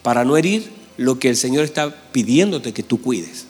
para 0.02 0.26
no 0.26 0.36
herir 0.36 0.70
lo 0.98 1.18
que 1.18 1.30
el 1.30 1.36
Señor 1.36 1.64
está 1.64 2.12
pidiéndote 2.12 2.74
que 2.74 2.82
tú 2.82 3.00
cuides. 3.00 3.47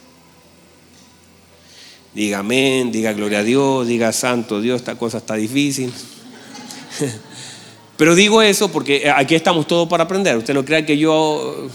Diga 2.18 2.40
amén, 2.40 2.90
diga 2.90 3.12
gloria 3.12 3.38
a 3.38 3.44
Dios, 3.44 3.86
diga 3.86 4.12
santo 4.12 4.60
Dios, 4.60 4.80
esta 4.80 4.98
cosa 4.98 5.18
está 5.18 5.36
difícil. 5.36 5.94
Pero 7.96 8.16
digo 8.16 8.42
eso 8.42 8.72
porque 8.72 9.08
aquí 9.08 9.36
estamos 9.36 9.68
todos 9.68 9.88
para 9.88 10.02
aprender. 10.02 10.36
Usted 10.36 10.52
no 10.52 10.64
crea 10.64 10.84
que 10.84 10.98
yo 10.98 11.68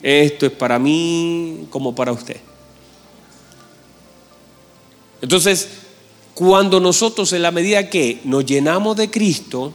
esto 0.00 0.46
es 0.46 0.52
para 0.52 0.78
mí 0.78 1.66
como 1.68 1.96
para 1.96 2.12
usted. 2.12 2.36
Entonces, 5.20 5.68
cuando 6.32 6.78
nosotros 6.78 7.32
en 7.32 7.42
la 7.42 7.50
medida 7.50 7.90
que 7.90 8.20
nos 8.22 8.46
llenamos 8.46 8.96
de 8.96 9.10
Cristo, 9.10 9.74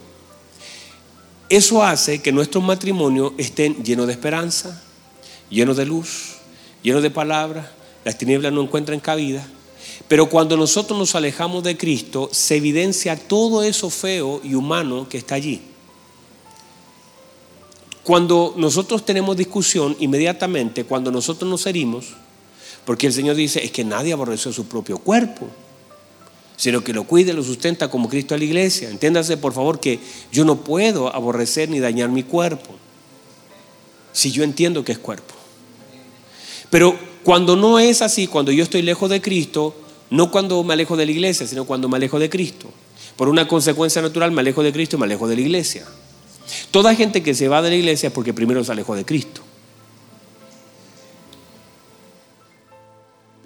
eso 1.49 1.83
hace 1.83 2.21
que 2.21 2.31
nuestros 2.31 2.63
matrimonios 2.63 3.33
estén 3.37 3.83
llenos 3.83 4.07
de 4.07 4.13
esperanza, 4.13 4.81
llenos 5.49 5.75
de 5.75 5.85
luz, 5.85 6.35
llenos 6.81 7.03
de 7.03 7.09
palabra, 7.09 7.69
las 8.03 8.17
tinieblas 8.17 8.51
no 8.53 8.61
encuentran 8.61 8.99
cabida. 8.99 9.45
Pero 10.07 10.29
cuando 10.29 10.57
nosotros 10.57 10.97
nos 10.97 11.15
alejamos 11.15 11.63
de 11.63 11.77
Cristo, 11.77 12.29
se 12.31 12.57
evidencia 12.57 13.15
todo 13.15 13.63
eso 13.63 13.89
feo 13.89 14.41
y 14.43 14.55
humano 14.55 15.07
que 15.07 15.17
está 15.17 15.35
allí. 15.35 15.61
Cuando 18.03 18.53
nosotros 18.57 19.05
tenemos 19.05 19.37
discusión, 19.37 19.95
inmediatamente, 19.99 20.83
cuando 20.83 21.11
nosotros 21.11 21.49
nos 21.49 21.65
herimos, 21.65 22.13
porque 22.85 23.07
el 23.07 23.13
Señor 23.13 23.35
dice, 23.35 23.63
es 23.63 23.71
que 23.71 23.85
nadie 23.85 24.11
aborreció 24.11 24.51
su 24.51 24.65
propio 24.65 24.97
cuerpo 24.97 25.47
sino 26.55 26.83
que 26.83 26.93
lo 26.93 27.03
cuide, 27.03 27.33
lo 27.33 27.43
sustenta 27.43 27.89
como 27.89 28.07
Cristo 28.09 28.35
a 28.35 28.37
la 28.37 28.43
iglesia. 28.43 28.89
Entiéndase, 28.89 29.37
por 29.37 29.53
favor, 29.53 29.79
que 29.79 29.99
yo 30.31 30.45
no 30.45 30.63
puedo 30.63 31.13
aborrecer 31.13 31.69
ni 31.69 31.79
dañar 31.79 32.09
mi 32.09 32.23
cuerpo, 32.23 32.69
si 34.11 34.31
yo 34.31 34.43
entiendo 34.43 34.83
que 34.83 34.91
es 34.91 34.99
cuerpo. 34.99 35.33
Pero 36.69 36.97
cuando 37.23 37.55
no 37.55 37.79
es 37.79 38.01
así, 38.01 38.27
cuando 38.27 38.51
yo 38.51 38.63
estoy 38.63 38.81
lejos 38.81 39.09
de 39.09 39.21
Cristo, 39.21 39.75
no 40.09 40.29
cuando 40.29 40.63
me 40.63 40.73
alejo 40.73 40.97
de 40.97 41.05
la 41.05 41.11
iglesia, 41.11 41.47
sino 41.47 41.65
cuando 41.65 41.89
me 41.89 41.97
alejo 41.97 42.19
de 42.19 42.29
Cristo. 42.29 42.69
Por 43.15 43.29
una 43.29 43.47
consecuencia 43.47 44.01
natural 44.01 44.31
me 44.31 44.41
alejo 44.41 44.63
de 44.63 44.73
Cristo 44.73 44.95
y 44.95 44.99
me 44.99 45.05
alejo 45.05 45.27
de 45.27 45.35
la 45.35 45.41
iglesia. 45.41 45.85
Toda 46.71 46.95
gente 46.95 47.23
que 47.23 47.33
se 47.33 47.47
va 47.47 47.61
de 47.61 47.69
la 47.69 47.75
iglesia 47.75 48.07
es 48.07 48.13
porque 48.13 48.33
primero 48.33 48.63
se 48.63 48.71
alejó 48.71 48.95
de 48.95 49.05
Cristo. 49.05 49.41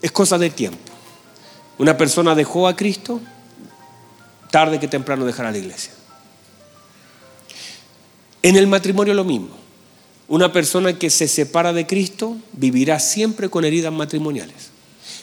Es 0.01 0.11
cosa 0.11 0.37
de 0.37 0.49
tiempo. 0.49 0.79
Una 1.77 1.95
persona 1.97 2.33
dejó 2.33 2.67
a 2.67 2.75
Cristo, 2.75 3.21
tarde 4.51 4.79
que 4.79 4.87
temprano 4.87 5.25
dejará 5.25 5.51
la 5.51 5.57
iglesia. 5.57 5.91
En 8.41 8.55
el 8.55 8.67
matrimonio 8.67 9.13
lo 9.13 9.23
mismo. 9.23 9.66
Una 10.27 10.51
persona 10.51 10.99
que 10.99 11.09
se 11.09 11.27
separa 11.27 11.71
de 11.71 11.87
Cristo 11.87 12.35
vivirá 12.53 12.99
siempre 12.99 13.49
con 13.49 13.63
heridas 13.63 13.93
matrimoniales. 13.93 14.71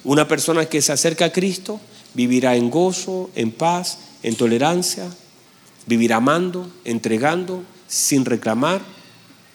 Una 0.03 0.27
persona 0.27 0.67
que 0.67 0.81
se 0.81 0.93
acerca 0.93 1.27
a 1.27 1.33
Cristo 1.33 1.81
vivirá 2.15 2.57
en 2.57 2.71
gozo, 2.71 3.31
en 3.35 3.51
paz, 3.51 3.99
en 4.23 4.35
tolerancia, 4.37 5.11
vivirá 5.87 6.17
amando, 6.17 6.71
entregando, 6.85 7.63
sin 7.87 8.25
reclamar, 8.25 8.81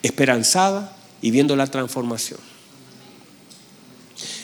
esperanzada 0.04 0.96
y 1.22 1.32
viendo 1.32 1.56
la 1.56 1.68
transformación. 1.68 2.40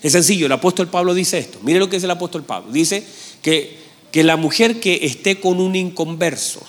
Es 0.02 0.12
sencillo, 0.12 0.48
el 0.48 0.52
apóstol 0.52 0.88
Pablo 0.88 1.14
dice 1.14 1.38
esto. 1.38 1.60
Mire 1.62 1.80
lo 1.80 1.90
que 1.90 1.98
es 1.98 2.04
el 2.04 2.12
apóstol 2.12 2.44
Pablo. 2.44 2.72
Dice 2.72 3.06
que, 3.42 3.78
que 4.12 4.24
la 4.24 4.38
mujer 4.38 4.80
que 4.80 5.06
esté 5.06 5.40
con 5.40 5.60
un 5.60 5.76
inconverso, 5.76 6.62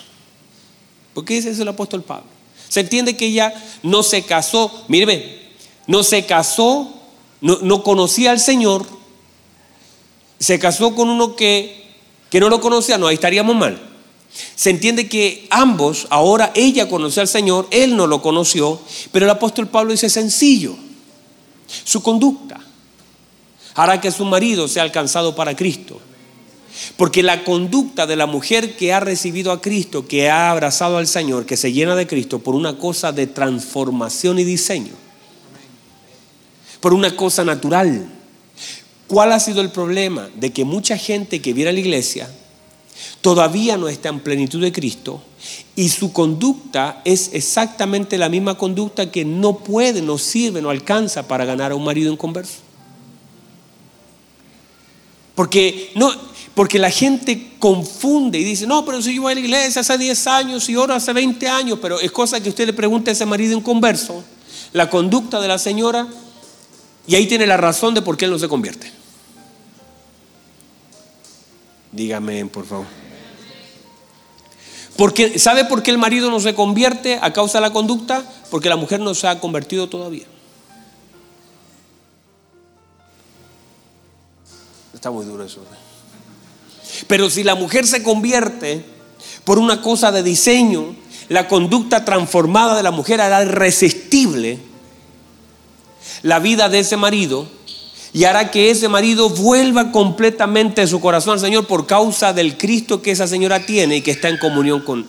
¿por 1.13 1.25
qué 1.25 1.35
dice 1.35 1.51
eso 1.51 1.63
el 1.63 1.67
apóstol 1.69 2.03
Pablo? 2.03 2.36
Se 2.69 2.81
entiende 2.81 3.15
que 3.15 3.27
ella 3.27 3.53
no 3.83 4.03
se 4.03 4.23
casó, 4.23 4.85
mire, 4.87 5.51
no 5.87 6.03
se 6.03 6.25
casó, 6.25 6.93
no, 7.41 7.59
no 7.61 7.83
conocía 7.83 8.31
al 8.31 8.39
Señor, 8.39 8.85
se 10.39 10.59
casó 10.59 10.93
con 10.95 11.09
uno 11.09 11.35
que, 11.35 11.85
que 12.29 12.39
no 12.39 12.49
lo 12.49 12.61
conocía, 12.61 12.97
no, 12.97 13.07
ahí 13.07 13.15
estaríamos 13.15 13.55
mal. 13.55 13.81
Se 14.55 14.69
entiende 14.69 15.07
que 15.07 15.47
ambos, 15.49 16.07
ahora 16.09 16.51
ella 16.53 16.89
conoció 16.89 17.21
al 17.21 17.27
Señor, 17.27 17.67
él 17.71 17.95
no 17.95 18.07
lo 18.07 18.21
conoció, 18.21 18.79
pero 19.11 19.25
el 19.25 19.31
apóstol 19.31 19.67
Pablo 19.67 19.91
dice 19.91 20.09
sencillo, 20.09 20.75
su 21.83 22.03
conducta 22.03 22.59
hará 23.73 24.01
que 24.01 24.11
su 24.11 24.25
marido 24.25 24.67
sea 24.67 24.83
alcanzado 24.83 25.35
para 25.35 25.55
Cristo. 25.55 25.99
Porque 26.95 27.23
la 27.23 27.43
conducta 27.43 28.05
de 28.05 28.15
la 28.15 28.25
mujer 28.25 28.75
que 28.75 28.93
ha 28.93 28.99
recibido 28.99 29.51
a 29.51 29.61
Cristo, 29.61 30.07
que 30.07 30.29
ha 30.29 30.51
abrazado 30.51 30.97
al 30.97 31.07
Señor, 31.07 31.45
que 31.45 31.57
se 31.57 31.71
llena 31.71 31.95
de 31.95 32.07
Cristo 32.07 32.39
por 32.39 32.55
una 32.55 32.77
cosa 32.77 33.11
de 33.11 33.27
transformación 33.27 34.39
y 34.39 34.43
diseño, 34.43 34.93
por 36.79 36.93
una 36.93 37.15
cosa 37.15 37.43
natural. 37.43 38.07
¿Cuál 39.07 39.31
ha 39.31 39.39
sido 39.39 39.61
el 39.61 39.71
problema? 39.71 40.29
De 40.35 40.51
que 40.51 40.65
mucha 40.65 40.97
gente 40.97 41.41
que 41.41 41.53
viene 41.53 41.69
a 41.69 41.73
la 41.73 41.79
iglesia 41.79 42.29
todavía 43.21 43.77
no 43.77 43.87
está 43.87 44.09
en 44.09 44.19
plenitud 44.19 44.61
de 44.61 44.71
Cristo 44.71 45.21
y 45.75 45.89
su 45.89 46.11
conducta 46.11 47.01
es 47.05 47.29
exactamente 47.33 48.17
la 48.17 48.29
misma 48.29 48.57
conducta 48.57 49.11
que 49.11 49.23
no 49.23 49.59
puede, 49.59 50.01
no 50.01 50.17
sirve, 50.17 50.61
no 50.61 50.69
alcanza 50.69 51.27
para 51.27 51.45
ganar 51.45 51.71
a 51.71 51.75
un 51.75 51.83
marido 51.83 52.11
en 52.11 52.17
converso. 52.17 52.67
Porque, 55.35 55.91
no, 55.93 56.11
porque 56.57 56.79
la 56.79 56.89
gente 56.89 57.51
confunde 57.59 58.39
y 58.39 58.43
dice, 58.43 58.65
no, 58.65 58.83
pero 58.83 58.99
si 58.99 59.13
yo 59.13 59.21
voy 59.21 59.33
a 59.33 59.35
la 59.35 59.41
iglesia 59.41 59.81
hace 59.81 59.95
10 59.95 60.25
años 60.25 60.67
y 60.67 60.75
oro 60.75 60.95
hace 60.95 61.13
20 61.13 61.47
años, 61.47 61.77
pero 61.79 61.99
es 61.99 62.11
cosa 62.11 62.41
que 62.41 62.49
usted 62.49 62.65
le 62.65 62.73
pregunte 62.73 63.11
a 63.11 63.13
ese 63.13 63.27
marido 63.27 63.55
en 63.55 63.61
converso, 63.61 64.23
la 64.73 64.89
conducta 64.89 65.39
de 65.39 65.47
la 65.47 65.59
señora, 65.59 66.07
y 67.05 67.13
ahí 67.13 67.27
tiene 67.27 67.45
la 67.45 67.57
razón 67.57 67.93
de 67.93 68.01
por 68.01 68.17
qué 68.17 68.25
él 68.25 68.31
no 68.31 68.39
se 68.39 68.47
convierte. 68.47 68.91
Dígame, 71.91 72.47
por 72.47 72.65
favor. 72.65 72.87
Porque, 74.95 75.37
¿Sabe 75.37 75.65
por 75.65 75.83
qué 75.83 75.91
el 75.91 75.99
marido 75.99 76.31
no 76.31 76.39
se 76.39 76.55
convierte 76.55 77.19
a 77.21 77.33
causa 77.33 77.59
de 77.59 77.67
la 77.67 77.71
conducta? 77.71 78.23
Porque 78.49 78.67
la 78.67 78.77
mujer 78.77 78.99
no 78.99 79.13
se 79.13 79.27
ha 79.27 79.39
convertido 79.39 79.89
todavía. 79.89 80.25
Está 84.91 85.11
muy 85.11 85.23
duro 85.23 85.43
eso. 85.43 85.61
Pero 87.05 87.29
si 87.29 87.43
la 87.43 87.55
mujer 87.55 87.85
se 87.85 88.01
convierte 88.01 88.83
por 89.43 89.59
una 89.59 89.81
cosa 89.81 90.11
de 90.11 90.23
diseño, 90.23 90.95
la 91.29 91.47
conducta 91.47 92.05
transformada 92.05 92.75
de 92.75 92.83
la 92.83 92.91
mujer 92.91 93.21
hará 93.21 93.43
irresistible 93.43 94.59
la 96.23 96.39
vida 96.39 96.69
de 96.69 96.79
ese 96.79 96.97
marido 96.97 97.47
y 98.13 98.23
hará 98.23 98.49
que 98.49 98.71
ese 98.71 98.87
marido 98.87 99.29
vuelva 99.29 99.91
completamente 99.91 100.87
su 100.87 100.99
corazón 100.99 101.33
al 101.33 101.39
Señor 101.39 101.67
por 101.67 101.85
causa 101.85 102.33
del 102.33 102.57
Cristo 102.57 103.01
que 103.01 103.11
esa 103.11 103.27
señora 103.27 103.65
tiene 103.65 103.97
y 103.97 104.01
que 104.01 104.11
está 104.11 104.29
en 104.29 104.37
comunión 104.37 104.81
con. 104.81 105.05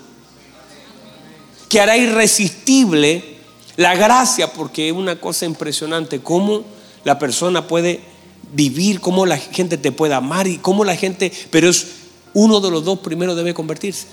que 1.69 1.81
hará 1.81 1.97
irresistible 1.97 3.39
la 3.77 3.95
gracia, 3.95 4.53
porque 4.53 4.89
es 4.89 4.95
una 4.95 5.21
cosa 5.21 5.47
impresionante 5.47 6.21
cómo 6.21 6.65
la 7.05 7.19
persona 7.19 7.69
puede 7.69 8.01
vivir, 8.53 9.01
cómo 9.01 9.27
la 9.27 9.39
gente 9.39 9.77
te 9.79 9.93
puede 9.93 10.15
amar 10.15 10.47
y 10.47 10.59
cómo 10.59 10.85
la 10.85 10.97
gente, 10.97 11.33
pero 11.51 11.69
es 11.69 11.87
uno 12.35 12.61
de 12.61 12.71
los 12.71 12.85
dos 12.85 13.01
primero 13.01 13.35
debe 13.35 13.55
convertirse. 13.55 14.07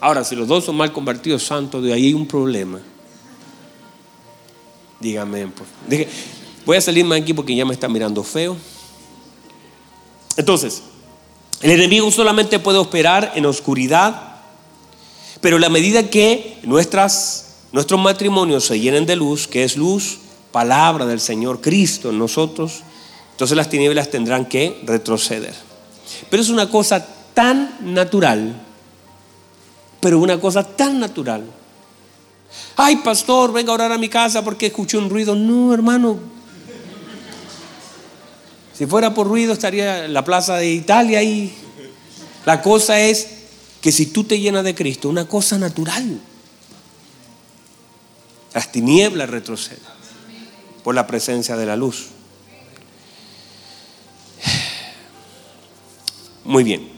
Ahora, 0.00 0.24
si 0.24 0.36
los 0.36 0.46
dos 0.46 0.64
son 0.64 0.76
mal 0.76 0.92
convertidos, 0.92 1.42
santos, 1.42 1.82
de 1.82 1.92
ahí 1.92 2.06
hay 2.06 2.14
un 2.14 2.26
problema. 2.26 2.80
Dígame, 5.00 5.48
pues. 5.48 6.08
voy 6.64 6.76
a 6.76 6.80
salirme 6.80 7.16
aquí 7.16 7.32
porque 7.32 7.54
ya 7.54 7.64
me 7.64 7.74
está 7.74 7.88
mirando 7.88 8.22
feo. 8.22 8.56
Entonces, 10.36 10.82
el 11.62 11.72
enemigo 11.72 12.10
solamente 12.12 12.60
puede 12.60 12.78
operar 12.78 13.32
en 13.34 13.46
oscuridad, 13.46 14.36
pero 15.40 15.58
la 15.58 15.68
medida 15.68 16.08
que 16.08 16.58
nuestras, 16.62 17.56
nuestros 17.72 18.00
matrimonios 18.00 18.64
se 18.64 18.78
llenen 18.78 19.06
de 19.06 19.16
luz, 19.16 19.48
que 19.48 19.64
es 19.64 19.76
luz, 19.76 20.18
palabra 20.52 21.06
del 21.06 21.20
Señor 21.20 21.60
Cristo 21.60 22.10
en 22.10 22.18
nosotros, 22.18 22.82
entonces 23.38 23.56
las 23.56 23.70
tinieblas 23.70 24.10
tendrán 24.10 24.46
que 24.46 24.80
retroceder. 24.84 25.54
Pero 26.28 26.42
es 26.42 26.48
una 26.48 26.68
cosa 26.68 27.06
tan 27.34 27.94
natural, 27.94 28.60
pero 30.00 30.18
una 30.18 30.40
cosa 30.40 30.64
tan 30.64 30.98
natural. 30.98 31.44
Ay, 32.74 32.96
pastor, 32.96 33.52
venga 33.52 33.70
a 33.70 33.74
orar 33.76 33.92
a 33.92 33.96
mi 33.96 34.08
casa 34.08 34.42
porque 34.42 34.66
escuché 34.66 34.98
un 34.98 35.08
ruido. 35.08 35.36
No, 35.36 35.72
hermano, 35.72 36.18
si 38.74 38.86
fuera 38.86 39.14
por 39.14 39.28
ruido 39.28 39.52
estaría 39.52 40.06
en 40.06 40.14
la 40.14 40.24
plaza 40.24 40.56
de 40.56 40.72
Italia 40.72 41.22
y 41.22 41.54
la 42.44 42.60
cosa 42.60 42.98
es 42.98 43.28
que 43.80 43.92
si 43.92 44.06
tú 44.06 44.24
te 44.24 44.40
llenas 44.40 44.64
de 44.64 44.74
Cristo, 44.74 45.08
una 45.08 45.28
cosa 45.28 45.58
natural, 45.58 46.20
las 48.52 48.72
tinieblas 48.72 49.30
retroceden 49.30 49.78
por 50.82 50.96
la 50.96 51.06
presencia 51.06 51.56
de 51.56 51.66
la 51.66 51.76
luz. 51.76 52.17
Muy 56.48 56.64
bien. 56.64 56.88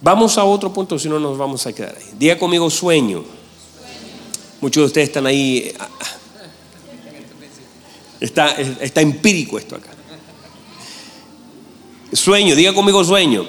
Vamos 0.00 0.36
a 0.38 0.44
otro 0.44 0.72
punto, 0.72 0.98
si 0.98 1.08
no 1.08 1.20
nos 1.20 1.38
vamos 1.38 1.64
a 1.68 1.72
quedar 1.72 1.96
ahí. 1.96 2.14
Diga 2.18 2.36
conmigo 2.36 2.68
sueño. 2.68 3.24
Muchos 4.60 4.80
de 4.82 4.86
ustedes 4.86 5.08
están 5.08 5.24
ahí. 5.24 5.72
Está, 8.18 8.48
está 8.56 9.00
empírico 9.00 9.56
esto 9.56 9.76
acá. 9.76 9.90
Sueño, 12.12 12.56
diga 12.56 12.74
conmigo 12.74 13.04
sueño. 13.04 13.46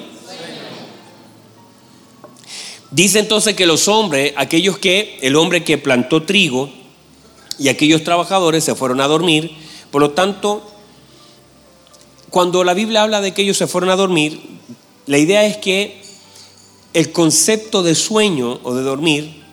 Dice 2.92 3.18
entonces 3.18 3.56
que 3.56 3.66
los 3.66 3.88
hombres, 3.88 4.34
aquellos 4.36 4.78
que, 4.78 5.18
el 5.24 5.36
hombre 5.36 5.64
que 5.64 5.80
plantó 5.80 6.22
trigo 6.22 6.70
y 7.58 7.70
aquellos 7.70 8.04
trabajadores 8.04 8.64
se 8.64 8.76
fueron 8.76 9.02
a 9.02 9.08
dormir, 9.08 9.58
por 9.90 10.04
lo 10.04 10.12
tanto, 10.12 10.64
cuando 12.30 12.64
la 12.64 12.76
Biblia 12.76 13.02
habla 13.02 13.20
de 13.20 13.34
que 13.34 13.42
ellos 13.42 13.58
se 13.58 13.66
fueron 13.66 13.90
a 13.90 13.96
dormir, 13.96 14.54
la 15.06 15.18
idea 15.18 15.45
es 15.45 15.58
que 15.58 16.01
el 16.93 17.12
concepto 17.12 17.84
de 17.84 17.95
sueño 17.95 18.60
o 18.64 18.74
de 18.74 18.84
dormir 18.84 19.43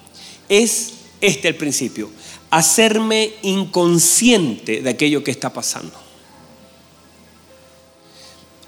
es 0.48 0.92
este 1.20 1.48
el 1.48 1.56
principio, 1.56 2.10
hacerme 2.50 3.32
inconsciente 3.42 4.82
de 4.82 4.90
aquello 4.90 5.24
que 5.24 5.30
está 5.30 5.52
pasando. 5.52 5.92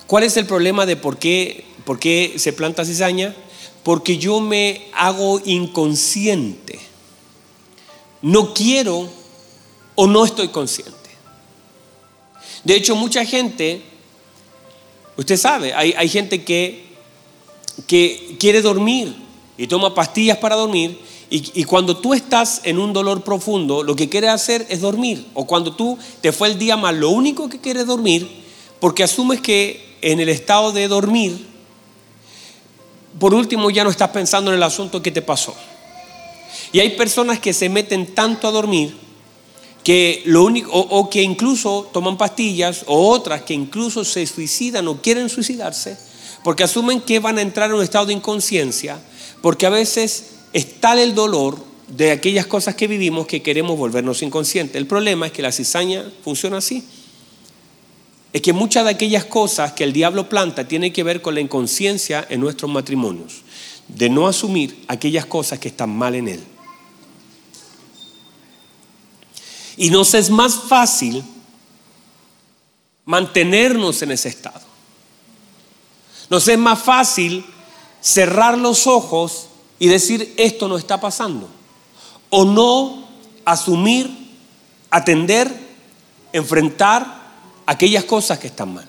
¿Cuál 0.07 0.25
es 0.25 0.37
el 0.37 0.47
problema 0.47 0.85
de 0.85 0.97
por 0.97 1.19
qué, 1.19 1.65
por 1.85 1.99
qué 1.99 2.35
se 2.37 2.53
planta 2.53 2.85
cizaña? 2.85 3.35
Porque 3.83 4.19
yo 4.19 4.41
me 4.41 4.89
hago 4.95 5.41
inconsciente. 5.45 6.79
No 8.21 8.53
quiero 8.55 9.09
o 9.95 10.07
no 10.07 10.25
estoy 10.25 10.49
consciente. 10.49 10.93
De 12.65 12.77
hecho, 12.77 12.95
mucha 12.95 13.25
gente, 13.25 13.83
usted 15.17 15.37
sabe, 15.37 15.75
hay, 15.75 15.95
hay 15.97 16.09
gente 16.09 16.45
que, 16.45 16.85
que 17.87 18.37
quiere 18.39 18.63
dormir 18.63 19.15
y 19.57 19.67
toma 19.67 19.95
pastillas 19.95 20.39
para 20.39 20.57
dormir 20.57 20.99
y, 21.31 21.61
y, 21.61 21.65
cuando 21.65 21.97
tú 21.97 22.13
estás 22.13 22.61
en 22.65 22.79
un 22.79 22.93
dolor 22.93 23.25
profundo, 23.25 23.83
lo 23.83 23.97
que 23.97 24.11
quiere 24.11 24.29
hacer 24.29 24.67
es 24.69 24.83
dormir. 24.83 25.27
O 25.33 25.47
cuando 25.47 25.75
tú 25.75 25.97
te 26.21 26.31
fue 26.31 26.49
el 26.49 26.59
día 26.59 26.77
mal, 26.77 27.01
lo 27.01 27.09
único 27.09 27.49
que 27.49 27.59
quiere 27.59 27.81
es 27.81 27.87
dormir 27.87 28.29
porque 28.83 29.05
asumes 29.05 29.41
que 29.41 29.97
en 30.03 30.19
el 30.19 30.29
estado 30.29 30.73
de 30.73 30.89
dormir, 30.89 31.47
por 33.19 33.33
último 33.33 33.71
ya 33.71 33.85
no 33.85 33.91
estás 33.91 34.09
pensando 34.09 34.51
en 34.51 34.57
el 34.57 34.63
asunto 34.65 35.01
que 35.01 35.13
te 35.13 35.23
pasó. 35.23 35.55
Y 36.73 36.81
hay 36.81 36.91
personas 36.91 37.39
que 37.39 37.53
se 37.53 37.69
meten 37.69 38.13
tanto 38.13 38.49
a 38.49 38.51
dormir 38.51 38.95
que 39.85 40.23
lo 40.27 40.45
único, 40.45 40.71
o, 40.73 41.11
que 41.11 41.23
incluso 41.23 41.91
toman 41.93 42.17
pastillas, 42.17 42.85
o 42.87 43.09
otras 43.09 43.43
que 43.43 43.55
incluso 43.55 44.05
se 44.05 44.27
suicidan 44.27 44.87
o 44.89 45.03
quieren 45.03 45.29
suicidarse, 45.29 45.97
porque 46.45 46.65
asumen 46.65 47.01
que 47.01 47.19
van 47.19 47.39
a 47.39 47.43
entrar 47.43 47.71
en 47.71 47.77
un 47.77 47.83
estado 47.83 48.07
de 48.07 48.13
inconsciencia, 48.13 49.01
porque 49.41 49.67
a 49.67 49.71
veces 49.71 50.31
es 50.53 50.81
tal 50.81 50.99
el 50.99 51.15
dolor 51.15 51.59
de 51.89 52.13
aquellas 52.13 52.47
cosas 52.47 52.75
que 52.75 52.87
vivimos 52.87 53.27
que 53.27 53.43
queremos 53.43 53.77
volvernos 53.77 54.23
inconscientes. 54.23 54.77
El 54.77 54.87
problema 54.87 55.27
es 55.27 55.33
que 55.33 55.43
la 55.43 55.53
cizaña 55.53 56.05
funciona 56.23 56.59
así 56.59 56.85
es 58.33 58.41
que 58.41 58.53
muchas 58.53 58.85
de 58.85 58.91
aquellas 58.91 59.27
cosas 59.27 59.73
que 59.73 59.85
el 59.85 59.93
diablo 59.93 60.29
planta 60.29 60.67
tienen 60.67 60.93
que 60.93 61.03
ver 61.03 61.21
con 61.21 61.35
la 61.35 61.41
inconsciencia 61.41 62.27
en 62.31 62.41
nuestros 62.41 62.71
matrimonios, 62.71 63.43
de 63.89 64.09
no 64.09 64.27
asumir 64.27 64.85
aquellas 64.89 65.27
cosas 65.27 65.59
que 65.59 65.69
están 65.69 65.91
mal 65.91 66.15
en 66.15 66.29
él. 66.29 66.41
Y 69.77 69.91
nos 69.91 70.15
es 70.15 70.31
más 70.31 70.55
fácil 70.55 71.25
mantenernos 73.05 74.03
en 74.03 74.13
ese 74.13 74.29
estado. 74.29 74.61
Nos 76.31 76.47
es 76.49 76.59
más 76.59 76.81
fácil 76.81 77.45
cerrar 78.01 78.57
los 78.59 78.87
ojos 78.87 79.49
y 79.79 79.89
decir 79.89 80.35
esto 80.37 80.69
no 80.69 80.77
está 80.77 81.01
pasando. 81.01 81.49
O 82.31 82.45
no 82.45 83.09
asumir, 83.45 84.11
atender, 84.91 85.55
enfrentar 86.33 87.23
aquellas 87.67 88.05
cosas 88.05 88.39
que 88.39 88.47
están 88.47 88.75
mal. 88.75 88.87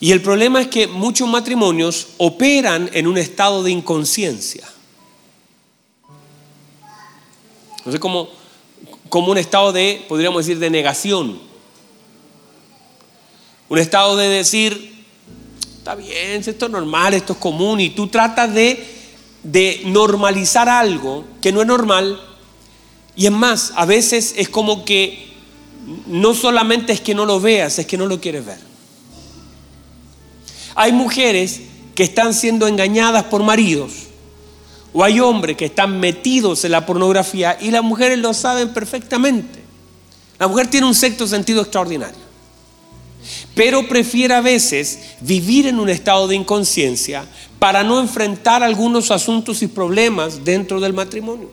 Y 0.00 0.12
el 0.12 0.22
problema 0.22 0.62
es 0.62 0.68
que 0.68 0.86
muchos 0.86 1.28
matrimonios 1.28 2.08
operan 2.16 2.90
en 2.94 3.06
un 3.06 3.18
estado 3.18 3.62
de 3.62 3.70
inconsciencia. 3.70 4.66
No 7.84 7.92
sé, 7.92 8.00
como, 8.00 8.28
como 9.10 9.32
un 9.32 9.38
estado 9.38 9.72
de, 9.72 10.04
podríamos 10.08 10.46
decir, 10.46 10.58
de 10.58 10.70
negación. 10.70 11.38
Un 13.68 13.78
estado 13.78 14.16
de 14.16 14.28
decir, 14.28 15.04
está 15.76 15.94
bien, 15.94 16.42
esto 16.46 16.66
es 16.66 16.70
normal, 16.70 17.12
esto 17.12 17.34
es 17.34 17.38
común, 17.38 17.80
y 17.80 17.90
tú 17.90 18.06
tratas 18.06 18.54
de, 18.54 18.82
de 19.42 19.82
normalizar 19.84 20.68
algo 20.68 21.24
que 21.42 21.52
no 21.52 21.60
es 21.60 21.66
normal. 21.66 22.18
Y 23.16 23.26
es 23.26 23.32
más, 23.32 23.72
a 23.76 23.84
veces 23.84 24.32
es 24.36 24.48
como 24.48 24.84
que 24.84 25.28
no 26.06 26.32
solamente 26.32 26.92
es 26.92 27.00
que 27.00 27.14
no 27.14 27.26
lo 27.26 27.40
veas, 27.40 27.78
es 27.78 27.86
que 27.86 27.98
no 27.98 28.06
lo 28.06 28.20
quieres 28.20 28.46
ver. 28.46 28.58
Hay 30.76 30.92
mujeres 30.92 31.62
que 31.96 32.04
están 32.04 32.32
siendo 32.32 32.68
engañadas 32.68 33.24
por 33.24 33.42
maridos, 33.42 34.09
o 34.92 35.04
hay 35.04 35.20
hombres 35.20 35.56
que 35.56 35.66
están 35.66 36.00
metidos 36.00 36.64
en 36.64 36.72
la 36.72 36.84
pornografía 36.84 37.56
y 37.60 37.70
las 37.70 37.82
mujeres 37.82 38.18
lo 38.18 38.34
saben 38.34 38.72
perfectamente. 38.72 39.60
La 40.38 40.48
mujer 40.48 40.68
tiene 40.68 40.86
un 40.86 40.94
sexto 40.94 41.26
sentido 41.26 41.62
extraordinario, 41.62 42.18
pero 43.54 43.86
prefiere 43.86 44.34
a 44.34 44.40
veces 44.40 44.98
vivir 45.20 45.66
en 45.66 45.78
un 45.78 45.88
estado 45.88 46.26
de 46.26 46.36
inconsciencia 46.36 47.24
para 47.58 47.84
no 47.84 48.00
enfrentar 48.00 48.62
algunos 48.62 49.10
asuntos 49.10 49.62
y 49.62 49.68
problemas 49.68 50.44
dentro 50.44 50.80
del 50.80 50.92
matrimonio. 50.92 51.50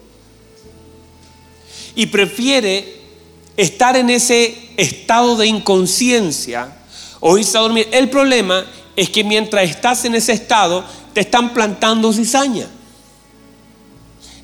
Y 1.95 2.05
prefiere 2.07 3.01
estar 3.57 3.97
en 3.97 4.09
ese 4.09 4.69
estado 4.77 5.35
de 5.35 5.47
inconsciencia 5.47 6.77
o 7.19 7.37
irse 7.37 7.57
a 7.57 7.61
dormir. 7.61 7.87
El 7.91 8.09
problema 8.09 8.65
es 8.95 9.09
que 9.09 9.23
mientras 9.23 9.69
estás 9.69 10.05
en 10.05 10.15
ese 10.15 10.31
estado, 10.31 10.85
te 11.13 11.21
están 11.21 11.53
plantando 11.53 12.13
cizaña 12.13 12.67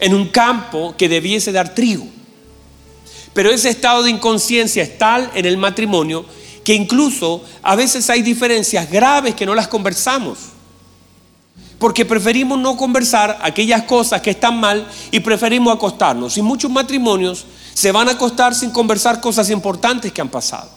en 0.03 0.13
un 0.13 0.27
campo 0.27 0.93
que 0.97 1.07
debiese 1.07 1.53
dar 1.53 1.73
trigo. 1.73 2.05
Pero 3.33 3.49
ese 3.49 3.69
estado 3.69 4.03
de 4.03 4.09
inconsciencia 4.11 4.83
es 4.83 4.97
tal 4.97 5.31
en 5.33 5.45
el 5.45 5.55
matrimonio 5.55 6.25
que 6.65 6.73
incluso 6.73 7.41
a 7.61 7.77
veces 7.77 8.09
hay 8.09 8.21
diferencias 8.21 8.91
graves 8.91 9.33
que 9.33 9.45
no 9.45 9.55
las 9.55 9.69
conversamos. 9.69 10.39
Porque 11.79 12.03
preferimos 12.03 12.59
no 12.59 12.75
conversar 12.75 13.39
aquellas 13.41 13.83
cosas 13.83 14.21
que 14.21 14.31
están 14.31 14.59
mal 14.59 14.85
y 15.09 15.21
preferimos 15.21 15.73
acostarnos. 15.73 16.37
Y 16.37 16.41
muchos 16.41 16.69
matrimonios 16.69 17.45
se 17.73 17.93
van 17.93 18.09
a 18.09 18.11
acostar 18.11 18.53
sin 18.53 18.71
conversar 18.71 19.21
cosas 19.21 19.49
importantes 19.49 20.11
que 20.11 20.19
han 20.19 20.29
pasado. 20.29 20.69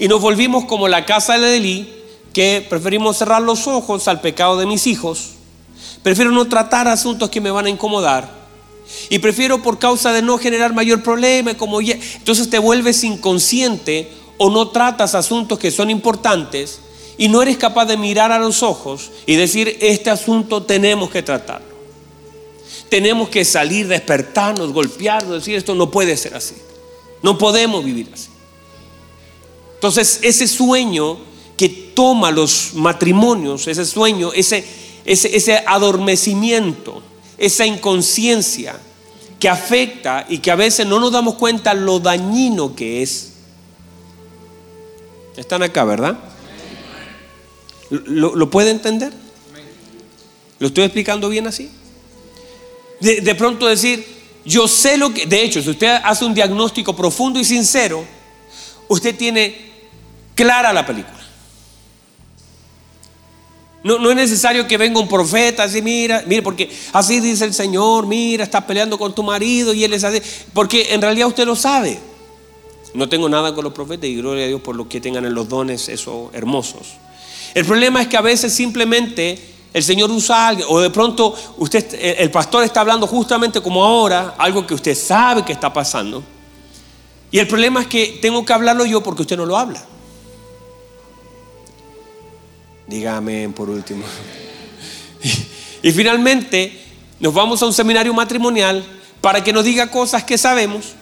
Y 0.00 0.08
nos 0.08 0.20
volvimos 0.20 0.64
como 0.64 0.88
la 0.88 1.06
casa 1.06 1.38
de 1.38 1.56
Elí, 1.58 1.94
que 2.32 2.66
preferimos 2.68 3.18
cerrar 3.18 3.40
los 3.40 3.68
ojos 3.68 4.08
al 4.08 4.20
pecado 4.20 4.56
de 4.56 4.66
mis 4.66 4.88
hijos, 4.88 5.36
Prefiero 6.02 6.30
no 6.32 6.46
tratar 6.48 6.88
asuntos 6.88 7.30
que 7.30 7.40
me 7.40 7.50
van 7.50 7.66
a 7.66 7.70
incomodar. 7.70 8.42
Y 9.08 9.20
prefiero 9.20 9.62
por 9.62 9.78
causa 9.78 10.12
de 10.12 10.22
no 10.22 10.38
generar 10.38 10.74
mayor 10.74 11.02
problema, 11.02 11.54
como 11.54 11.80
entonces 11.80 12.50
te 12.50 12.58
vuelves 12.58 13.04
inconsciente 13.04 14.10
o 14.38 14.50
no 14.50 14.68
tratas 14.68 15.14
asuntos 15.14 15.58
que 15.58 15.70
son 15.70 15.88
importantes 15.90 16.80
y 17.16 17.28
no 17.28 17.42
eres 17.42 17.56
capaz 17.56 17.86
de 17.86 17.96
mirar 17.96 18.32
a 18.32 18.38
los 18.38 18.62
ojos 18.62 19.10
y 19.26 19.36
decir, 19.36 19.78
este 19.80 20.10
asunto 20.10 20.64
tenemos 20.64 21.10
que 21.10 21.22
tratarlo. 21.22 21.72
Tenemos 22.88 23.28
que 23.28 23.44
salir, 23.44 23.88
despertarnos, 23.88 24.72
golpearnos, 24.72 25.34
decir, 25.34 25.54
esto 25.54 25.74
no 25.74 25.90
puede 25.90 26.16
ser 26.16 26.34
así. 26.34 26.56
No 27.22 27.38
podemos 27.38 27.84
vivir 27.84 28.10
así. 28.12 28.28
Entonces, 29.74 30.20
ese 30.22 30.46
sueño 30.46 31.18
que 31.56 31.68
toma 31.68 32.30
los 32.30 32.74
matrimonios, 32.74 33.66
ese 33.68 33.84
sueño, 33.84 34.32
ese, 34.32 34.64
ese, 35.04 35.36
ese 35.36 35.62
adormecimiento, 35.66 37.02
esa 37.38 37.66
inconsciencia 37.66 38.78
que 39.38 39.48
afecta 39.48 40.24
y 40.28 40.38
que 40.38 40.50
a 40.50 40.56
veces 40.56 40.86
no 40.86 41.00
nos 41.00 41.12
damos 41.12 41.34
cuenta 41.34 41.74
lo 41.74 41.98
dañino 41.98 42.76
que 42.76 43.02
es. 43.02 43.32
Están 45.36 45.62
acá, 45.62 45.84
¿verdad? 45.84 46.18
¿Lo, 47.90 48.48
puede 48.50 48.70
entender? 48.70 49.12
¿Lo 50.58 50.68
estoy 50.68 50.84
explicando 50.84 51.28
bien 51.28 51.46
así? 51.46 51.70
De, 53.00 53.20
de, 53.20 53.34
pronto 53.34 53.66
decir, 53.66 54.06
yo 54.44 54.68
sé 54.68 54.96
lo 54.96 55.12
que, 55.12 55.26
de 55.26 55.42
hecho, 55.42 55.60
si 55.60 55.70
usted 55.70 56.00
hace 56.04 56.24
un 56.24 56.34
diagnóstico 56.34 56.94
profundo 56.94 57.38
y 57.38 57.44
sincero, 57.44 58.04
usted 58.88 59.16
tiene 59.16 59.72
clara 60.34 60.72
la 60.72 60.86
película. 60.86 61.21
No, 63.84 63.98
no, 63.98 64.10
es 64.10 64.16
necesario 64.16 64.68
que 64.68 64.78
venga 64.78 65.00
un 65.00 65.08
profeta 65.08 65.64
así, 65.64 65.82
mira, 65.82 66.22
mire, 66.26 66.42
porque 66.42 66.70
así 66.92 67.18
dice 67.18 67.44
el 67.44 67.52
Señor, 67.52 68.06
mira, 68.06 68.44
estás 68.44 68.64
peleando 68.64 68.96
con 68.96 69.12
tu 69.12 69.24
marido 69.24 69.74
y 69.74 69.82
él 69.82 69.92
es 69.92 70.04
así, 70.04 70.22
porque 70.52 70.94
en 70.94 71.02
realidad 71.02 71.26
usted 71.26 71.44
lo 71.44 71.56
sabe. 71.56 71.98
No 72.94 73.08
tengo 73.08 73.28
nada 73.28 73.54
con 73.54 73.64
los 73.64 73.72
profetas 73.72 74.08
y 74.08 74.16
gloria 74.16 74.44
a 74.44 74.48
Dios 74.48 74.60
por 74.60 74.76
lo 74.76 74.88
que 74.88 75.00
tengan 75.00 75.24
en 75.24 75.34
los 75.34 75.48
dones 75.48 75.88
esos 75.88 76.32
hermosos. 76.32 76.82
El 77.54 77.64
problema 77.64 78.02
es 78.02 78.08
que 78.08 78.16
a 78.16 78.20
veces 78.20 78.52
simplemente 78.52 79.38
el 79.72 79.82
Señor 79.82 80.10
usa 80.10 80.48
algo, 80.48 80.64
o 80.68 80.80
de 80.80 80.90
pronto 80.90 81.34
usted, 81.56 82.16
el 82.18 82.30
pastor 82.30 82.62
está 82.62 82.82
hablando 82.82 83.06
justamente 83.06 83.60
como 83.60 83.82
ahora, 83.82 84.34
algo 84.38 84.66
que 84.66 84.74
usted 84.74 84.94
sabe 84.94 85.44
que 85.44 85.52
está 85.52 85.72
pasando. 85.72 86.22
Y 87.30 87.38
el 87.38 87.48
problema 87.48 87.80
es 87.80 87.86
que 87.86 88.18
tengo 88.20 88.44
que 88.44 88.52
hablarlo 88.52 88.84
yo 88.84 89.02
porque 89.02 89.22
usted 89.22 89.36
no 89.36 89.46
lo 89.46 89.56
habla. 89.56 89.82
Dígame 92.92 93.48
por 93.48 93.70
último. 93.70 94.04
Y, 95.82 95.88
y 95.88 95.92
finalmente 95.92 96.78
nos 97.20 97.32
vamos 97.32 97.62
a 97.62 97.66
un 97.66 97.72
seminario 97.72 98.12
matrimonial 98.12 98.84
para 99.22 99.42
que 99.42 99.50
nos 99.50 99.64
diga 99.64 99.90
cosas 99.90 100.24
que 100.24 100.36
sabemos, 100.36 100.92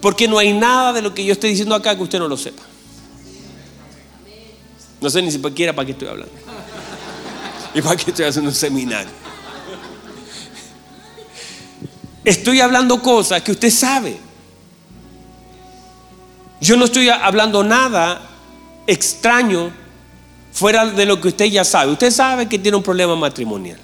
porque 0.00 0.26
no 0.26 0.38
hay 0.38 0.54
nada 0.54 0.94
de 0.94 1.02
lo 1.02 1.12
que 1.12 1.22
yo 1.26 1.34
estoy 1.34 1.50
diciendo 1.50 1.74
acá 1.74 1.94
que 1.94 2.02
usted 2.02 2.18
no 2.18 2.26
lo 2.26 2.38
sepa. 2.38 2.62
No 4.98 5.10
sé 5.10 5.20
ni 5.20 5.30
siquiera 5.30 5.74
para 5.74 5.84
qué 5.84 5.92
estoy 5.92 6.08
hablando. 6.08 6.32
¿Y 7.74 7.82
para 7.82 7.94
qué 7.94 8.10
estoy 8.10 8.24
haciendo 8.24 8.48
un 8.48 8.56
seminario? 8.56 9.12
Estoy 12.24 12.62
hablando 12.62 13.02
cosas 13.02 13.42
que 13.42 13.52
usted 13.52 13.70
sabe. 13.70 14.16
Yo 16.62 16.78
no 16.78 16.86
estoy 16.86 17.10
hablando 17.10 17.62
nada 17.62 18.22
extraño 18.86 19.83
fuera 20.54 20.86
de 20.86 21.04
lo 21.04 21.20
que 21.20 21.28
usted 21.28 21.46
ya 21.46 21.64
sabe. 21.64 21.92
Usted 21.92 22.10
sabe 22.12 22.48
que 22.48 22.58
tiene 22.58 22.76
un 22.76 22.82
problema 22.82 23.16
matrimonial 23.16 23.78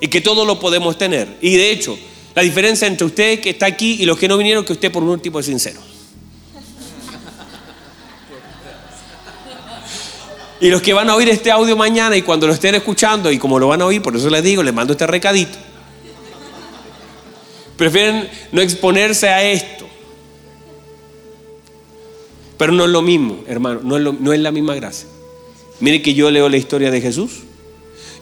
y 0.00 0.08
que 0.08 0.20
todos 0.22 0.46
lo 0.46 0.58
podemos 0.58 0.96
tener. 0.96 1.36
Y 1.42 1.54
de 1.54 1.70
hecho, 1.70 1.98
la 2.34 2.42
diferencia 2.42 2.88
entre 2.88 3.06
usted 3.06 3.40
que 3.40 3.50
está 3.50 3.66
aquí 3.66 3.98
y 4.00 4.06
los 4.06 4.18
que 4.18 4.26
no 4.26 4.38
vinieron 4.38 4.64
que 4.64 4.72
usted 4.72 4.90
por 4.90 5.04
un 5.04 5.20
tipo 5.20 5.38
es 5.38 5.46
sincero. 5.46 5.78
Y 10.62 10.68
los 10.68 10.82
que 10.82 10.92
van 10.92 11.08
a 11.08 11.14
oír 11.14 11.28
este 11.28 11.50
audio 11.50 11.76
mañana 11.76 12.16
y 12.16 12.22
cuando 12.22 12.46
lo 12.46 12.52
estén 12.52 12.74
escuchando, 12.74 13.30
y 13.30 13.38
como 13.38 13.58
lo 13.58 13.68
van 13.68 13.80
a 13.80 13.86
oír, 13.86 14.02
por 14.02 14.14
eso 14.16 14.28
les 14.28 14.42
digo, 14.42 14.62
les 14.62 14.74
mando 14.74 14.92
este 14.92 15.06
recadito. 15.06 15.56
Prefieren 17.76 18.28
no 18.52 18.60
exponerse 18.60 19.28
a 19.28 19.42
esto. 19.42 19.86
Pero 22.58 22.72
no 22.72 22.84
es 22.84 22.90
lo 22.90 23.00
mismo, 23.00 23.42
hermano, 23.46 23.80
no 23.82 23.96
es, 23.96 24.20
no 24.20 24.32
es 24.34 24.40
la 24.40 24.50
misma 24.50 24.74
gracia. 24.74 25.08
Mire 25.80 26.02
que 26.02 26.14
yo 26.14 26.30
leo 26.30 26.48
la 26.48 26.56
historia 26.56 26.90
de 26.90 27.00
Jesús, 27.00 27.40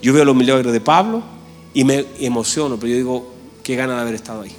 yo 0.01 0.13
veo 0.13 0.25
los 0.25 0.37
milagros 0.37 0.73
de 0.73 0.81
Pablo 0.81 1.23
y 1.75 1.85
me 1.85 2.07
emociono, 2.21 2.77
pero 2.77 2.91
yo 2.91 2.97
digo, 2.97 3.35
qué 3.63 3.77
gana 3.77 3.97
de 3.97 4.01
haber 4.01 4.15
estado 4.15 4.43
ahí. 4.43 4.53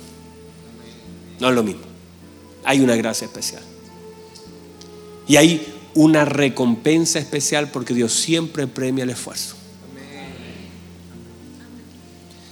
No 1.39 1.49
es 1.49 1.55
lo 1.55 1.63
mismo. 1.63 1.81
Hay 2.65 2.81
una 2.81 2.95
gracia 2.95 3.25
especial. 3.25 3.63
Y 5.27 5.37
hay 5.37 5.65
una 5.95 6.25
recompensa 6.25 7.19
especial 7.19 7.71
porque 7.71 7.93
Dios 7.93 8.13
siempre 8.13 8.67
premia 8.67 9.03
el 9.03 9.11
esfuerzo. 9.11 9.55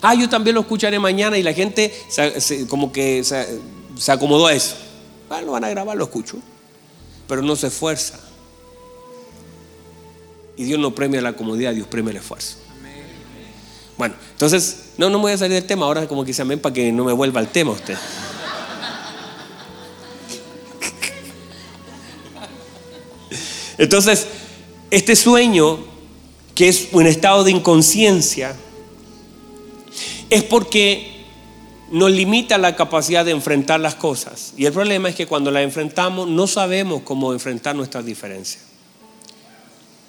Ah, 0.01 0.13
yo 0.13 0.29
también 0.29 0.53
lo 0.53 0.61
escucharé 0.61 0.99
mañana 0.99 1.37
y 1.37 1.43
la 1.43 1.53
gente 1.53 1.93
como 2.69 2.91
que 2.91 3.23
se, 3.23 4.11
acomodó 4.11 4.47
a 4.47 4.53
eso. 4.53 4.75
Ah, 5.29 5.41
lo 5.41 5.51
van 5.51 5.63
a 5.63 5.69
grabar, 5.69 5.97
lo 5.97 6.05
escucho. 6.05 6.37
Pero 7.27 7.41
no 7.41 7.55
se 7.55 7.67
esfuerza. 7.67 8.19
Y 10.57 10.63
Dios 10.63 10.79
no 10.79 10.93
premia 10.93 11.21
la 11.21 11.33
comodidad, 11.33 11.73
Dios 11.73 11.87
premia 11.87 12.11
el 12.11 12.17
esfuerzo. 12.17 12.57
Bueno, 13.97 14.15
entonces, 14.31 14.89
no, 14.97 15.09
no 15.09 15.17
me 15.17 15.23
voy 15.23 15.31
a 15.31 15.37
salir 15.37 15.53
del 15.53 15.65
tema. 15.65 15.85
Ahora 15.85 16.07
como 16.07 16.25
que 16.25 16.33
se 16.33 16.41
amén 16.41 16.59
para 16.59 16.73
que 16.73 16.91
no 16.91 17.05
me 17.05 17.13
vuelva 17.13 17.39
al 17.39 17.47
tema 17.47 17.71
usted. 17.71 17.97
Entonces, 23.77 24.27
este 24.89 25.15
sueño, 25.15 25.79
que 26.55 26.67
es 26.67 26.89
un 26.91 27.05
estado 27.05 27.43
de 27.43 27.51
inconsciencia, 27.51 28.55
es 30.29 30.43
porque 30.43 31.25
nos 31.91 32.11
limita 32.11 32.57
la 32.57 32.75
capacidad 32.75 33.23
de 33.23 33.31
enfrentar 33.31 33.79
las 33.79 33.95
cosas. 33.95 34.53
Y 34.57 34.65
el 34.65 34.73
problema 34.73 35.09
es 35.09 35.15
que 35.15 35.27
cuando 35.27 35.51
las 35.51 35.63
enfrentamos 35.63 36.27
no 36.27 36.47
sabemos 36.47 37.03
cómo 37.03 37.33
enfrentar 37.33 37.75
nuestras 37.75 38.05
diferencias. 38.05 38.66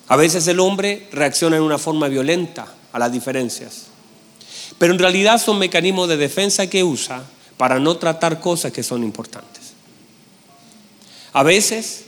A 0.08 0.16
veces 0.16 0.46
el 0.48 0.58
hombre 0.60 1.06
reacciona 1.12 1.56
en 1.56 1.62
una 1.62 1.78
forma 1.78 2.08
violenta 2.08 2.66
a 2.92 2.98
las 2.98 3.12
diferencias, 3.12 3.88
pero 4.78 4.92
en 4.92 4.98
realidad 4.98 5.40
son 5.40 5.58
mecanismos 5.58 6.08
de 6.08 6.16
defensa 6.16 6.68
que 6.68 6.82
usa 6.82 7.22
para 7.58 7.78
no 7.78 7.98
tratar 7.98 8.40
cosas 8.40 8.72
que 8.72 8.82
son 8.82 9.04
importantes. 9.04 9.74
A 11.34 11.42
veces 11.42 12.04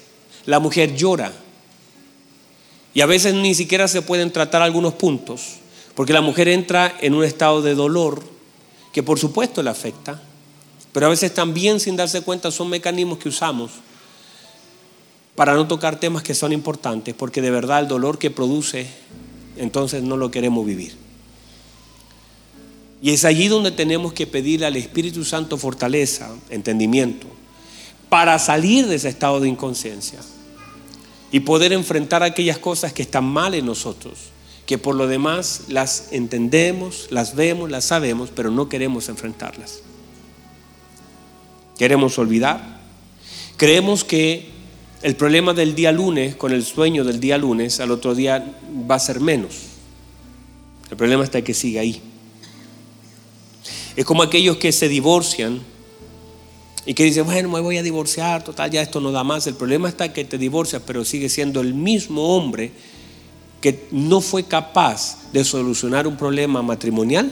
la 0.46 0.60
mujer 0.60 0.96
llora 0.96 1.30
y 2.94 3.02
a 3.02 3.06
veces 3.06 3.34
ni 3.34 3.54
siquiera 3.54 3.86
se 3.86 4.00
pueden 4.00 4.32
tratar 4.32 4.62
algunos 4.62 4.94
puntos, 4.94 5.56
porque 5.94 6.14
la 6.14 6.22
mujer 6.22 6.48
entra 6.48 6.96
en 7.00 7.14
un 7.14 7.24
estado 7.24 7.60
de 7.60 7.74
dolor 7.74 8.24
que 8.92 9.02
por 9.02 9.18
supuesto 9.18 9.62
le 9.62 9.70
afecta, 9.70 10.22
pero 10.92 11.06
a 11.06 11.10
veces 11.10 11.34
también 11.34 11.78
sin 11.78 11.96
darse 11.96 12.22
cuenta 12.22 12.50
son 12.50 12.70
mecanismos 12.70 13.18
que 13.18 13.28
usamos 13.28 13.72
para 15.34 15.54
no 15.54 15.66
tocar 15.66 16.00
temas 16.00 16.22
que 16.22 16.34
son 16.34 16.52
importantes, 16.52 17.14
porque 17.14 17.40
de 17.42 17.50
verdad 17.50 17.80
el 17.80 17.88
dolor 17.88 18.18
que 18.18 18.30
produce, 18.30 18.86
entonces 19.56 20.02
no 20.02 20.16
lo 20.16 20.30
queremos 20.30 20.66
vivir. 20.66 20.94
Y 23.02 23.10
es 23.10 23.24
allí 23.24 23.48
donde 23.48 23.70
tenemos 23.70 24.12
que 24.12 24.26
pedirle 24.26 24.66
al 24.66 24.76
Espíritu 24.76 25.24
Santo 25.24 25.56
fortaleza, 25.56 26.30
entendimiento, 26.50 27.26
para 28.08 28.38
salir 28.38 28.86
de 28.86 28.96
ese 28.96 29.08
estado 29.08 29.40
de 29.40 29.48
inconsciencia 29.48 30.18
y 31.32 31.40
poder 31.40 31.72
enfrentar 31.72 32.22
aquellas 32.22 32.58
cosas 32.58 32.92
que 32.92 33.02
están 33.02 33.24
mal 33.24 33.54
en 33.54 33.64
nosotros, 33.64 34.18
que 34.66 34.78
por 34.78 34.94
lo 34.94 35.06
demás 35.06 35.62
las 35.68 36.12
entendemos, 36.12 37.06
las 37.10 37.34
vemos, 37.34 37.70
las 37.70 37.84
sabemos, 37.86 38.30
pero 38.34 38.50
no 38.50 38.68
queremos 38.68 39.08
enfrentarlas. 39.08 39.80
Queremos 41.78 42.18
olvidar. 42.18 42.80
Creemos 43.56 44.04
que 44.04 44.50
el 45.02 45.16
problema 45.16 45.54
del 45.54 45.74
día 45.74 45.92
lunes, 45.92 46.36
con 46.36 46.52
el 46.52 46.64
sueño 46.64 47.04
del 47.04 47.20
día 47.20 47.38
lunes, 47.38 47.80
al 47.80 47.90
otro 47.90 48.14
día 48.14 48.44
va 48.90 48.96
a 48.96 48.98
ser 48.98 49.20
menos. 49.20 49.54
El 50.90 50.96
problema 50.96 51.24
está 51.24 51.42
que 51.42 51.54
sigue 51.54 51.78
ahí. 51.78 52.02
Es 53.96 54.04
como 54.04 54.22
aquellos 54.22 54.58
que 54.58 54.72
se 54.72 54.88
divorcian 54.88 55.60
y 56.84 56.94
que 56.94 57.04
dice, 57.04 57.22
bueno, 57.22 57.48
me 57.48 57.60
voy 57.60 57.78
a 57.78 57.82
divorciar, 57.82 58.44
total, 58.44 58.70
ya 58.70 58.82
esto 58.82 59.00
no 59.00 59.10
da 59.10 59.24
más. 59.24 59.46
El 59.46 59.54
problema 59.54 59.88
está 59.88 60.12
que 60.12 60.24
te 60.24 60.36
divorcias, 60.36 60.82
pero 60.86 61.04
sigue 61.04 61.28
siendo 61.28 61.60
el 61.60 61.74
mismo 61.74 62.36
hombre 62.36 62.72
que 63.60 63.86
no 63.90 64.20
fue 64.20 64.44
capaz 64.44 65.30
de 65.32 65.44
solucionar 65.44 66.06
un 66.06 66.16
problema 66.16 66.62
matrimonial. 66.62 67.30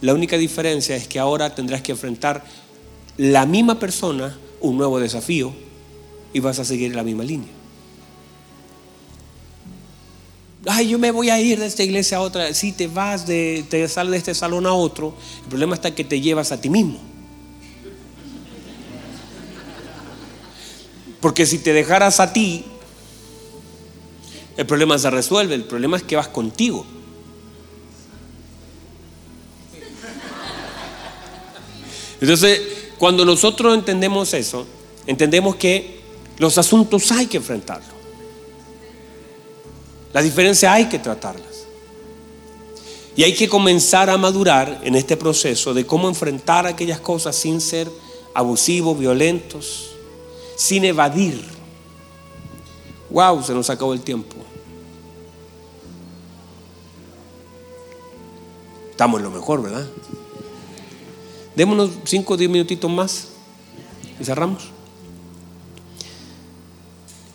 La 0.00 0.14
única 0.14 0.36
diferencia 0.36 0.94
es 0.94 1.08
que 1.08 1.18
ahora 1.18 1.54
tendrás 1.54 1.82
que 1.82 1.92
enfrentar 1.92 2.44
la 3.16 3.46
misma 3.46 3.78
persona 3.78 4.38
un 4.60 4.76
nuevo 4.76 4.98
desafío 5.00 5.52
y 6.32 6.40
vas 6.40 6.58
a 6.58 6.64
seguir 6.64 6.94
la 6.94 7.02
misma 7.02 7.24
línea. 7.24 7.58
ay, 10.68 10.88
yo 10.88 10.98
me 10.98 11.10
voy 11.10 11.30
a 11.30 11.40
ir 11.40 11.58
de 11.58 11.66
esta 11.66 11.82
iglesia 11.82 12.18
a 12.18 12.20
otra. 12.20 12.52
Si 12.54 12.72
te 12.72 12.86
vas, 12.86 13.26
de, 13.26 13.64
te 13.68 13.88
sales 13.88 14.12
de 14.12 14.18
este 14.18 14.34
salón 14.34 14.66
a 14.66 14.72
otro, 14.72 15.14
el 15.42 15.48
problema 15.48 15.74
está 15.74 15.94
que 15.94 16.04
te 16.04 16.20
llevas 16.20 16.52
a 16.52 16.60
ti 16.60 16.68
mismo. 16.68 16.98
Porque 21.20 21.46
si 21.46 21.58
te 21.58 21.72
dejaras 21.72 22.20
a 22.20 22.32
ti, 22.32 22.64
el 24.56 24.66
problema 24.66 24.98
se 24.98 25.10
resuelve. 25.10 25.54
El 25.54 25.64
problema 25.64 25.96
es 25.96 26.02
que 26.02 26.16
vas 26.16 26.28
contigo. 26.28 26.86
Entonces, 32.20 32.77
cuando 32.98 33.24
nosotros 33.24 33.74
entendemos 33.74 34.34
eso, 34.34 34.66
entendemos 35.06 35.56
que 35.56 36.00
los 36.38 36.58
asuntos 36.58 37.10
hay 37.12 37.26
que 37.26 37.36
enfrentarlos. 37.36 37.98
La 40.12 40.22
diferencia 40.22 40.72
hay 40.72 40.86
que 40.86 40.98
tratarlas. 40.98 41.46
Y 43.14 43.24
hay 43.24 43.34
que 43.34 43.48
comenzar 43.48 44.10
a 44.10 44.16
madurar 44.16 44.80
en 44.84 44.94
este 44.94 45.16
proceso 45.16 45.74
de 45.74 45.84
cómo 45.84 46.08
enfrentar 46.08 46.66
aquellas 46.66 47.00
cosas 47.00 47.34
sin 47.34 47.60
ser 47.60 47.90
abusivos, 48.32 48.98
violentos, 48.98 49.90
sin 50.56 50.84
evadir. 50.84 51.44
Wow, 53.10 53.42
se 53.42 53.54
nos 53.54 53.70
acabó 53.70 53.92
el 53.92 54.02
tiempo. 54.02 54.36
Estamos 58.90 59.18
en 59.18 59.24
lo 59.24 59.30
mejor, 59.30 59.62
¿verdad? 59.62 59.86
Démonos 61.58 61.90
5 62.04 62.34
o 62.34 62.36
10 62.36 62.50
minutitos 62.50 62.88
más 62.88 63.34
y 64.20 64.24
cerramos. 64.24 64.70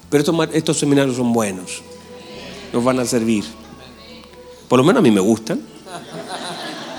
Pero 0.09 0.23
estos, 0.23 0.49
estos 0.53 0.79
seminarios 0.79 1.17
son 1.17 1.33
buenos, 1.33 1.81
nos 2.71 2.81
van 2.81 3.01
a 3.01 3.05
servir. 3.05 3.43
Por 4.69 4.79
lo 4.79 4.85
menos 4.85 5.01
a 5.01 5.03
mí 5.03 5.11
me 5.11 5.19
gustan. 5.19 5.59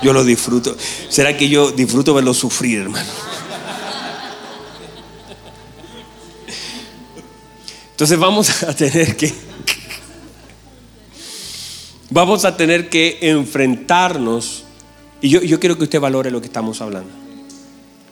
Yo 0.03 0.13
los 0.13 0.23
disfruto. 0.23 0.77
¿Será 1.09 1.35
que 1.35 1.49
yo 1.49 1.71
disfruto 1.71 2.13
verlos 2.13 2.37
sufrir, 2.37 2.81
hermano? 2.81 3.09
Entonces 7.89 8.19
vamos 8.19 8.61
a 8.61 8.75
tener 8.75 9.17
que 9.17 9.33
vamos 12.11 12.45
a 12.45 12.55
tener 12.55 12.87
que 12.87 13.17
enfrentarnos 13.21 14.64
y 15.25 15.29
yo, 15.29 15.41
yo, 15.41 15.59
quiero 15.59 15.75
que 15.75 15.85
usted 15.85 15.99
valore 15.99 16.29
lo 16.29 16.39
que 16.39 16.45
estamos 16.45 16.81
hablando. 16.81 17.09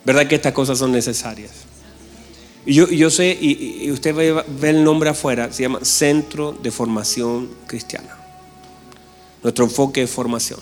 ¿Verdad 0.04 0.26
que 0.26 0.34
estas 0.34 0.52
cosas 0.52 0.78
son 0.78 0.90
necesarias? 0.90 1.52
Y 2.66 2.74
yo, 2.74 2.88
yo 2.88 3.08
sé, 3.08 3.38
y, 3.40 3.88
usted 3.92 4.12
ve, 4.12 4.32
ve, 4.32 4.70
el 4.70 4.82
nombre 4.82 5.10
afuera, 5.10 5.52
se 5.52 5.62
llama 5.62 5.78
Centro 5.84 6.50
de 6.60 6.72
Formación 6.72 7.50
Cristiana. 7.68 8.18
Nuestro 9.44 9.64
enfoque 9.64 10.02
es 10.02 10.10
formación. 10.10 10.58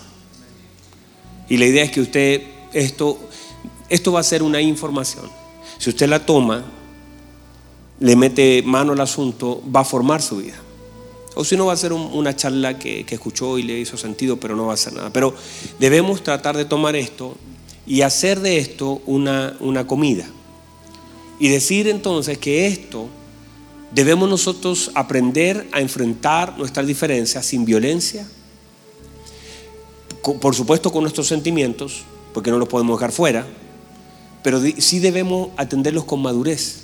Y 1.49 1.57
la 1.57 1.65
idea 1.65 1.85
es 1.85 1.89
que 1.89 2.01
usted, 2.01 2.43
esto, 2.71 3.17
esto 3.89 4.11
va 4.11 4.19
a 4.19 4.23
ser 4.23 4.43
una 4.43 4.61
información. 4.61 5.25
Si 5.79 5.89
usted 5.89 6.07
la 6.07 6.23
toma, 6.23 6.63
le 7.99 8.15
mete 8.15 8.61
mano 8.63 8.93
al 8.93 9.01
asunto, 9.01 9.63
va 9.75 9.79
a 9.79 9.85
formar 9.85 10.21
su 10.21 10.37
vida. 10.37 10.62
O 11.35 11.43
si 11.43 11.57
no, 11.57 11.65
va 11.65 11.73
a 11.73 11.77
ser 11.77 11.93
un, 11.93 12.01
una 12.13 12.35
charla 12.35 12.77
que, 12.77 13.05
escuchó 13.09 13.57
y 13.57 13.63
le 13.63 13.79
hizo 13.79 13.97
sentido, 13.97 14.37
pero 14.37 14.55
no 14.55 14.65
va 14.65 14.71
a 14.71 14.75
hacer 14.75 14.93
nada. 14.93 15.11
Pero 15.11 15.33
debemos 15.79 16.23
tratar 16.23 16.55
de 16.55 16.65
tomar 16.65 16.95
esto 16.95 17.35
y 17.85 18.01
hacer 18.01 18.39
de 18.39 18.57
esto 18.57 19.01
una, 19.05 19.57
una 19.59 19.87
comida. 19.87 20.27
Y 21.39 21.49
decir 21.49 21.87
entonces 21.87 22.37
que 22.37 22.67
esto 22.67 23.07
debemos 23.93 24.29
nosotros 24.29 24.91
aprender 24.95 25.67
a 25.71 25.81
enfrentar 25.81 26.57
nuestras 26.57 26.87
diferencias 26.87 27.45
sin 27.45 27.65
violencia, 27.65 28.27
por 30.39 30.55
supuesto 30.55 30.91
con 30.91 31.01
nuestros 31.01 31.27
sentimientos, 31.27 32.03
porque 32.33 32.49
no 32.49 32.57
los 32.57 32.69
podemos 32.69 32.97
dejar 32.97 33.11
fuera, 33.11 33.45
pero 34.41 34.61
sí 34.77 34.99
debemos 34.99 35.49
atenderlos 35.57 36.05
con 36.05 36.21
madurez. 36.21 36.82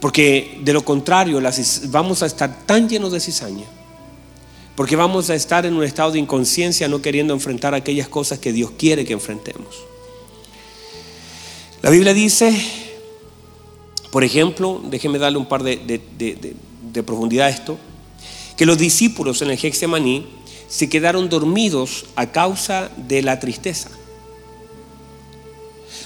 Porque 0.00 0.58
de 0.62 0.72
lo 0.72 0.84
contrario 0.84 1.40
vamos 1.84 2.22
a 2.22 2.26
estar 2.26 2.66
tan 2.66 2.88
llenos 2.88 3.12
de 3.12 3.20
cizaña. 3.20 3.64
Porque 4.74 4.94
vamos 4.94 5.30
a 5.30 5.34
estar 5.34 5.64
en 5.64 5.74
un 5.74 5.84
estado 5.84 6.12
de 6.12 6.18
inconsciencia 6.18 6.86
no 6.86 7.00
queriendo 7.00 7.32
enfrentar 7.32 7.74
aquellas 7.74 8.08
cosas 8.08 8.38
que 8.38 8.52
Dios 8.52 8.72
quiere 8.76 9.06
que 9.06 9.14
enfrentemos. 9.14 9.74
La 11.80 11.90
Biblia 11.90 12.12
dice, 12.12 12.54
por 14.10 14.22
ejemplo, 14.22 14.82
déjeme 14.84 15.18
darle 15.18 15.38
un 15.38 15.46
par 15.46 15.62
de, 15.62 15.76
de, 15.76 16.54
de, 16.92 17.02
profundidad 17.02 17.46
a 17.46 17.50
esto, 17.50 17.78
que 18.56 18.66
los 18.66 18.78
discípulos 18.78 19.40
en 19.42 19.50
el 19.50 19.58
Gexemaní 19.58 20.26
se 20.68 20.88
quedaron 20.88 21.28
dormidos 21.28 22.06
a 22.16 22.32
causa 22.32 22.90
de 22.96 23.22
la 23.22 23.38
tristeza. 23.40 23.90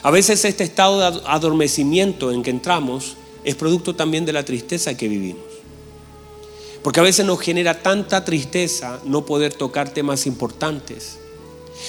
A 0.02 0.10
veces 0.10 0.44
este 0.44 0.64
estado 0.64 0.98
de 0.98 1.20
adormecimiento 1.26 2.32
en 2.32 2.42
que 2.42 2.50
entramos 2.50 3.16
es 3.44 3.54
producto 3.54 3.94
también 3.94 4.24
de 4.24 4.32
la 4.32 4.44
tristeza 4.44 4.96
que 4.96 5.08
vivimos. 5.08 5.42
Porque 6.82 7.00
a 7.00 7.02
veces 7.02 7.26
nos 7.26 7.40
genera 7.40 7.82
tanta 7.82 8.24
tristeza 8.24 9.00
no 9.04 9.26
poder 9.26 9.52
tocar 9.52 9.92
temas 9.92 10.26
importantes. 10.26 11.18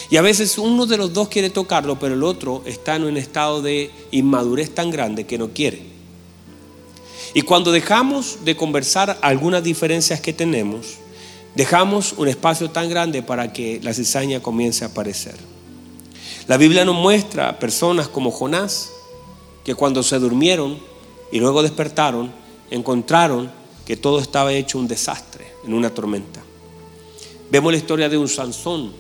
Y 0.10 0.18
a 0.18 0.22
veces 0.22 0.58
uno 0.58 0.86
de 0.86 0.98
los 0.98 1.14
dos 1.14 1.30
quiere 1.30 1.50
tocarlo, 1.50 2.00
pero 2.00 2.16
el 2.16 2.24
otro 2.24 2.64
está 2.66 2.96
en 2.96 3.06
un 3.06 3.18
estado 3.18 3.62
de 3.62 3.92
inmadurez 4.12 4.74
tan 4.74 4.90
grande 4.90 5.26
que 5.26 5.38
no 5.38 5.50
quiere. 5.50 5.82
Y 7.34 7.42
cuando 7.44 7.72
dejamos 7.72 8.40
de 8.44 8.58
conversar 8.58 9.18
algunas 9.22 9.64
diferencias 9.64 10.20
que 10.20 10.34
tenemos, 10.34 10.98
dejamos 11.56 12.14
un 12.18 12.28
espacio 12.28 12.70
tan 12.72 12.90
grande 12.90 13.24
para 13.24 13.54
que 13.54 13.80
la 13.84 13.94
cizaña 13.94 14.42
comience 14.42 14.84
a 14.84 14.88
aparecer. 14.88 15.36
La 16.48 16.58
Biblia 16.58 16.84
nos 16.84 16.96
muestra 16.96 17.60
personas 17.60 18.10
como 18.10 18.32
Jonás, 18.32 18.92
que 19.64 19.76
cuando 19.76 20.04
se 20.04 20.20
durmieron 20.20 20.91
y 21.32 21.40
luego 21.40 21.64
despertaron, 21.64 22.32
encontraron 22.70 23.52
que 23.86 23.98
todo 23.98 24.20
estaba 24.20 24.54
hecho 24.54 24.78
un 24.78 24.88
desastre 24.88 25.48
en 25.66 25.74
una 25.74 25.90
tormenta. 25.90 26.42
Vemos 27.50 27.72
la 27.72 27.78
historia 27.78 28.10
de 28.10 28.18
un 28.18 28.28
Sansón 28.28 28.94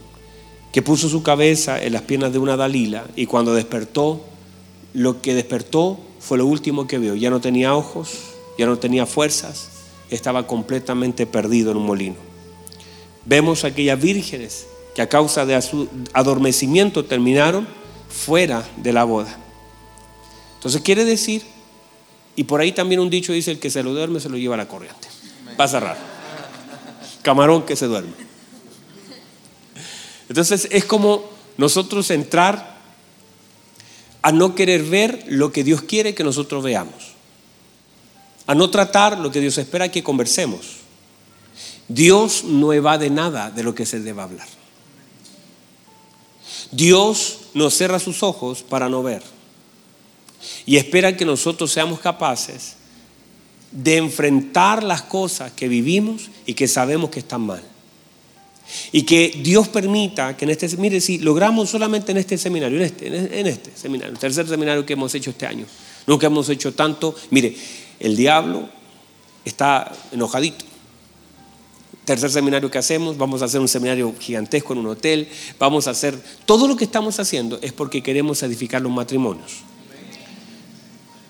que 0.71 0.81
puso 0.81 1.09
su 1.09 1.23
cabeza 1.23 1.81
en 1.81 1.93
las 1.93 2.01
piernas 2.03 2.31
de 2.31 2.39
una 2.39 2.57
Dalila 2.57 3.05
y 3.15 3.25
cuando 3.25 3.53
despertó, 3.53 4.21
lo 4.93 5.21
que 5.21 5.33
despertó 5.33 5.99
fue 6.19 6.37
lo 6.37 6.45
último 6.45 6.87
que 6.87 6.97
vio. 6.97 7.15
Ya 7.15 7.29
no 7.29 7.41
tenía 7.41 7.75
ojos, 7.75 8.19
ya 8.57 8.65
no 8.65 8.77
tenía 8.77 9.05
fuerzas, 9.05 9.69
estaba 10.09 10.47
completamente 10.47 11.25
perdido 11.25 11.71
en 11.71 11.77
un 11.77 11.85
molino. 11.85 12.15
Vemos 13.25 13.63
aquellas 13.63 14.01
vírgenes 14.01 14.67
que 14.95 15.01
a 15.01 15.09
causa 15.09 15.45
de 15.45 15.61
su 15.61 15.87
adormecimiento 16.13 17.05
terminaron 17.05 17.67
fuera 18.09 18.67
de 18.77 18.93
la 18.93 19.03
boda. 19.03 19.37
Entonces 20.55 20.81
quiere 20.81 21.05
decir 21.05 21.43
y 22.41 22.43
por 22.43 22.59
ahí 22.59 22.71
también 22.71 22.99
un 22.99 23.11
dicho 23.11 23.33
dice, 23.33 23.51
el 23.51 23.59
que 23.59 23.69
se 23.69 23.83
lo 23.83 23.93
duerme 23.93 24.19
se 24.19 24.27
lo 24.27 24.35
lleva 24.35 24.55
a 24.55 24.57
la 24.57 24.67
corriente. 24.67 25.07
Va 25.59 25.65
a 25.65 25.67
cerrar. 25.67 25.95
Camarón 27.21 27.67
que 27.67 27.75
se 27.75 27.85
duerme. 27.85 28.13
Entonces 30.27 30.67
es 30.71 30.83
como 30.85 31.23
nosotros 31.57 32.09
entrar 32.09 32.79
a 34.23 34.31
no 34.31 34.55
querer 34.55 34.81
ver 34.81 35.23
lo 35.27 35.51
que 35.51 35.63
Dios 35.63 35.83
quiere 35.83 36.15
que 36.15 36.23
nosotros 36.23 36.63
veamos. 36.63 37.11
A 38.47 38.55
no 38.55 38.71
tratar 38.71 39.19
lo 39.19 39.29
que 39.29 39.39
Dios 39.39 39.59
espera 39.59 39.91
que 39.91 40.01
conversemos. 40.01 40.77
Dios 41.87 42.43
no 42.43 42.73
evade 42.73 43.11
nada 43.11 43.51
de 43.51 43.61
lo 43.61 43.75
que 43.75 43.85
se 43.85 43.99
deba 43.99 44.23
hablar. 44.23 44.47
Dios 46.71 47.41
nos 47.53 47.75
cierra 47.75 47.99
sus 47.99 48.23
ojos 48.23 48.63
para 48.63 48.89
no 48.89 49.03
ver 49.03 49.21
y 50.65 50.77
espera 50.77 51.15
que 51.15 51.25
nosotros 51.25 51.71
seamos 51.71 51.99
capaces 51.99 52.75
de 53.71 53.97
enfrentar 53.97 54.83
las 54.83 55.01
cosas 55.01 55.51
que 55.53 55.67
vivimos 55.67 56.29
y 56.45 56.53
que 56.53 56.67
sabemos 56.67 57.09
que 57.09 57.19
están 57.19 57.41
mal. 57.41 57.63
Y 58.91 59.03
que 59.03 59.39
Dios 59.43 59.67
permita 59.67 60.35
que 60.35 60.45
en 60.45 60.51
este, 60.51 60.77
mire, 60.77 61.01
si 61.01 61.19
logramos 61.19 61.69
solamente 61.69 62.11
en 62.11 62.17
este 62.17 62.37
seminario, 62.37 62.77
en 62.77 62.85
este, 62.85 63.39
en 63.39 63.47
este 63.47 63.71
seminario, 63.75 64.13
el 64.13 64.19
tercer 64.19 64.47
seminario 64.47 64.85
que 64.85 64.93
hemos 64.93 65.13
hecho 65.15 65.31
este 65.31 65.45
año, 65.45 65.65
nunca 66.07 66.27
hemos 66.27 66.47
hecho 66.49 66.73
tanto, 66.73 67.15
mire, 67.31 67.55
el 67.99 68.15
diablo 68.15 68.69
está 69.43 69.91
enojadito. 70.11 70.65
Tercer 72.05 72.31
seminario 72.31 72.71
que 72.71 72.77
hacemos, 72.77 73.17
vamos 73.17 73.41
a 73.41 73.45
hacer 73.45 73.61
un 73.61 73.67
seminario 73.67 74.13
gigantesco 74.19 74.73
en 74.73 74.79
un 74.79 74.87
hotel, 74.87 75.27
vamos 75.59 75.87
a 75.87 75.91
hacer, 75.91 76.17
todo 76.45 76.67
lo 76.67 76.75
que 76.75 76.83
estamos 76.83 77.19
haciendo 77.19 77.59
es 77.61 77.73
porque 77.73 78.01
queremos 78.01 78.41
edificar 78.41 78.81
los 78.81 78.91
matrimonios. 78.91 79.63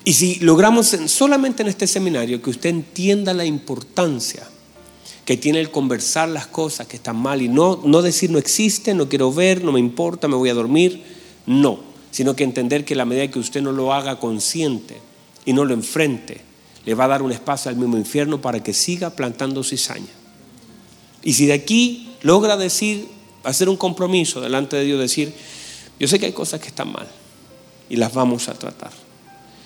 Y 0.04 0.14
si 0.14 0.36
logramos 0.40 0.96
solamente 1.06 1.62
en 1.62 1.70
este 1.70 1.86
seminario 1.88 2.42
que 2.42 2.50
usted 2.50 2.70
entienda 2.70 3.34
la 3.34 3.46
importancia 3.46 4.48
que 5.26 5.38
tiene 5.38 5.60
el 5.60 5.70
conversar 5.70 6.30
las 6.30 6.48
cosas 6.48 6.88
que 6.88 6.96
están 6.96 7.16
mal 7.16 7.42
y 7.42 7.48
no, 7.48 7.80
no 7.86 8.02
decir 8.02 8.32
no 8.32 8.40
existe, 8.40 8.96
no 8.96 9.08
quiero 9.08 9.32
ver, 9.32 9.64
no 9.64 9.72
me 9.72 9.80
importa, 9.80 10.28
me 10.28 10.36
voy 10.36 10.50
a 10.50 10.56
dormir, 10.56 11.04
no, 11.46 11.80
sino 12.10 12.36
que 12.36 12.44
entender 12.44 12.84
que 12.84 12.96
la 12.96 13.06
medida 13.06 13.30
que 13.30 13.40
usted 13.40 13.62
no 13.62 13.72
lo 13.72 13.94
haga 13.94 14.20
consciente 14.20 14.98
y 15.46 15.54
no 15.54 15.66
lo 15.66 15.74
enfrente, 15.74 16.42
le 16.86 16.96
va 16.96 17.06
a 17.06 17.10
dar 17.10 17.22
un 17.22 17.32
espacio 17.32 17.70
al 17.70 17.78
mismo 17.78 17.98
infierno 17.98 18.42
para 18.42 18.64
que 18.64 18.74
siga 18.74 19.12
plantando 19.12 19.64
cizaña. 19.64 20.12
Y 21.24 21.34
si 21.34 21.46
de 21.46 21.54
aquí 21.54 22.10
logra 22.24 22.58
decir, 22.58 23.08
hacer 23.44 23.70
un 23.70 23.78
compromiso 23.78 24.42
delante 24.42 24.76
de 24.76 24.86
Dios, 24.86 25.00
decir, 25.00 25.34
yo 26.00 26.08
sé 26.08 26.20
que 26.20 26.26
hay 26.26 26.34
cosas 26.34 26.60
que 26.60 26.70
están 26.70 26.92
mal 26.92 27.08
y 27.90 27.98
las 27.98 28.12
vamos 28.14 28.50
a 28.50 28.56
tratar. 28.56 28.92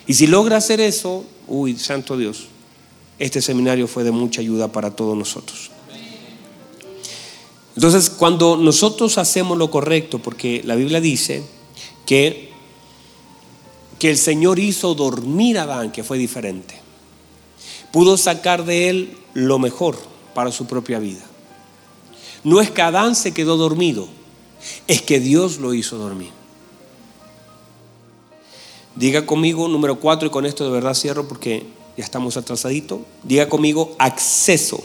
Y 0.06 0.14
si 0.14 0.26
logra 0.26 0.58
hacer 0.58 0.80
eso, 0.80 1.24
uy, 1.48 1.76
santo 1.76 2.16
Dios, 2.16 2.46
este 3.18 3.42
seminario 3.42 3.88
fue 3.88 4.04
de 4.04 4.10
mucha 4.10 4.40
ayuda 4.40 4.70
para 4.70 4.90
todos 4.90 5.16
nosotros. 5.16 5.70
Entonces, 7.74 8.08
cuando 8.08 8.56
nosotros 8.56 9.18
hacemos 9.18 9.58
lo 9.58 9.70
correcto, 9.70 10.18
porque 10.18 10.62
la 10.64 10.76
Biblia 10.76 11.00
dice 11.00 11.44
que, 12.06 12.50
que 13.98 14.10
el 14.10 14.16
Señor 14.16 14.58
hizo 14.58 14.94
dormir 14.94 15.58
a 15.58 15.64
Adán, 15.64 15.92
que 15.92 16.02
fue 16.02 16.16
diferente, 16.16 16.74
pudo 17.92 18.16
sacar 18.16 18.64
de 18.64 18.88
él 18.88 19.18
lo 19.34 19.58
mejor 19.58 19.98
para 20.34 20.52
su 20.52 20.66
propia 20.66 20.98
vida. 20.98 21.24
No 22.44 22.60
es 22.60 22.70
que 22.70 22.80
Adán 22.80 23.14
se 23.14 23.32
quedó 23.32 23.56
dormido, 23.56 24.08
es 24.86 25.02
que 25.02 25.20
Dios 25.20 25.58
lo 25.58 25.74
hizo 25.74 25.98
dormir. 25.98 26.35
Diga 28.96 29.26
conmigo 29.26 29.68
número 29.68 30.00
cuatro 30.00 30.28
y 30.28 30.30
con 30.30 30.46
esto 30.46 30.64
de 30.64 30.70
verdad 30.70 30.94
cierro 30.94 31.28
porque 31.28 31.66
ya 31.98 32.04
estamos 32.04 32.38
atrasaditos. 32.38 33.00
Diga 33.22 33.46
conmigo 33.46 33.94
acceso. 33.98 34.82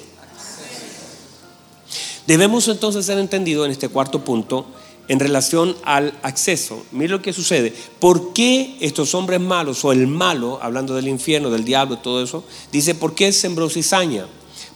Debemos 2.28 2.68
entonces 2.68 3.06
ser 3.06 3.18
entendido 3.20 3.66
en 3.66 3.72
este 3.72 3.88
cuarto 3.88 4.24
punto 4.24 4.66
en 5.08 5.20
relación 5.20 5.76
al 5.84 6.14
acceso. 6.24 6.84
Mire 6.92 7.10
lo 7.10 7.22
que 7.22 7.32
sucede. 7.32 7.74
¿Por 8.00 8.34
qué 8.34 8.76
estos 8.82 9.16
hombres 9.16 9.40
malos 9.40 9.84
o 9.86 9.94
el 9.94 10.08
malo, 10.08 10.60
hablando 10.62 10.94
del 10.94 11.08
infierno, 11.08 11.50
del 11.50 11.64
diablo, 11.64 11.98
todo 12.00 12.22
eso, 12.22 12.44
dice, 12.72 12.96
¿por 12.96 13.16
qué 13.16 13.32
sembró 13.32 13.70
cizaña? 13.70 14.28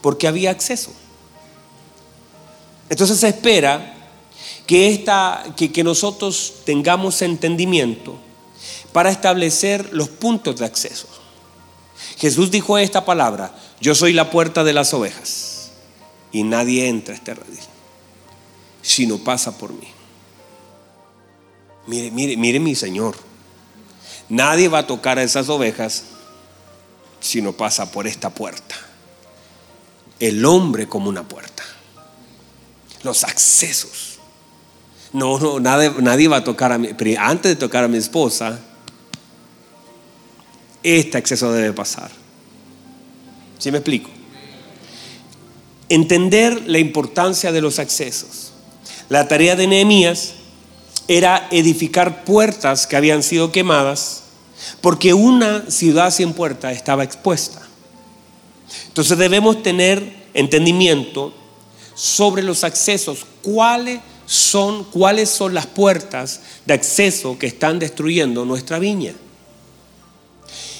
Porque 0.01 0.27
había 0.27 0.49
acceso. 0.49 0.91
Entonces 2.89 3.19
se 3.19 3.27
espera 3.27 3.95
que, 4.65 4.88
esta, 4.89 5.43
que, 5.57 5.73
que 5.73 5.83
nosotros 5.83 6.53
tengamos 6.63 7.21
entendimiento 7.21 8.15
para 8.91 9.09
establecer 9.09 9.89
los 9.93 10.09
puntos 10.09 10.57
de 10.57 10.66
acceso. 10.66 11.07
Jesús 12.18 12.51
dijo 12.51 12.78
esta 12.78 13.05
palabra, 13.05 13.55
yo 13.80 13.95
soy 13.95 14.13
la 14.13 14.30
puerta 14.30 14.63
de 14.63 14.74
las 14.74 14.93
ovejas 14.93 15.72
y 16.32 16.43
nadie 16.43 16.88
entra 16.88 17.13
a 17.13 17.18
este 17.18 17.34
redil 17.34 17.59
si 18.82 19.07
no 19.07 19.18
pasa 19.18 19.57
por 19.57 19.74
mí. 19.74 19.88
Mire, 21.88 22.11
mire, 22.11 22.38
mire 22.38 22.59
mi 22.59 22.76
Señor, 22.76 23.16
nadie 24.30 24.68
va 24.68 24.80
a 24.80 24.88
tocar 24.88 25.18
a 25.18 25.24
esas 25.24 25.49
ovejas 25.49 26.03
si 27.20 27.41
no 27.41 27.53
pasa 27.53 27.91
por 27.91 28.05
esta 28.05 28.30
puerta. 28.30 28.76
El 30.20 30.45
hombre 30.45 30.88
como 30.88 31.09
una 31.09 31.28
puerta. 31.28 31.63
Los 33.03 33.24
accesos. 33.24 34.14
No, 35.16 35.39
no, 35.39 35.61
nadie, 35.61 35.93
nadie 36.01 36.28
va 36.28 36.38
a 36.38 36.43
tocar 36.43 36.74
a 36.74 36.78
mí. 36.78 36.89
Pero 36.97 37.22
antes 37.22 37.49
de 37.51 37.55
tocar 37.55 37.86
a 37.86 37.88
mi 37.88 37.97
esposa, 37.97 38.59
este 40.84 41.18
acceso 41.18 41.53
debe 41.53 41.72
pasar. 41.72 42.11
¿Sí 43.57 43.72
me 43.72 43.78
explico? 43.78 44.09
Entender 45.88 46.63
la 46.68 46.80
importancia 46.80 47.53
de 47.53 47.61
los 47.61 47.80
accesos. 47.80 48.51
La 49.07 49.26
tarea 49.30 49.55
de 49.55 49.68
Nehemías 49.68 50.34
era 51.07 51.47
edificar 51.49 52.26
puertas 52.26 52.86
que 52.86 52.97
habían 52.97 53.24
sido 53.24 53.53
quemadas 53.53 54.24
porque 54.82 55.13
una 55.13 55.72
ciudad 55.72 56.11
sin 56.11 56.34
puerta 56.34 56.74
estaba 56.74 57.05
expuesta. 57.05 57.61
Entonces 58.88 59.18
debemos 59.18 59.63
tener 59.63 60.26
entendimiento 60.34 61.34
sobre 61.93 62.43
los 62.43 62.66
accesos, 62.66 63.26
cuáles 63.41 64.01
son, 64.26 64.84
cuáles 64.86 65.30
son 65.30 65.53
las 65.53 65.67
puertas 65.67 66.41
de 66.65 66.73
acceso 66.73 67.38
que 67.38 67.47
están 67.47 67.80
destruyendo 67.80 68.45
nuestra 68.45 68.80
viña. 68.80 69.13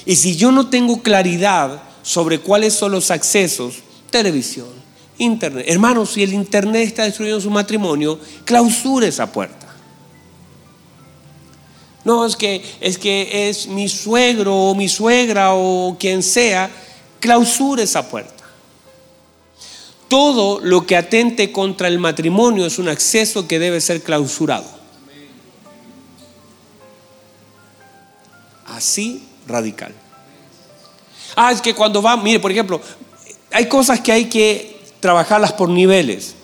Y 0.04 0.16
si 0.16 0.36
yo 0.36 0.52
no 0.52 0.68
tengo 0.68 1.02
claridad 1.02 1.82
sobre 2.02 2.38
cuáles 2.38 2.74
son 2.74 2.92
los 2.92 3.10
accesos, 3.10 3.76
televisión, 4.10 4.68
internet, 5.18 5.66
hermanos, 5.68 6.12
si 6.12 6.22
el 6.22 6.32
internet 6.32 6.86
está 6.86 7.04
destruyendo 7.04 7.40
su 7.40 7.50
matrimonio, 7.50 8.18
clausure 8.44 9.08
esa 9.08 9.30
puerta. 9.30 9.66
No, 12.04 12.24
es 12.24 12.36
que 12.36 12.62
es 12.80 12.98
que 12.98 13.48
es 13.48 13.66
mi 13.66 13.88
suegro 13.88 14.54
o 14.54 14.74
mi 14.76 14.88
suegra 14.88 15.54
o 15.54 15.96
quien 15.98 16.22
sea, 16.22 16.70
clausure 17.18 17.82
esa 17.82 18.08
puerta. 18.08 18.35
Todo 20.08 20.60
lo 20.60 20.86
que 20.86 20.96
atente 20.96 21.50
contra 21.50 21.88
el 21.88 21.98
matrimonio 21.98 22.64
es 22.66 22.78
un 22.78 22.88
acceso 22.88 23.48
que 23.48 23.58
debe 23.58 23.80
ser 23.80 24.02
clausurado. 24.02 24.66
Así 28.66 29.26
radical. 29.46 29.92
Ah, 31.34 31.52
es 31.52 31.60
que 31.60 31.74
cuando 31.74 32.00
va, 32.00 32.16
mire, 32.16 32.40
por 32.40 32.50
ejemplo, 32.50 32.80
hay 33.52 33.66
cosas 33.66 34.00
que 34.00 34.12
hay 34.12 34.26
que 34.26 34.80
trabajarlas 35.00 35.52
por 35.52 35.68
niveles. 35.68 36.34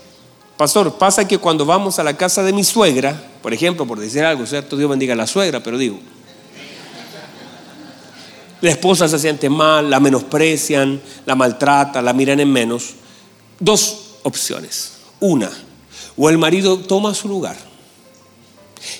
Pastor, 0.56 0.96
pasa 0.98 1.26
que 1.26 1.38
cuando 1.38 1.64
vamos 1.64 1.98
a 1.98 2.04
la 2.04 2.16
casa 2.16 2.42
de 2.42 2.52
mi 2.52 2.62
suegra, 2.62 3.20
por 3.42 3.52
ejemplo, 3.52 3.86
por 3.86 3.98
decir 3.98 4.24
algo, 4.24 4.46
¿cierto? 4.46 4.76
Dios 4.76 4.88
bendiga 4.88 5.14
a 5.14 5.16
la 5.16 5.26
suegra, 5.26 5.62
pero 5.62 5.78
digo, 5.78 5.98
la 8.60 8.70
esposa 8.70 9.08
se 9.08 9.18
siente 9.18 9.50
mal, 9.50 9.90
la 9.90 9.98
menosprecian, 9.98 11.00
la 11.26 11.34
maltrata, 11.34 12.00
la 12.00 12.12
miran 12.12 12.38
en 12.38 12.52
menos. 12.52 12.94
Dos 13.62 14.16
opciones. 14.24 14.94
Una, 15.20 15.48
o 16.16 16.28
el 16.28 16.36
marido 16.36 16.80
toma 16.80 17.14
su 17.14 17.28
lugar 17.28 17.56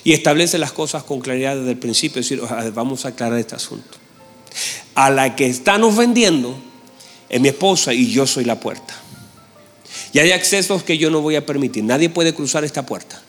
y 0.05 0.13
establece 0.13 0.57
las 0.57 0.71
cosas 0.71 1.03
con 1.03 1.19
claridad 1.19 1.57
desde 1.57 1.71
el 1.71 1.77
principio, 1.77 2.21
es 2.21 2.29
decir, 2.29 2.47
vamos 2.73 3.03
a 3.03 3.09
aclarar 3.09 3.39
este 3.39 3.55
asunto. 3.55 3.97
A 4.95 5.09
la 5.09 5.35
que 5.35 5.47
están 5.47 5.83
ofendiendo 5.83 6.57
es 7.27 7.41
mi 7.41 7.49
esposa 7.49 7.93
y 7.93 8.09
yo 8.09 8.25
soy 8.25 8.45
la 8.45 8.57
puerta. 8.61 8.95
Y 10.13 10.19
hay 10.19 10.31
accesos 10.31 10.81
que 10.83 10.97
yo 10.97 11.09
no 11.09 11.19
voy 11.19 11.35
a 11.35 11.45
permitir. 11.45 11.83
Nadie 11.83 12.09
puede 12.09 12.33
cruzar 12.33 12.63
esta 12.63 12.85
puerta. 12.85 13.21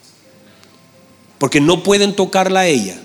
Porque 1.38 1.60
no 1.60 1.82
pueden 1.82 2.14
tocarla 2.14 2.60
a 2.60 2.66
ella. 2.68 2.96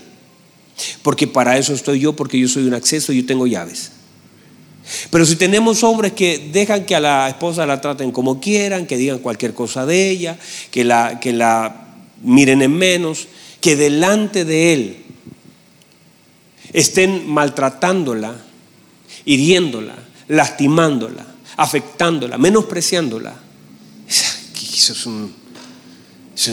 Porque 1.02 1.26
para 1.26 1.58
eso 1.58 1.74
estoy 1.74 1.98
yo, 1.98 2.14
porque 2.14 2.38
yo 2.38 2.46
soy 2.46 2.68
un 2.68 2.74
acceso 2.74 3.12
y 3.12 3.22
yo 3.22 3.26
tengo 3.26 3.48
llaves. 3.48 3.90
Pero 5.10 5.24
si 5.26 5.36
tenemos 5.36 5.82
hombres 5.82 6.12
que 6.12 6.50
dejan 6.52 6.84
que 6.84 6.96
a 6.96 7.00
la 7.00 7.28
esposa 7.28 7.66
la 7.66 7.80
traten 7.80 8.12
como 8.12 8.40
quieran, 8.40 8.86
que 8.86 8.96
digan 8.96 9.18
cualquier 9.18 9.54
cosa 9.54 9.86
de 9.86 10.10
ella, 10.10 10.38
que 10.70 10.84
la, 10.84 11.20
que 11.20 11.32
la 11.32 11.88
miren 12.22 12.62
en 12.62 12.76
menos, 12.76 13.28
que 13.60 13.76
delante 13.76 14.44
de 14.44 14.72
él 14.72 14.96
estén 16.72 17.28
maltratándola, 17.28 18.36
hiriéndola, 19.24 19.96
lastimándola, 20.28 21.26
afectándola, 21.56 22.38
menospreciándola. 22.38 23.34
Eso, 24.08 25.10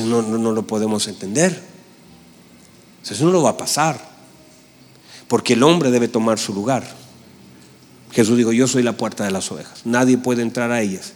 no, 0.06 0.22
no, 0.22 0.52
lo 0.52 0.68
podemos 0.68 1.08
entender. 1.08 1.64
Eso 3.10 3.24
no 3.24 3.32
lo 3.32 3.42
va 3.42 3.52
a 3.52 3.58
pasar. 3.58 4.18
Porque 5.28 5.54
el 5.54 5.64
hombre 5.64 5.92
debe 5.92 6.08
tomar 6.08 6.40
su 6.40 6.54
lugar. 6.54 6.88
Jesús 8.12 8.38
dijo, 8.38 8.52
yo 8.52 8.68
soy 8.68 8.84
la 8.84 8.94
puerta 8.94 9.24
de 9.24 9.32
las 9.32 9.52
ovejas. 9.52 9.82
Nadie 9.86 10.18
puede 10.18 10.42
entrar 10.42 10.72
a 10.72 10.82
ellas 10.82 11.14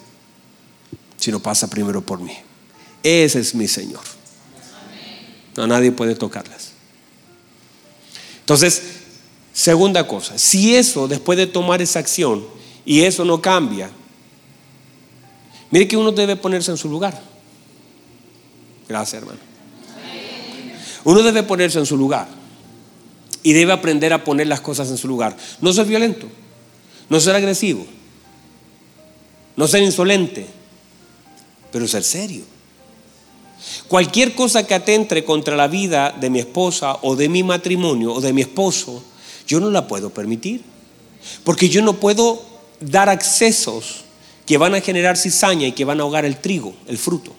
si 1.17 1.31
no 1.31 1.39
pasa 1.39 1.69
primero 1.69 2.01
por 2.01 2.19
mí. 2.19 2.33
Ese 3.03 3.39
es 3.39 3.55
mi 3.55 3.67
Señor. 3.67 4.01
No, 5.55 5.67
nadie 5.67 5.91
puede 5.91 6.15
tocarlas. 6.15 6.71
Entonces, 8.39 8.81
segunda 9.53 10.07
cosa, 10.07 10.37
si 10.37 10.75
eso, 10.75 11.07
después 11.07 11.37
de 11.37 11.47
tomar 11.47 11.81
esa 11.81 11.99
acción, 11.99 12.43
y 12.85 13.01
eso 13.01 13.23
no 13.25 13.41
cambia, 13.41 13.89
mire 15.69 15.87
que 15.87 15.97
uno 15.97 16.11
debe 16.11 16.35
ponerse 16.35 16.71
en 16.71 16.77
su 16.77 16.89
lugar. 16.89 17.21
Gracias, 18.87 19.21
hermano. 19.21 19.39
Uno 21.03 21.23
debe 21.23 21.43
ponerse 21.43 21.79
en 21.79 21.85
su 21.85 21.97
lugar 21.97 22.27
y 23.43 23.53
debe 23.53 23.71
aprender 23.73 24.13
a 24.13 24.23
poner 24.23 24.47
las 24.47 24.61
cosas 24.61 24.89
en 24.89 24.97
su 24.97 25.07
lugar. 25.07 25.35
No 25.61 25.73
ser 25.73 25.85
violento, 25.85 26.27
no 27.11 27.19
ser 27.19 27.35
agresivo, 27.35 27.85
no 29.57 29.67
ser 29.67 29.83
insolente, 29.83 30.45
pero 31.69 31.85
ser 31.85 32.05
serio. 32.05 32.45
Cualquier 33.89 34.33
cosa 34.33 34.65
que 34.65 34.73
atente 34.73 35.25
contra 35.25 35.57
la 35.57 35.67
vida 35.67 36.15
de 36.17 36.29
mi 36.29 36.39
esposa 36.39 36.99
o 37.01 37.17
de 37.17 37.27
mi 37.27 37.43
matrimonio 37.43 38.13
o 38.13 38.21
de 38.21 38.31
mi 38.31 38.39
esposo, 38.39 39.03
yo 39.45 39.59
no 39.59 39.69
la 39.69 39.89
puedo 39.89 40.11
permitir. 40.11 40.63
Porque 41.43 41.67
yo 41.67 41.81
no 41.81 41.99
puedo 41.99 42.45
dar 42.79 43.09
accesos 43.09 44.05
que 44.45 44.57
van 44.57 44.73
a 44.73 44.79
generar 44.79 45.17
cizaña 45.17 45.67
y 45.67 45.73
que 45.73 45.83
van 45.83 45.99
a 45.99 46.03
ahogar 46.03 46.23
el 46.23 46.37
trigo, 46.37 46.73
el 46.87 46.97
fruto. 46.97 47.33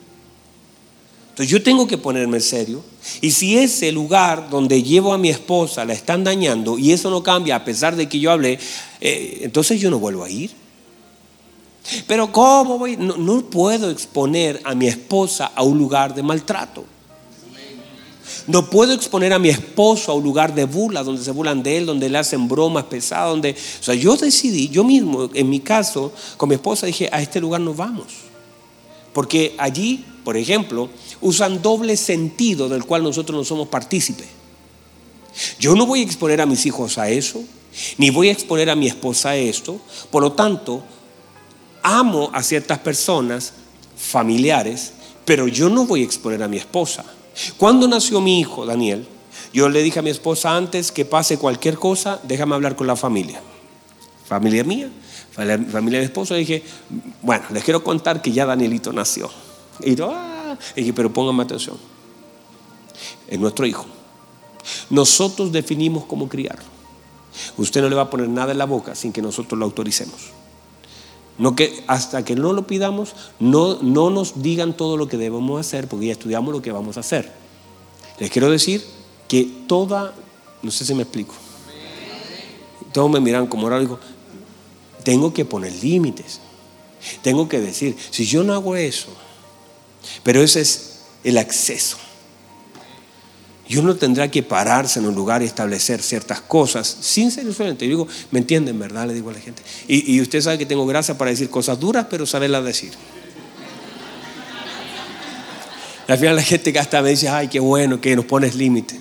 Entonces 1.32 1.48
yo 1.48 1.62
tengo 1.62 1.86
que 1.86 1.96
ponerme 1.96 2.36
en 2.36 2.42
serio. 2.42 2.84
Y 3.22 3.30
si 3.30 3.56
ese 3.56 3.90
lugar 3.90 4.50
donde 4.50 4.82
llevo 4.82 5.14
a 5.14 5.18
mi 5.18 5.30
esposa 5.30 5.86
la 5.86 5.94
están 5.94 6.24
dañando 6.24 6.78
y 6.78 6.92
eso 6.92 7.08
no 7.08 7.22
cambia 7.22 7.56
a 7.56 7.64
pesar 7.64 7.96
de 7.96 8.06
que 8.06 8.20
yo 8.20 8.30
hablé, 8.30 8.58
eh, 9.00 9.40
entonces 9.40 9.80
yo 9.80 9.90
no 9.90 9.98
vuelvo 9.98 10.24
a 10.24 10.30
ir. 10.30 10.50
Pero 12.06 12.30
¿cómo 12.30 12.78
voy? 12.78 12.98
No, 12.98 13.16
no 13.16 13.46
puedo 13.46 13.90
exponer 13.90 14.60
a 14.64 14.74
mi 14.74 14.88
esposa 14.88 15.50
a 15.54 15.62
un 15.62 15.78
lugar 15.78 16.14
de 16.14 16.22
maltrato. 16.22 16.84
No 18.46 18.68
puedo 18.68 18.92
exponer 18.92 19.32
a 19.32 19.38
mi 19.38 19.48
esposo 19.48 20.12
a 20.12 20.14
un 20.14 20.24
lugar 20.24 20.54
de 20.54 20.66
burla, 20.66 21.02
donde 21.02 21.24
se 21.24 21.30
burlan 21.30 21.62
de 21.62 21.78
él, 21.78 21.86
donde 21.86 22.10
le 22.10 22.18
hacen 22.18 22.46
bromas 22.46 22.84
pesadas, 22.84 23.30
donde... 23.30 23.52
O 23.52 23.82
sea, 23.82 23.94
yo 23.94 24.16
decidí, 24.16 24.68
yo 24.68 24.84
mismo, 24.84 25.30
en 25.32 25.48
mi 25.48 25.60
caso, 25.60 26.12
con 26.36 26.50
mi 26.50 26.56
esposa 26.56 26.84
dije, 26.84 27.08
a 27.10 27.22
este 27.22 27.40
lugar 27.40 27.62
no 27.62 27.72
vamos. 27.72 28.08
Porque 29.12 29.54
allí, 29.58 30.04
por 30.24 30.36
ejemplo, 30.36 30.88
usan 31.20 31.62
doble 31.62 31.96
sentido 31.96 32.68
del 32.68 32.84
cual 32.84 33.02
nosotros 33.02 33.36
no 33.36 33.44
somos 33.44 33.68
partícipes. 33.68 34.26
Yo 35.58 35.74
no 35.74 35.86
voy 35.86 36.00
a 36.00 36.04
exponer 36.04 36.40
a 36.40 36.46
mis 36.46 36.66
hijos 36.66 36.98
a 36.98 37.08
eso, 37.08 37.42
ni 37.98 38.10
voy 38.10 38.28
a 38.28 38.32
exponer 38.32 38.70
a 38.70 38.76
mi 38.76 38.86
esposa 38.86 39.30
a 39.30 39.36
esto. 39.36 39.80
Por 40.10 40.22
lo 40.22 40.32
tanto, 40.32 40.82
amo 41.82 42.30
a 42.32 42.42
ciertas 42.42 42.78
personas 42.78 43.54
familiares, 43.96 44.92
pero 45.24 45.48
yo 45.48 45.68
no 45.68 45.86
voy 45.86 46.02
a 46.02 46.04
exponer 46.04 46.42
a 46.42 46.48
mi 46.48 46.58
esposa. 46.58 47.04
Cuando 47.56 47.88
nació 47.88 48.20
mi 48.20 48.40
hijo, 48.40 48.66
Daniel, 48.66 49.06
yo 49.52 49.68
le 49.68 49.82
dije 49.82 49.98
a 49.98 50.02
mi 50.02 50.10
esposa 50.10 50.56
antes 50.56 50.92
que 50.92 51.04
pase 51.04 51.38
cualquier 51.38 51.76
cosa, 51.76 52.20
déjame 52.22 52.54
hablar 52.54 52.76
con 52.76 52.86
la 52.86 52.96
familia. 52.96 53.40
Familia 54.26 54.64
mía, 54.64 54.90
familia 55.32 55.98
de 55.98 55.98
mi 55.98 56.04
esposo, 56.04 56.34
dije, 56.34 56.62
bueno, 57.22 57.44
les 57.52 57.64
quiero 57.64 57.82
contar 57.82 58.22
que 58.22 58.32
ya 58.32 58.46
Danielito 58.46 58.92
nació. 58.92 59.30
Ah", 60.04 60.58
pero 60.94 61.12
pónganme 61.12 61.42
atención. 61.42 61.76
Es 63.28 63.38
nuestro 63.38 63.66
hijo. 63.66 63.86
Nosotros 64.90 65.52
definimos 65.52 66.04
cómo 66.04 66.28
criarlo. 66.28 66.64
Usted 67.56 67.80
no 67.80 67.88
le 67.88 67.96
va 67.96 68.02
a 68.02 68.10
poner 68.10 68.28
nada 68.28 68.52
en 68.52 68.58
la 68.58 68.66
boca 68.66 68.94
sin 68.94 69.12
que 69.12 69.22
nosotros 69.22 69.58
lo 69.58 69.64
autoricemos. 69.64 70.30
No 71.38 71.56
que 71.56 71.82
hasta 71.86 72.24
que 72.24 72.36
no 72.36 72.52
lo 72.52 72.66
pidamos, 72.66 73.14
no, 73.40 73.82
no 73.82 74.10
nos 74.10 74.42
digan 74.42 74.76
todo 74.76 74.96
lo 74.96 75.08
que 75.08 75.16
debemos 75.16 75.58
hacer, 75.58 75.88
porque 75.88 76.06
ya 76.06 76.12
estudiamos 76.12 76.52
lo 76.52 76.62
que 76.62 76.72
vamos 76.72 76.96
a 76.96 77.00
hacer. 77.00 77.32
Les 78.18 78.30
quiero 78.30 78.50
decir 78.50 78.84
que 79.28 79.50
toda, 79.66 80.14
no 80.62 80.70
sé 80.70 80.84
si 80.84 80.94
me 80.94 81.02
explico. 81.02 81.34
Todos 82.92 83.10
me 83.10 83.20
miran 83.20 83.46
como 83.46 83.62
ahora 83.64 83.80
digo, 83.80 83.98
tengo 85.02 85.32
que 85.32 85.44
poner 85.44 85.72
límites. 85.82 86.40
Tengo 87.22 87.48
que 87.48 87.60
decir, 87.60 87.96
si 88.10 88.26
yo 88.26 88.44
no 88.44 88.52
hago 88.52 88.76
eso, 88.76 89.08
pero 90.22 90.42
ese 90.42 90.61
es 90.61 91.00
el 91.24 91.38
acceso. 91.38 91.98
Y 93.68 93.76
uno 93.76 93.96
tendrá 93.96 94.30
que 94.30 94.42
pararse 94.42 94.98
en 94.98 95.07
un 95.07 95.14
lugar 95.14 95.40
y 95.42 95.46
establecer 95.46 96.03
ciertas 96.03 96.42
cosas 96.42 96.86
sin 97.00 97.30
ser 97.30 97.46
insolente. 97.46 97.86
Yo 97.86 97.90
digo, 97.90 98.09
¿me 98.30 98.40
entienden, 98.40 98.78
verdad? 98.78 99.07
Le 99.07 99.14
digo 99.14 99.30
a 99.30 99.32
la 99.32 99.40
gente. 99.40 99.62
Y, 99.88 100.20
usted 100.20 100.42
sabe 100.42 100.59
que 100.59 100.66
tengo 100.66 100.84
gracia 100.84 101.16
para 101.16 101.30
decir 101.30 101.48
cosas 101.48 101.80
duras, 101.80 102.07
pero 102.11 102.26
saberlas 102.26 102.64
decir. 102.64 102.92
al 106.07 106.18
final 106.18 106.36
la 106.36 106.42
gente 106.42 106.70
que 106.70 106.78
hasta 106.78 107.00
me 107.00 107.11
dice, 107.11 107.30
ay, 107.30 107.48
qué 107.48 107.61
bueno 107.61 107.98
que 107.98 108.14
nos 108.14 108.26
pones 108.26 108.57
límites. 108.57 108.98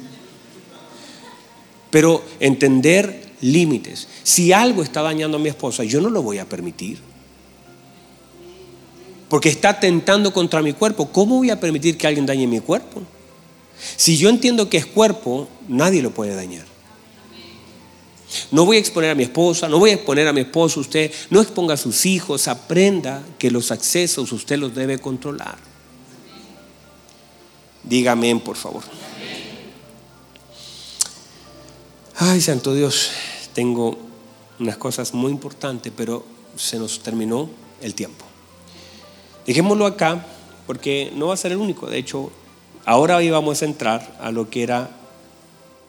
Pero 1.89 2.23
entender 2.39 3.33
límites. 3.41 4.07
Si 4.23 4.53
algo 4.53 4.83
está 4.83 5.01
dañando 5.01 5.35
a 5.35 5.39
mi 5.41 5.49
esposa, 5.49 5.83
yo 5.83 5.99
no 5.99 6.09
lo 6.09 6.21
voy 6.21 6.37
a 6.37 6.47
permitir. 6.47 7.10
Porque 9.31 9.47
está 9.47 9.79
tentando 9.79 10.33
contra 10.33 10.61
mi 10.61 10.73
cuerpo. 10.73 11.07
¿Cómo 11.07 11.37
voy 11.37 11.51
a 11.51 11.57
permitir 11.57 11.97
que 11.97 12.05
alguien 12.05 12.25
dañe 12.25 12.47
mi 12.47 12.59
cuerpo? 12.59 13.01
Si 13.95 14.17
yo 14.17 14.27
entiendo 14.27 14.69
que 14.69 14.75
es 14.75 14.85
cuerpo, 14.85 15.47
nadie 15.69 16.01
lo 16.01 16.11
puede 16.11 16.35
dañar. 16.35 16.65
No 18.51 18.65
voy 18.65 18.75
a 18.75 18.79
exponer 18.81 19.09
a 19.09 19.15
mi 19.15 19.23
esposa, 19.23 19.69
no 19.69 19.79
voy 19.79 19.91
a 19.91 19.93
exponer 19.93 20.27
a 20.27 20.33
mi 20.33 20.41
esposo, 20.41 20.81
usted 20.81 21.13
no 21.29 21.39
exponga 21.39 21.75
a 21.75 21.77
sus 21.77 22.05
hijos, 22.05 22.49
aprenda 22.49 23.23
que 23.39 23.49
los 23.49 23.71
accesos 23.71 24.33
usted 24.33 24.57
los 24.57 24.75
debe 24.75 24.99
controlar. 24.99 25.57
Dígame, 27.83 28.35
por 28.35 28.57
favor. 28.57 28.83
Ay, 32.17 32.41
Santo 32.41 32.73
Dios, 32.73 33.11
tengo 33.53 33.97
unas 34.59 34.75
cosas 34.75 35.13
muy 35.13 35.31
importantes, 35.31 35.93
pero 35.95 36.25
se 36.57 36.77
nos 36.77 36.99
terminó 36.99 37.49
el 37.79 37.95
tiempo. 37.95 38.25
Dejémoslo 39.45 39.85
acá, 39.85 40.25
porque 40.67 41.11
no 41.15 41.27
va 41.27 41.33
a 41.33 41.37
ser 41.37 41.51
el 41.51 41.57
único. 41.57 41.87
De 41.87 41.97
hecho, 41.97 42.31
Ahora 42.85 43.21
íbamos 43.21 43.61
a 43.61 43.65
entrar 43.65 44.17
a 44.19 44.31
lo 44.31 44.49
que 44.49 44.63
era 44.63 44.89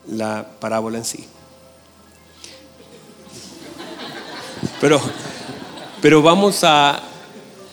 la 0.07 0.47
parábola 0.61 0.99
en 0.99 1.05
sí. 1.05 1.25
Pero, 4.81 5.01
pero 6.03 6.23
vamos 6.23 6.63
a, 6.65 7.03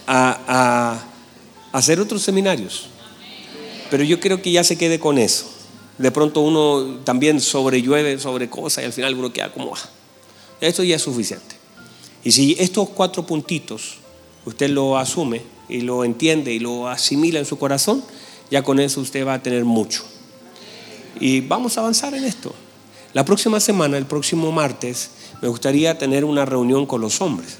a, 0.08 1.04
hacer 1.74 2.00
otros 2.00 2.22
seminarios. 2.22 2.88
Pero 3.92 4.04
yo 4.04 4.20
creo 4.20 4.42
que 4.42 4.52
ya 4.52 4.64
se 4.64 4.78
quede 4.78 5.00
con 5.00 5.18
eso. 5.18 5.52
De 5.98 6.12
pronto 6.12 6.40
uno 6.40 7.00
también 7.04 7.42
sobrellueve 7.42 8.20
sobre 8.20 8.50
cosas 8.50 8.84
y 8.84 8.86
al 8.86 8.94
final 8.94 9.16
uno 9.16 9.34
queda 9.34 9.52
como, 9.52 9.76
ah, 9.76 9.90
esto 10.62 10.82
ya 10.84 10.96
es 10.96 11.02
suficiente. 11.02 11.58
Y 12.24 12.32
si 12.32 12.56
estos 12.58 12.90
cuatro 12.90 13.26
puntitos 13.26 13.96
usted 14.46 14.70
lo 14.70 14.98
asume 14.98 15.42
y 15.70 15.82
lo 15.82 16.04
entiende 16.04 16.52
y 16.52 16.60
lo 16.60 16.90
asimila 16.90 17.40
en 17.40 17.46
su 17.46 17.58
corazón, 17.58 18.04
ya 18.50 18.64
con 18.64 18.80
eso 18.80 19.00
usted 19.00 19.26
va 19.26 19.36
a 19.36 19.44
tener 19.44 19.64
mucho. 19.64 20.04
Y 21.20 21.42
vamos 21.42 21.78
a 21.78 21.82
avanzar 21.82 22.14
en 22.16 22.26
esto. 22.26 22.54
La 23.14 23.24
próxima 23.24 23.60
semana, 23.60 23.98
el 23.98 24.06
próximo 24.06 24.52
martes, 24.52 25.12
me 25.42 25.48
gustaría 25.48 25.98
tener 25.98 26.26
una 26.26 26.46
reunión 26.46 26.86
con 26.86 27.02
los 27.02 27.22
hombres. 27.22 27.58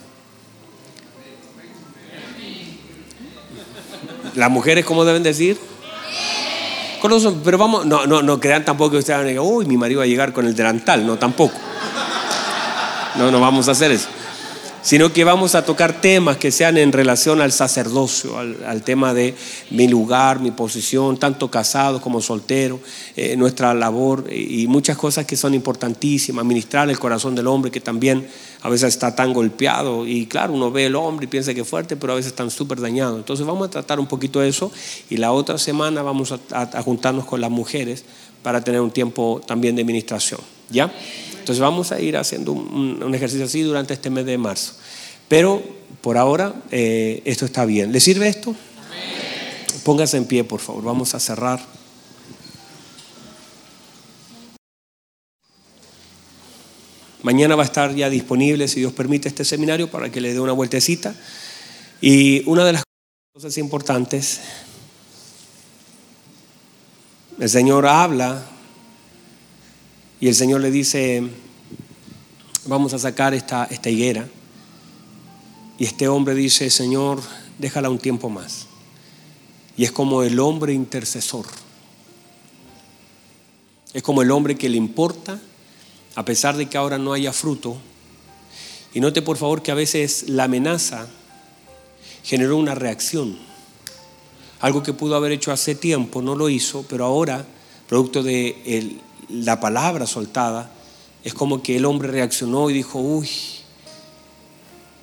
Las 4.36 4.50
mujeres, 4.50 4.86
¿cómo 4.86 5.06
deben 5.06 5.24
decir? 5.24 5.58
Con 7.02 7.12
los 7.12 7.26
hombres. 7.26 7.44
Pero 7.46 7.58
vamos, 7.58 7.86
no, 7.86 8.06
no, 8.06 8.22
no 8.22 8.40
crean 8.40 8.66
tampoco 8.66 8.92
que 8.92 8.98
ustedes 8.98 9.26
van 9.26 9.38
a 9.38 9.42
uy, 9.42 9.66
mi 9.66 9.78
marido 9.78 10.00
va 10.00 10.06
a 10.06 10.08
llegar 10.08 10.34
con 10.34 10.46
el 10.46 10.56
delantal. 10.56 11.06
No, 11.06 11.18
tampoco. 11.18 11.56
No, 13.18 13.32
no 13.32 13.40
vamos 13.40 13.68
a 13.68 13.72
hacer 13.72 13.92
eso 13.92 14.08
sino 14.82 15.12
que 15.12 15.24
vamos 15.24 15.56
a 15.56 15.66
tocar 15.66 16.02
temas 16.02 16.38
que 16.38 16.52
sean 16.52 16.78
en 16.78 16.92
relación 16.92 17.42
al 17.42 17.52
sacerdocio, 17.52 18.38
al, 18.38 18.82
tema 18.84 19.14
de 19.14 19.36
mi 19.72 19.88
lugar, 19.88 20.40
mi 20.40 20.52
posición, 20.52 21.18
tanto 21.18 21.52
casado 21.52 22.02
como 22.02 22.22
soltero, 22.22 22.80
eh, 23.16 23.36
nuestra 23.36 23.74
labor 23.74 24.26
y 24.32 24.68
muchas 24.68 24.98
cosas 24.98 25.26
que 25.26 25.36
son 25.36 25.54
importantísimas, 25.54 26.46
ministrar 26.46 26.90
el 26.90 26.98
corazón 26.98 27.36
del 27.36 27.48
hombre 27.48 27.72
que 27.72 27.82
también 27.82 28.28
a 28.62 28.70
veces 28.70 28.90
está 28.90 29.16
tan 29.16 29.34
golpeado 29.34 30.06
y 30.06 30.26
claro, 30.26 30.54
uno 30.54 30.72
ve 30.72 30.86
el 30.86 30.96
hombre 30.96 31.26
y 31.26 31.28
piensa 31.28 31.54
que 31.54 31.62
es 31.62 31.68
fuerte, 31.68 31.96
pero 31.96 32.14
a 32.14 32.16
veces 32.16 32.32
están 32.32 32.52
súper 32.52 32.82
dañados. 32.82 33.18
Entonces 33.18 33.46
vamos 33.46 33.68
a 33.68 33.72
tratar 33.72 34.00
un 34.00 34.08
poquito 34.08 34.42
eso 34.42 34.72
y 35.10 35.18
la 35.18 35.32
otra 35.32 35.58
semana 35.58 36.02
vamos 36.02 36.34
a, 36.52 36.82
juntarnos 36.82 37.26
con 37.26 37.42
las 37.42 37.52
mujeres 37.52 38.04
para 38.44 38.62
tener 38.64 38.82
un 38.82 38.92
tiempo 38.92 39.42
también 39.46 39.76
de 39.76 39.84
ministración, 39.84 40.40
¿ya? 40.70 40.92
Entonces 41.50 41.62
vamos 41.62 41.92
a 41.92 42.00
ir 42.00 42.16
haciendo 42.16 42.52
un, 42.52 43.16
ejercicio 43.16 43.44
así 43.44 43.64
durante 43.64 43.96
este 43.96 44.12
mes 44.12 44.24
de 44.24 44.38
marzo. 44.38 44.74
Pero 45.28 45.64
por 46.00 46.16
ahora 46.16 46.54
eh, 46.70 47.24
esto 47.26 47.44
está 47.44 47.66
bien. 47.66 47.92
¿Le 47.92 48.00
sirve 48.00 48.28
esto? 48.28 48.56
Póngase 49.84 50.18
en 50.18 50.26
pie, 50.26 50.44
por 50.44 50.60
favor. 50.60 50.84
Vamos 50.84 51.16
a 51.16 51.20
cerrar. 51.20 51.60
Mañana 57.24 57.56
va 57.56 57.64
a 57.64 57.66
estar 57.66 57.96
ya 57.96 58.12
disponible, 58.12 58.68
si 58.68 58.82
Dios 58.82 58.94
permite, 58.94 59.28
este 59.28 59.44
seminario 59.44 59.90
para 59.90 60.12
que 60.12 60.22
le 60.22 60.32
dé 60.34 60.40
una 60.40 60.54
vueltecita. 60.54 61.16
Y 62.00 62.48
una 62.48 62.64
de 62.64 62.74
las 62.74 62.84
cosas 63.34 63.58
importantes, 63.58 64.42
el 67.40 67.50
Señor 67.50 67.88
habla 67.88 68.46
y 70.22 70.28
el 70.28 70.36
Señor 70.36 70.62
le 70.62 70.72
dice, 70.72 71.24
vamos 72.66 72.94
a 72.94 73.00
sacar 73.00 73.34
esta, 73.34 73.66
esta 73.66 73.90
higuera. 73.90 74.28
Y 75.78 75.86
este 75.86 76.10
hombre 76.10 76.36
dice, 76.36 76.70
Señor, 76.70 77.22
déjala 77.58 77.90
un 77.90 78.00
tiempo 78.00 78.30
más. 78.30 78.68
Y 79.78 79.86
es 79.86 79.94
como 79.94 80.24
el 80.24 80.40
hombre 80.40 80.74
intercesor. 80.74 81.46
Es 83.94 84.04
como 84.04 84.22
el 84.22 84.32
hombre 84.32 84.58
que 84.58 84.68
le 84.68 84.76
importa, 84.76 85.40
a 86.16 86.26
pesar 86.26 86.58
de 86.58 86.68
que 86.68 86.78
ahora 86.78 86.98
no 86.98 87.14
haya 87.14 87.32
fruto. 87.32 87.78
Y 88.94 89.00
note 89.00 89.22
por 89.22 89.38
favor 89.38 89.62
que 89.62 89.72
a 89.72 89.76
veces 89.76 90.26
la 90.28 90.44
amenaza 90.44 91.08
generó 92.24 92.58
una 92.58 92.76
reacción. 92.76 93.38
Algo 94.60 94.84
que 94.84 94.92
pudo 94.92 95.16
haber 95.16 95.32
hecho 95.32 95.54
hace 95.54 95.76
tiempo, 95.76 96.22
no 96.22 96.36
lo 96.36 96.50
hizo, 96.50 96.86
pero 96.90 97.06
ahora, 97.06 97.46
producto 97.88 98.22
de 98.22 98.62
el, 98.66 99.00
la 99.30 99.60
palabra 99.60 100.08
soltada, 100.08 100.72
es 101.24 101.34
como 101.34 101.62
que 101.62 101.76
el 101.76 101.86
hombre 101.86 102.10
reaccionó 102.10 102.70
y 102.70 102.74
dijo, 102.74 103.00
uy, 103.00 103.30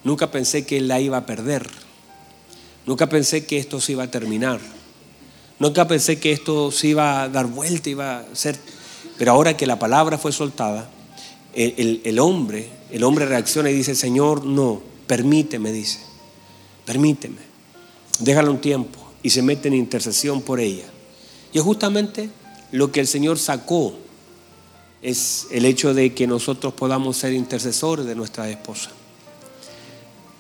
nunca 0.05 0.31
pensé 0.31 0.67
que 0.67 0.81
la 0.81 1.01
iba 1.01 1.19
a 1.19 1.27
perder, 1.27 1.69
nunca 2.87 3.09
pensé 3.09 3.47
que 3.47 3.59
esto 3.59 3.81
se 3.81 3.93
iba 3.93 4.05
a 4.05 4.11
terminar, 4.11 4.61
nunca 5.59 5.87
pensé 5.87 6.19
que 6.19 6.33
esto 6.33 6.71
se 6.71 6.89
iba 6.89 7.23
a 7.23 7.29
dar 7.29 7.47
vuelta, 7.47 7.91
iba 7.91 8.19
a 8.19 8.35
ser, 8.35 8.59
pero 9.19 9.33
ahora 9.33 9.57
que 9.57 9.67
la 9.67 9.79
palabra 9.79 10.19
fue 10.19 10.33
soltada, 10.33 10.91
el, 11.55 12.03
el 12.05 12.19
hombre, 12.19 12.69
el 12.91 13.03
hombre 13.03 13.27
reacciona 13.27 13.71
y 13.71 13.75
dice, 13.75 13.95
Señor, 13.95 14.45
no, 14.45 14.83
permíteme, 15.07 15.73
dice, 15.73 16.01
permíteme, 16.85 17.41
déjala 18.19 18.51
un 18.51 18.61
tiempo 18.61 18.99
y 19.23 19.31
se 19.31 19.43
mete 19.43 19.69
en 19.69 19.75
intercesión 19.75 20.43
por 20.43 20.61
ella. 20.61 20.85
Y 21.53 21.59
es 21.59 21.65
justamente 21.65 22.31
lo 22.73 22.93
que 22.93 23.01
el 23.01 23.07
Señor 23.07 23.39
sacó, 23.39 23.95
es 25.07 25.47
el 25.53 25.67
hecho 25.67 25.95
de 25.95 26.15
que 26.15 26.27
nosotros 26.27 26.75
podamos 26.75 27.17
ser 27.17 27.33
intercesores 27.33 28.07
de 28.07 28.17
nuestra 28.17 28.51
esposa. 28.51 28.91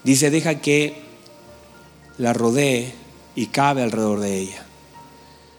Dice, 0.02 0.28
deja 0.28 0.56
que 0.56 1.02
la 2.18 2.32
rodee 2.32 2.92
y 3.36 3.46
cabe 3.46 3.84
alrededor 3.84 4.18
de 4.18 4.40
ella. 4.40 4.66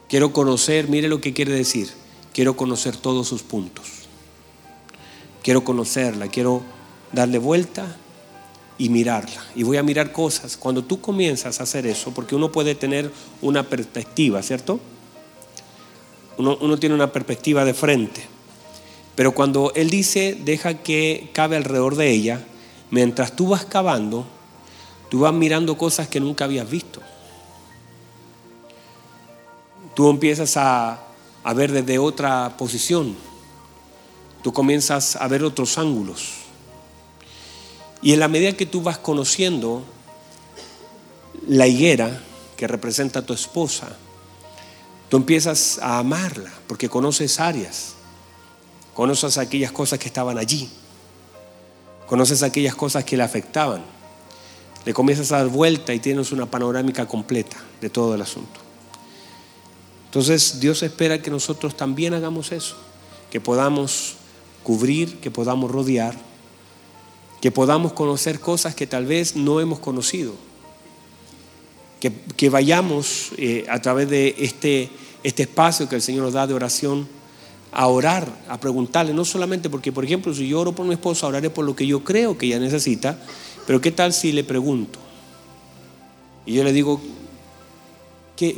Quiero 0.10 0.34
conocer, 0.34 0.90
mire 0.90 1.08
lo 1.08 1.22
que 1.22 1.32
quiere 1.32 1.54
decir, 1.54 1.90
quiero 2.34 2.58
conocer 2.58 2.98
todos 2.98 3.30
sus 3.30 3.44
puntos. 3.44 3.86
Quiero 5.42 5.64
conocerla, 5.64 6.28
quiero 6.28 6.64
darle 7.14 7.38
vuelta 7.38 7.96
y 8.78 8.90
mirarla. 8.90 9.42
Y 9.56 9.64
voy 9.64 9.78
a 9.78 9.84
mirar 9.84 10.12
cosas. 10.12 10.58
Cuando 10.58 10.84
tú 10.84 11.00
comienzas 11.00 11.62
a 11.62 11.64
hacer 11.64 11.88
eso, 11.88 12.12
porque 12.14 12.36
uno 12.36 12.52
puede 12.52 12.76
tener 12.76 13.10
una 13.42 13.64
perspectiva, 13.64 14.44
¿cierto? 14.44 14.82
Uno, 16.38 16.58
uno 16.60 16.78
tiene 16.78 16.94
una 16.94 17.14
perspectiva 17.14 17.64
de 17.64 17.74
frente. 17.74 18.37
Pero 19.18 19.32
cuando 19.32 19.72
Él 19.74 19.90
dice, 19.90 20.38
deja 20.40 20.76
que 20.76 21.32
cabe 21.34 21.58
alrededor 21.58 21.96
de 21.96 22.12
ella, 22.12 22.46
mientras 22.92 23.36
tú 23.36 23.48
vas 23.48 23.66
cavando, 23.66 24.28
tú 25.10 25.22
vas 25.22 25.34
mirando 25.34 25.76
cosas 25.76 26.08
que 26.08 26.20
nunca 26.20 26.46
habías 26.46 26.70
visto. 26.70 27.02
Tú 29.96 30.12
empiezas 30.12 30.56
a, 30.58 31.00
ver 31.56 31.72
desde 31.72 31.98
otra 31.98 32.58
posición. 32.58 33.16
Tú 34.44 34.54
comienzas 34.54 35.16
a 35.16 35.28
ver 35.28 35.44
otros 35.44 35.80
ángulos. 35.80 36.34
Y 38.04 38.14
en 38.14 38.20
la 38.20 38.28
medida 38.28 38.54
que 38.54 38.68
tú 38.68 38.84
vas 38.84 39.00
conociendo 39.00 39.84
la 41.48 41.66
higuera 41.66 42.22
que 42.56 42.68
representa 42.68 43.22
a 43.22 43.26
tu 43.26 43.34
esposa, 43.34 43.98
tú 45.10 45.18
empiezas 45.18 45.80
a 45.82 45.98
amarla 45.98 46.52
porque 46.68 46.88
conoces 46.88 47.40
áreas, 47.40 47.97
conoces 48.98 49.38
aquellas 49.38 49.72
cosas 49.72 50.00
que 50.00 50.08
estaban 50.08 50.40
allí, 50.40 50.68
conoces 52.08 52.42
aquellas 52.42 52.74
cosas 52.74 53.04
que 53.04 53.16
le 53.16 53.22
afectaban, 53.22 53.84
le 54.86 54.92
comienzas 54.92 55.32
a 55.32 55.38
dar 55.38 55.50
vuelta 55.50 55.94
y 55.94 56.00
tienes 56.00 56.32
una 56.32 56.48
panorámica 56.48 57.08
completa 57.08 57.58
de 57.80 57.92
todo 57.92 58.16
el 58.16 58.24
asunto. 58.24 58.60
Entonces 60.06 60.60
Dios 60.60 60.82
espera 60.82 61.22
que 61.22 61.30
nosotros 61.30 61.78
también 61.78 62.16
hagamos 62.16 62.52
eso, 62.52 62.76
que 63.30 63.40
podamos 63.40 64.16
cubrir, 64.64 65.20
que 65.20 65.30
podamos 65.30 65.70
rodear, 65.70 66.16
que 67.40 67.52
podamos 67.52 67.94
conocer 67.94 68.40
cosas 68.40 68.74
que 68.74 68.88
tal 68.88 69.06
vez 69.06 69.36
no 69.36 69.60
hemos 69.60 69.78
conocido, 69.78 70.34
que, 72.00 72.50
vayamos 72.50 73.30
eh, 73.38 73.68
a 73.70 73.80
través 73.80 74.10
de 74.10 74.34
este, 74.40 74.90
este 75.22 75.44
espacio 75.44 75.88
que 75.88 75.98
el 75.98 76.02
Señor 76.02 76.24
nos 76.24 76.34
da 76.34 76.48
de 76.48 76.56
oración 76.56 77.17
a 77.72 77.88
orar, 77.88 78.28
a 78.50 78.60
preguntarle, 78.60 79.14
no 79.14 79.26
solamente 79.26 79.70
porque, 79.70 79.92
por 79.92 80.06
ejemplo, 80.06 80.34
si 80.34 80.48
yo 80.48 80.60
oro 80.60 80.74
por 80.74 80.86
mi 80.86 80.94
esposa, 80.94 81.28
oraré 81.28 81.50
por 81.50 81.66
lo 81.66 81.76
que 81.76 81.86
yo 81.86 82.04
creo 82.04 82.38
que 82.38 82.48
ella 82.48 82.60
necesita, 82.60 83.20
pero 83.66 83.82
¿qué 83.82 83.92
tal 83.92 84.14
si 84.14 84.32
le 84.32 84.44
pregunto? 84.44 85.00
Y 86.46 86.54
yo 86.54 86.64
le 86.64 86.74
digo, 86.74 87.02
¿qué, 88.36 88.58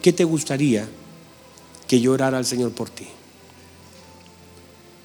qué 0.00 0.12
te 0.12 0.24
gustaría 0.24 0.88
que 1.88 2.00
yo 2.00 2.12
orara 2.12 2.38
al 2.38 2.46
Señor 2.46 2.72
por 2.72 2.88
ti? 2.88 3.06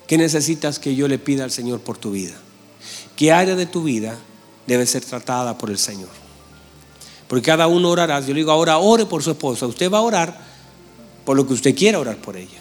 ¿Qué 0.08 0.18
necesitas 0.18 0.78
que 0.78 0.94
yo 0.94 1.08
le 1.08 1.20
pida 1.20 1.44
al 1.44 1.52
Señor 1.52 1.80
por 1.80 1.98
tu 1.98 2.12
vida? 2.12 2.36
¿Qué 3.16 3.32
área 3.32 3.56
de 3.56 3.66
tu 3.66 3.84
vida 3.84 4.18
debe 4.68 4.86
ser 4.86 5.06
tratada 5.06 5.58
por 5.58 5.70
el 5.70 5.78
Señor? 5.78 6.10
Porque 7.28 7.46
cada 7.46 7.68
uno 7.68 7.90
orará. 7.90 8.20
Yo 8.20 8.34
le 8.34 8.42
digo, 8.42 8.52
ahora 8.52 8.78
ore 8.78 9.06
por 9.06 9.24
su 9.24 9.32
esposa. 9.32 9.66
Usted 9.66 9.90
va 9.90 10.00
a 10.00 10.02
orar 10.02 10.38
por 11.24 11.38
lo 11.38 11.48
que 11.48 11.54
usted 11.54 11.74
quiera 11.74 11.98
orar 11.98 12.18
por 12.18 12.36
ella. 12.36 12.60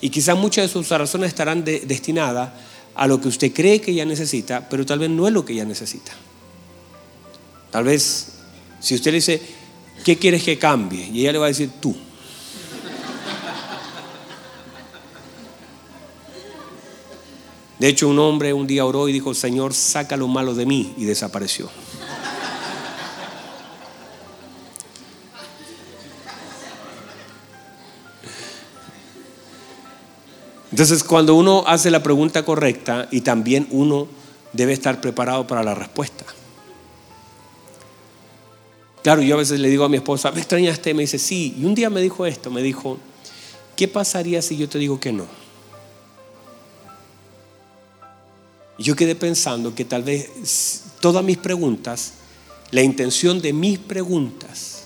Y 0.00 0.10
quizás 0.10 0.36
muchas 0.36 0.66
de 0.66 0.72
sus 0.72 0.90
oraciones 0.92 1.28
estarán 1.28 1.64
destinadas 1.64 2.50
a 2.94 3.06
lo 3.06 3.20
que 3.20 3.28
usted 3.28 3.52
cree 3.52 3.80
que 3.80 3.90
ella 3.90 4.04
necesita, 4.04 4.68
pero 4.68 4.86
tal 4.86 4.98
vez 4.98 5.10
no 5.10 5.26
es 5.26 5.32
lo 5.32 5.44
que 5.44 5.52
ella 5.52 5.64
necesita. 5.64 6.12
Tal 7.70 7.84
vez, 7.84 8.28
si 8.80 8.94
usted 8.94 9.10
le 9.10 9.16
dice, 9.16 9.42
¿qué 10.04 10.16
quieres 10.16 10.42
que 10.42 10.58
cambie? 10.58 11.08
Y 11.12 11.20
ella 11.20 11.32
le 11.32 11.38
va 11.38 11.46
a 11.46 11.48
decir, 11.48 11.70
tú. 11.80 11.94
De 17.78 17.88
hecho, 17.88 18.08
un 18.08 18.18
hombre 18.18 18.54
un 18.54 18.66
día 18.66 18.86
oró 18.86 19.08
y 19.08 19.12
dijo, 19.12 19.34
Señor, 19.34 19.74
saca 19.74 20.16
lo 20.16 20.28
malo 20.28 20.54
de 20.54 20.64
mí, 20.64 20.94
y 20.96 21.04
desapareció. 21.04 21.68
Entonces, 30.76 31.02
cuando 31.04 31.34
uno 31.34 31.64
hace 31.66 31.90
la 31.90 32.02
pregunta 32.02 32.44
correcta 32.44 33.08
y 33.10 33.22
también 33.22 33.66
uno 33.70 34.08
debe 34.52 34.74
estar 34.74 35.00
preparado 35.00 35.46
para 35.46 35.62
la 35.62 35.74
respuesta. 35.74 36.26
Claro, 39.02 39.22
yo 39.22 39.36
a 39.36 39.38
veces 39.38 39.58
le 39.58 39.70
digo 39.70 39.84
a 39.84 39.88
mi 39.88 39.96
esposa, 39.96 40.32
¿me 40.32 40.40
extrañaste? 40.40 40.92
Me 40.92 41.04
dice, 41.04 41.18
sí. 41.18 41.56
Y 41.58 41.64
un 41.64 41.74
día 41.74 41.88
me 41.88 42.02
dijo 42.02 42.26
esto, 42.26 42.50
me 42.50 42.60
dijo, 42.60 42.98
¿qué 43.74 43.88
pasaría 43.88 44.42
si 44.42 44.58
yo 44.58 44.68
te 44.68 44.78
digo 44.78 45.00
que 45.00 45.12
no? 45.12 45.24
yo 48.78 48.96
quedé 48.96 49.14
pensando 49.14 49.74
que 49.74 49.86
tal 49.86 50.02
vez 50.02 50.82
todas 51.00 51.24
mis 51.24 51.38
preguntas, 51.38 52.12
la 52.70 52.82
intención 52.82 53.40
de 53.40 53.54
mis 53.54 53.78
preguntas 53.78 54.82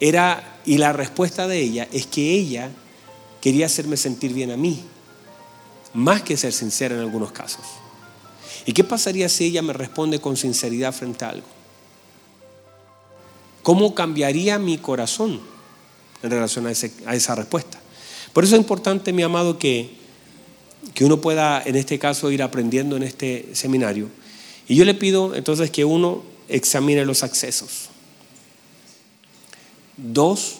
era, 0.00 0.58
y 0.64 0.78
la 0.78 0.94
respuesta 0.94 1.46
de 1.46 1.60
ella 1.60 1.86
es 1.92 2.06
que 2.06 2.32
ella 2.32 2.70
quería 3.40 3.66
hacerme 3.66 3.96
sentir 3.96 4.32
bien 4.32 4.50
a 4.50 4.56
mí, 4.56 4.82
más 5.94 6.22
que 6.22 6.36
ser 6.36 6.52
sincera 6.52 6.94
en 6.94 7.00
algunos 7.00 7.32
casos. 7.32 7.64
¿Y 8.66 8.72
qué 8.72 8.84
pasaría 8.84 9.28
si 9.28 9.44
ella 9.44 9.62
me 9.62 9.72
responde 9.72 10.20
con 10.20 10.36
sinceridad 10.36 10.92
frente 10.92 11.24
a 11.24 11.30
algo? 11.30 11.46
¿Cómo 13.62 13.94
cambiaría 13.94 14.58
mi 14.58 14.78
corazón 14.78 15.40
en 16.22 16.30
relación 16.30 16.66
a, 16.66 16.70
a 16.70 17.14
esa 17.14 17.34
respuesta? 17.34 17.80
Por 18.32 18.44
eso 18.44 18.54
es 18.54 18.60
importante, 18.60 19.12
mi 19.12 19.22
amado, 19.22 19.58
que 19.58 19.98
que 20.94 21.04
uno 21.04 21.20
pueda, 21.20 21.62
en 21.64 21.76
este 21.76 21.98
caso, 21.98 22.30
ir 22.30 22.42
aprendiendo 22.42 22.96
en 22.96 23.02
este 23.02 23.48
seminario. 23.52 24.08
Y 24.68 24.76
yo 24.76 24.84
le 24.84 24.94
pido 24.94 25.34
entonces 25.34 25.70
que 25.70 25.84
uno 25.84 26.22
examine 26.48 27.04
los 27.04 27.22
accesos. 27.22 27.88
Dos, 29.96 30.56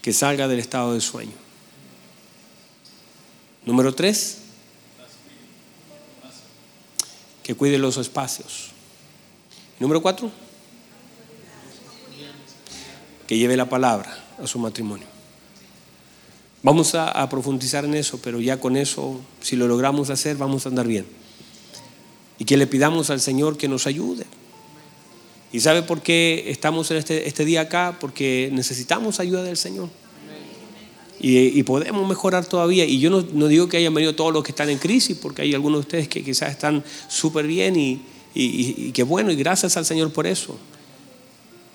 que 0.00 0.12
salga 0.12 0.48
del 0.48 0.60
estado 0.60 0.94
de 0.94 1.00
sueño. 1.00 1.32
Número 3.68 3.94
tres, 3.94 4.38
que 7.42 7.54
cuide 7.54 7.76
los 7.76 7.98
espacios. 7.98 8.70
Número 9.78 10.00
cuatro, 10.00 10.30
que 13.26 13.36
lleve 13.36 13.58
la 13.58 13.68
palabra 13.68 14.24
a 14.42 14.46
su 14.46 14.58
matrimonio. 14.58 15.06
Vamos 16.62 16.94
a, 16.94 17.28
profundizar 17.28 17.84
en 17.84 17.92
eso, 17.92 18.18
pero 18.22 18.40
ya 18.40 18.58
con 18.58 18.74
eso, 18.74 19.20
si 19.42 19.54
lo 19.54 19.68
logramos 19.68 20.08
hacer, 20.08 20.38
vamos 20.38 20.64
a 20.64 20.70
andar 20.70 20.86
bien. 20.86 21.04
Y 22.38 22.46
que 22.46 22.56
le 22.56 22.66
pidamos 22.66 23.10
al 23.10 23.20
Señor 23.20 23.58
que 23.58 23.68
nos 23.68 23.86
ayude. 23.86 24.24
¿Y 25.52 25.60
sabe 25.60 25.82
por 25.82 26.00
qué 26.00 26.44
estamos 26.46 26.90
en 26.90 26.96
este, 26.96 27.28
este 27.28 27.44
día 27.44 27.60
acá? 27.60 27.98
Porque 28.00 28.48
necesitamos 28.50 29.20
ayuda 29.20 29.42
del 29.42 29.58
Señor. 29.58 29.90
Y, 31.20 31.62
podemos 31.64 32.08
mejorar 32.08 32.46
todavía. 32.46 32.84
Y 32.84 33.00
yo 33.00 33.10
no, 33.10 33.48
digo 33.48 33.68
que 33.68 33.76
hayan 33.76 33.92
venido 33.92 34.14
todos 34.14 34.32
los 34.32 34.44
que 34.44 34.52
están 34.52 34.70
en 34.70 34.78
crisis, 34.78 35.18
porque 35.20 35.42
hay 35.42 35.54
algunos 35.54 35.78
de 35.78 35.80
ustedes 35.80 36.08
que 36.08 36.22
quizás 36.22 36.50
están 36.50 36.84
súper 37.08 37.46
bien 37.46 37.76
y, 37.76 38.00
y, 38.34 38.92
que 38.92 39.02
bueno, 39.02 39.32
y 39.32 39.36
gracias 39.36 39.76
al 39.76 39.84
Señor 39.84 40.12
por 40.12 40.26
eso. 40.26 40.56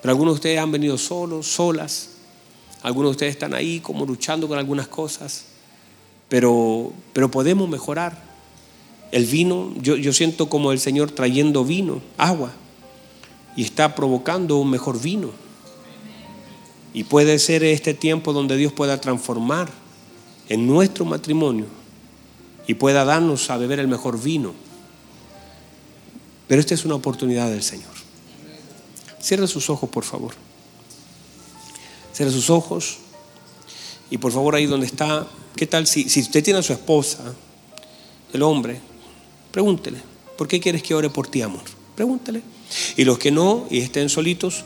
Pero 0.02 0.12
algunos 0.12 0.36
de 0.36 0.38
ustedes 0.38 0.60
han 0.60 0.72
venido 0.72 0.98
solos, 0.98 1.48
solas, 1.48 2.10
algunos 2.82 3.10
de 3.10 3.12
ustedes 3.12 3.32
están 3.34 3.54
ahí 3.54 3.80
como 3.80 4.06
luchando 4.06 4.48
con 4.48 4.58
algunas 4.58 4.88
cosas, 4.88 5.46
pero, 6.30 6.94
pero 7.12 7.30
podemos 7.30 7.70
mejorar. 7.70 8.32
El 9.12 9.26
vino, 9.26 9.74
yo, 9.80 9.96
yo 9.96 10.12
siento 10.12 10.50
como 10.50 10.72
el 10.72 10.80
Señor 10.80 11.12
trayendo 11.12 11.64
vino, 11.64 12.02
agua, 12.18 12.52
y 13.56 13.64
está 13.64 13.94
provocando 13.94 14.58
un 14.58 14.70
mejor 14.70 15.00
vino. 15.02 15.43
Y 16.94 17.06
puede 17.06 17.40
ser 17.40 17.64
este 17.64 17.94
tiempo 17.94 18.34
donde 18.34 18.56
Dios 18.56 18.72
pueda 18.72 19.02
transformar 19.02 19.72
en 20.50 20.68
nuestro 20.68 21.06
matrimonio 21.06 21.66
y 22.68 22.76
pueda 22.76 23.04
darnos 23.04 23.50
a 23.50 23.58
beber 23.58 23.80
el 23.80 23.88
mejor 23.88 24.22
vino. 24.22 24.54
Pero 26.48 26.60
esta 26.60 26.74
es 26.74 26.86
una 26.86 26.96
oportunidad 26.96 27.50
del 27.50 27.64
Señor. 27.64 27.92
Cierre 29.20 29.48
sus 29.48 29.70
ojos, 29.70 29.90
por 29.90 30.04
favor. 30.04 30.34
Cierre 32.14 32.32
sus 32.32 32.50
ojos. 32.50 32.98
Y 34.10 34.18
por 34.18 34.32
favor, 34.32 34.54
ahí 34.54 34.66
donde 34.66 34.86
está, 34.86 35.26
¿qué 35.56 35.66
tal 35.66 35.88
si, 35.88 36.10
si 36.10 36.22
usted 36.22 36.44
tiene 36.44 36.60
a 36.60 36.64
su 36.64 36.74
esposa, 36.74 37.34
el 38.34 38.42
hombre, 38.44 38.80
pregúntele, 39.52 39.98
¿por 40.38 40.48
qué 40.48 40.60
quieres 40.60 40.84
que 40.84 40.94
ore 40.94 41.10
por 41.10 41.28
ti, 41.28 41.42
amor? 41.42 41.64
Pregúntele. 41.96 42.42
Y 42.98 43.06
los 43.06 43.18
que 43.18 43.32
no 43.32 43.66
y 43.70 43.80
estén 43.80 44.10
solitos, 44.10 44.64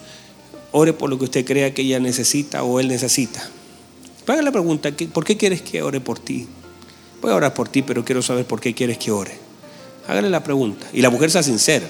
ore 0.78 0.94
por 0.94 1.10
lo 1.10 1.18
que 1.18 1.26
usted 1.26 1.46
crea 1.46 1.74
que 1.74 1.82
ella 1.82 2.00
necesita 2.00 2.64
o 2.64 2.80
él 2.80 2.88
necesita. 2.88 3.50
Haga 4.28 4.42
la 4.42 4.52
pregunta, 4.52 4.92
¿por 5.14 5.24
qué 5.24 5.38
quieres 5.38 5.62
que 5.62 5.82
ore 5.82 6.02
por 6.02 6.20
ti? 6.20 6.48
Voy 7.22 7.32
a 7.32 7.36
orar 7.36 7.54
por 7.54 7.70
ti, 7.70 7.82
pero 7.82 8.04
quiero 8.04 8.22
saber 8.22 8.46
por 8.46 8.60
qué 8.60 8.74
quieres 8.74 8.98
que 8.98 9.12
ore. 9.12 9.38
Hágale 10.08 10.30
la 10.30 10.44
pregunta. 10.44 10.86
Y 10.94 11.02
la 11.02 11.10
mujer 11.10 11.32
sea 11.32 11.44
sincera. 11.44 11.88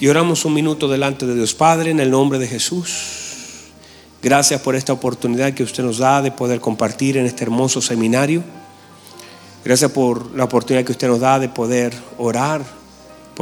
Y 0.00 0.06
oramos 0.08 0.44
un 0.44 0.54
minuto 0.54 0.88
delante 0.88 1.26
de 1.26 1.34
Dios 1.34 1.54
Padre 1.54 1.90
en 1.90 2.00
el 2.00 2.10
nombre 2.10 2.38
de 2.38 2.46
Jesús. 2.46 3.70
Gracias 4.22 4.60
por 4.60 4.76
esta 4.76 4.92
oportunidad 4.92 5.54
que 5.54 5.62
usted 5.62 5.82
nos 5.82 5.98
da 5.98 6.22
de 6.22 6.30
poder 6.30 6.60
compartir 6.60 7.16
en 7.16 7.26
este 7.26 7.44
hermoso 7.44 7.80
seminario. 7.80 8.44
Gracias 9.64 9.90
por 9.90 10.36
la 10.36 10.44
oportunidad 10.44 10.84
que 10.84 10.92
usted 10.92 11.08
nos 11.08 11.20
da 11.20 11.38
de 11.38 11.48
poder 11.48 11.94
orar 12.18 12.81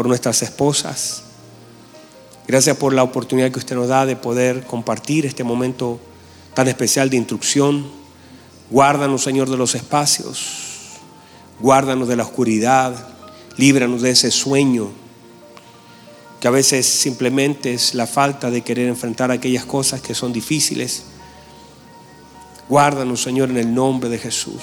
por 0.00 0.08
nuestras 0.08 0.40
esposas. 0.40 1.24
Gracias 2.48 2.74
por 2.78 2.94
la 2.94 3.02
oportunidad 3.02 3.50
que 3.52 3.58
usted 3.58 3.76
nos 3.76 3.88
da 3.88 4.06
de 4.06 4.16
poder 4.16 4.64
compartir 4.64 5.26
este 5.26 5.44
momento 5.44 6.00
tan 6.54 6.68
especial 6.68 7.10
de 7.10 7.18
instrucción. 7.18 7.86
Guárdanos, 8.70 9.22
Señor, 9.22 9.50
de 9.50 9.58
los 9.58 9.74
espacios. 9.74 11.00
Guárdanos 11.60 12.08
de 12.08 12.16
la 12.16 12.22
oscuridad. 12.22 12.94
Líbranos 13.58 14.00
de 14.00 14.12
ese 14.12 14.30
sueño 14.30 14.88
que 16.40 16.48
a 16.48 16.50
veces 16.50 16.86
simplemente 16.86 17.74
es 17.74 17.94
la 17.94 18.06
falta 18.06 18.50
de 18.50 18.62
querer 18.62 18.88
enfrentar 18.88 19.30
aquellas 19.30 19.66
cosas 19.66 20.00
que 20.00 20.14
son 20.14 20.32
difíciles. 20.32 21.02
Guárdanos, 22.70 23.20
Señor, 23.20 23.50
en 23.50 23.58
el 23.58 23.74
nombre 23.74 24.08
de 24.08 24.16
Jesús. 24.16 24.62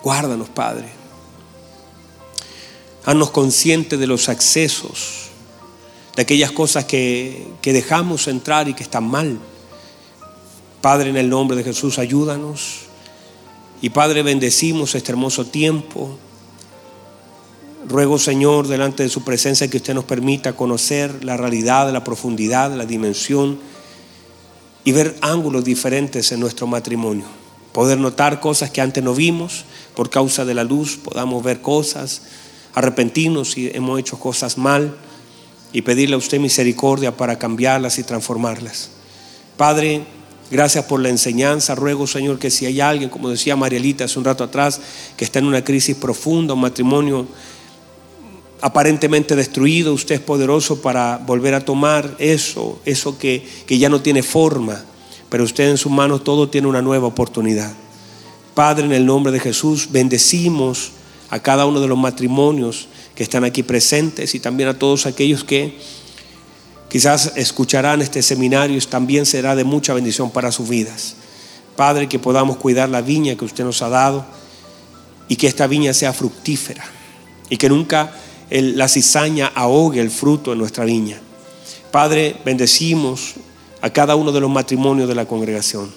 Guárdanos, 0.00 0.48
Padre. 0.48 0.99
Haznos 3.04 3.30
conscientes 3.30 3.98
de 3.98 4.06
los 4.06 4.28
accesos, 4.28 5.30
de 6.16 6.22
aquellas 6.22 6.52
cosas 6.52 6.84
que, 6.84 7.46
que 7.62 7.72
dejamos 7.72 8.28
entrar 8.28 8.68
y 8.68 8.74
que 8.74 8.82
están 8.82 9.04
mal. 9.04 9.38
Padre, 10.80 11.10
en 11.10 11.16
el 11.16 11.28
nombre 11.28 11.56
de 11.56 11.64
Jesús, 11.64 11.98
ayúdanos. 11.98 12.80
Y 13.82 13.90
Padre, 13.90 14.22
bendecimos 14.22 14.94
este 14.94 15.12
hermoso 15.12 15.46
tiempo. 15.46 16.18
Ruego, 17.88 18.18
Señor, 18.18 18.68
delante 18.68 19.02
de 19.02 19.08
su 19.08 19.24
presencia, 19.24 19.68
que 19.68 19.78
usted 19.78 19.94
nos 19.94 20.04
permita 20.04 20.54
conocer 20.54 21.24
la 21.24 21.36
realidad, 21.36 21.90
la 21.92 22.04
profundidad, 22.04 22.74
la 22.74 22.84
dimensión 22.84 23.58
y 24.84 24.92
ver 24.92 25.16
ángulos 25.20 25.64
diferentes 25.64 26.32
en 26.32 26.40
nuestro 26.40 26.66
matrimonio. 26.66 27.24
Poder 27.72 27.98
notar 27.98 28.40
cosas 28.40 28.70
que 28.70 28.80
antes 28.80 29.02
no 29.02 29.14
vimos 29.14 29.64
por 29.94 30.10
causa 30.10 30.44
de 30.44 30.54
la 30.54 30.64
luz, 30.64 30.96
podamos 30.96 31.42
ver 31.42 31.60
cosas, 31.60 32.22
arrepentirnos 32.74 33.52
si 33.52 33.70
hemos 33.72 33.98
hecho 33.98 34.18
cosas 34.18 34.58
mal 34.58 34.94
y 35.72 35.82
pedirle 35.82 36.14
a 36.14 36.18
usted 36.18 36.40
misericordia 36.40 37.16
para 37.16 37.38
cambiarlas 37.38 37.98
y 37.98 38.02
transformarlas. 38.02 38.90
Padre, 39.56 40.02
gracias 40.50 40.84
por 40.84 41.00
la 41.00 41.08
enseñanza. 41.08 41.74
Ruego, 41.74 42.06
Señor, 42.06 42.38
que 42.38 42.50
si 42.50 42.66
hay 42.66 42.80
alguien, 42.80 43.10
como 43.10 43.30
decía 43.30 43.56
Marielita 43.56 44.04
hace 44.04 44.18
un 44.18 44.24
rato 44.24 44.44
atrás, 44.44 44.80
que 45.16 45.24
está 45.24 45.38
en 45.38 45.46
una 45.46 45.64
crisis 45.64 45.96
profunda, 45.96 46.54
un 46.54 46.60
matrimonio 46.60 47.26
aparentemente 48.62 49.36
destruido, 49.36 49.94
usted 49.94 50.16
es 50.16 50.20
poderoso 50.20 50.82
para 50.82 51.18
volver 51.18 51.54
a 51.54 51.64
tomar 51.64 52.16
eso, 52.18 52.80
eso 52.84 53.18
que, 53.18 53.46
que 53.66 53.78
ya 53.78 53.88
no 53.88 54.02
tiene 54.02 54.22
forma, 54.22 54.84
pero 55.30 55.44
usted 55.44 55.70
en 55.70 55.78
sus 55.78 55.90
manos 55.90 56.24
todo 56.24 56.48
tiene 56.48 56.66
una 56.66 56.82
nueva 56.82 57.06
oportunidad. 57.06 57.72
Padre, 58.54 58.84
en 58.84 58.92
el 58.92 59.06
nombre 59.06 59.32
de 59.32 59.40
Jesús, 59.40 59.88
bendecimos 59.90 60.92
a 61.30 61.38
cada 61.38 61.64
uno 61.64 61.80
de 61.80 61.88
los 61.88 61.96
matrimonios 61.96 62.88
que 63.14 63.22
están 63.22 63.44
aquí 63.44 63.62
presentes 63.62 64.34
y 64.34 64.40
también 64.40 64.68
a 64.68 64.78
todos 64.78 65.06
aquellos 65.06 65.44
que 65.44 65.78
quizás 66.88 67.32
escucharán 67.36 68.02
este 68.02 68.20
seminario 68.20 68.80
también 68.88 69.24
será 69.24 69.54
de 69.54 69.64
mucha 69.64 69.94
bendición 69.94 70.30
para 70.30 70.50
sus 70.50 70.68
vidas. 70.68 71.14
Padre, 71.76 72.08
que 72.08 72.18
podamos 72.18 72.56
cuidar 72.56 72.88
la 72.88 73.00
viña 73.00 73.36
que 73.36 73.44
usted 73.44 73.64
nos 73.64 73.80
ha 73.80 73.88
dado 73.88 74.26
y 75.28 75.36
que 75.36 75.46
esta 75.46 75.68
viña 75.68 75.94
sea 75.94 76.12
fructífera 76.12 76.84
y 77.48 77.56
que 77.56 77.68
nunca 77.68 78.12
la 78.50 78.88
cizaña 78.88 79.52
ahogue 79.54 80.00
el 80.00 80.10
fruto 80.10 80.50
de 80.50 80.56
nuestra 80.56 80.84
viña. 80.84 81.20
Padre, 81.92 82.36
bendecimos 82.44 83.34
a 83.80 83.90
cada 83.90 84.16
uno 84.16 84.32
de 84.32 84.40
los 84.40 84.50
matrimonios 84.50 85.08
de 85.08 85.14
la 85.14 85.26
congregación. 85.26 85.92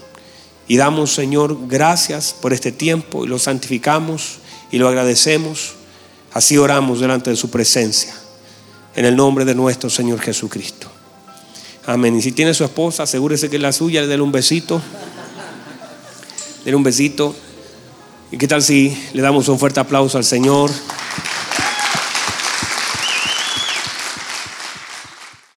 Y 0.67 0.77
damos, 0.77 1.13
Señor, 1.13 1.67
gracias 1.67 2.35
por 2.39 2.53
este 2.53 2.71
tiempo 2.71 3.25
y 3.25 3.27
lo 3.27 3.39
santificamos 3.39 4.39
y 4.73 4.79
lo 4.79 4.87
agradecemos. 4.89 5.75
Así 6.33 6.57
oramos 6.57 6.99
delante 6.99 7.29
de 7.29 7.35
su 7.35 7.51
presencia. 7.51 8.11
En 8.95 9.05
el 9.05 9.15
nombre 9.15 9.45
de 9.45 9.53
nuestro 9.53 9.87
Señor 9.87 10.19
Jesucristo. 10.19 10.87
Amén. 11.85 12.17
Y 12.17 12.23
si 12.23 12.31
tiene 12.31 12.55
su 12.55 12.63
esposa, 12.63 13.03
asegúrese 13.03 13.51
que 13.51 13.57
es 13.57 13.61
la 13.61 13.71
suya, 13.71 14.07
déle 14.07 14.23
un 14.23 14.31
besito. 14.31 14.81
Dele 16.65 16.75
un 16.75 16.81
besito. 16.81 17.35
¿Y 18.31 18.37
qué 18.39 18.47
tal 18.47 18.63
si 18.63 18.97
le 19.13 19.21
damos 19.21 19.47
un 19.47 19.59
fuerte 19.59 19.79
aplauso 19.79 20.17
al 20.17 20.23
Señor? 20.23 20.71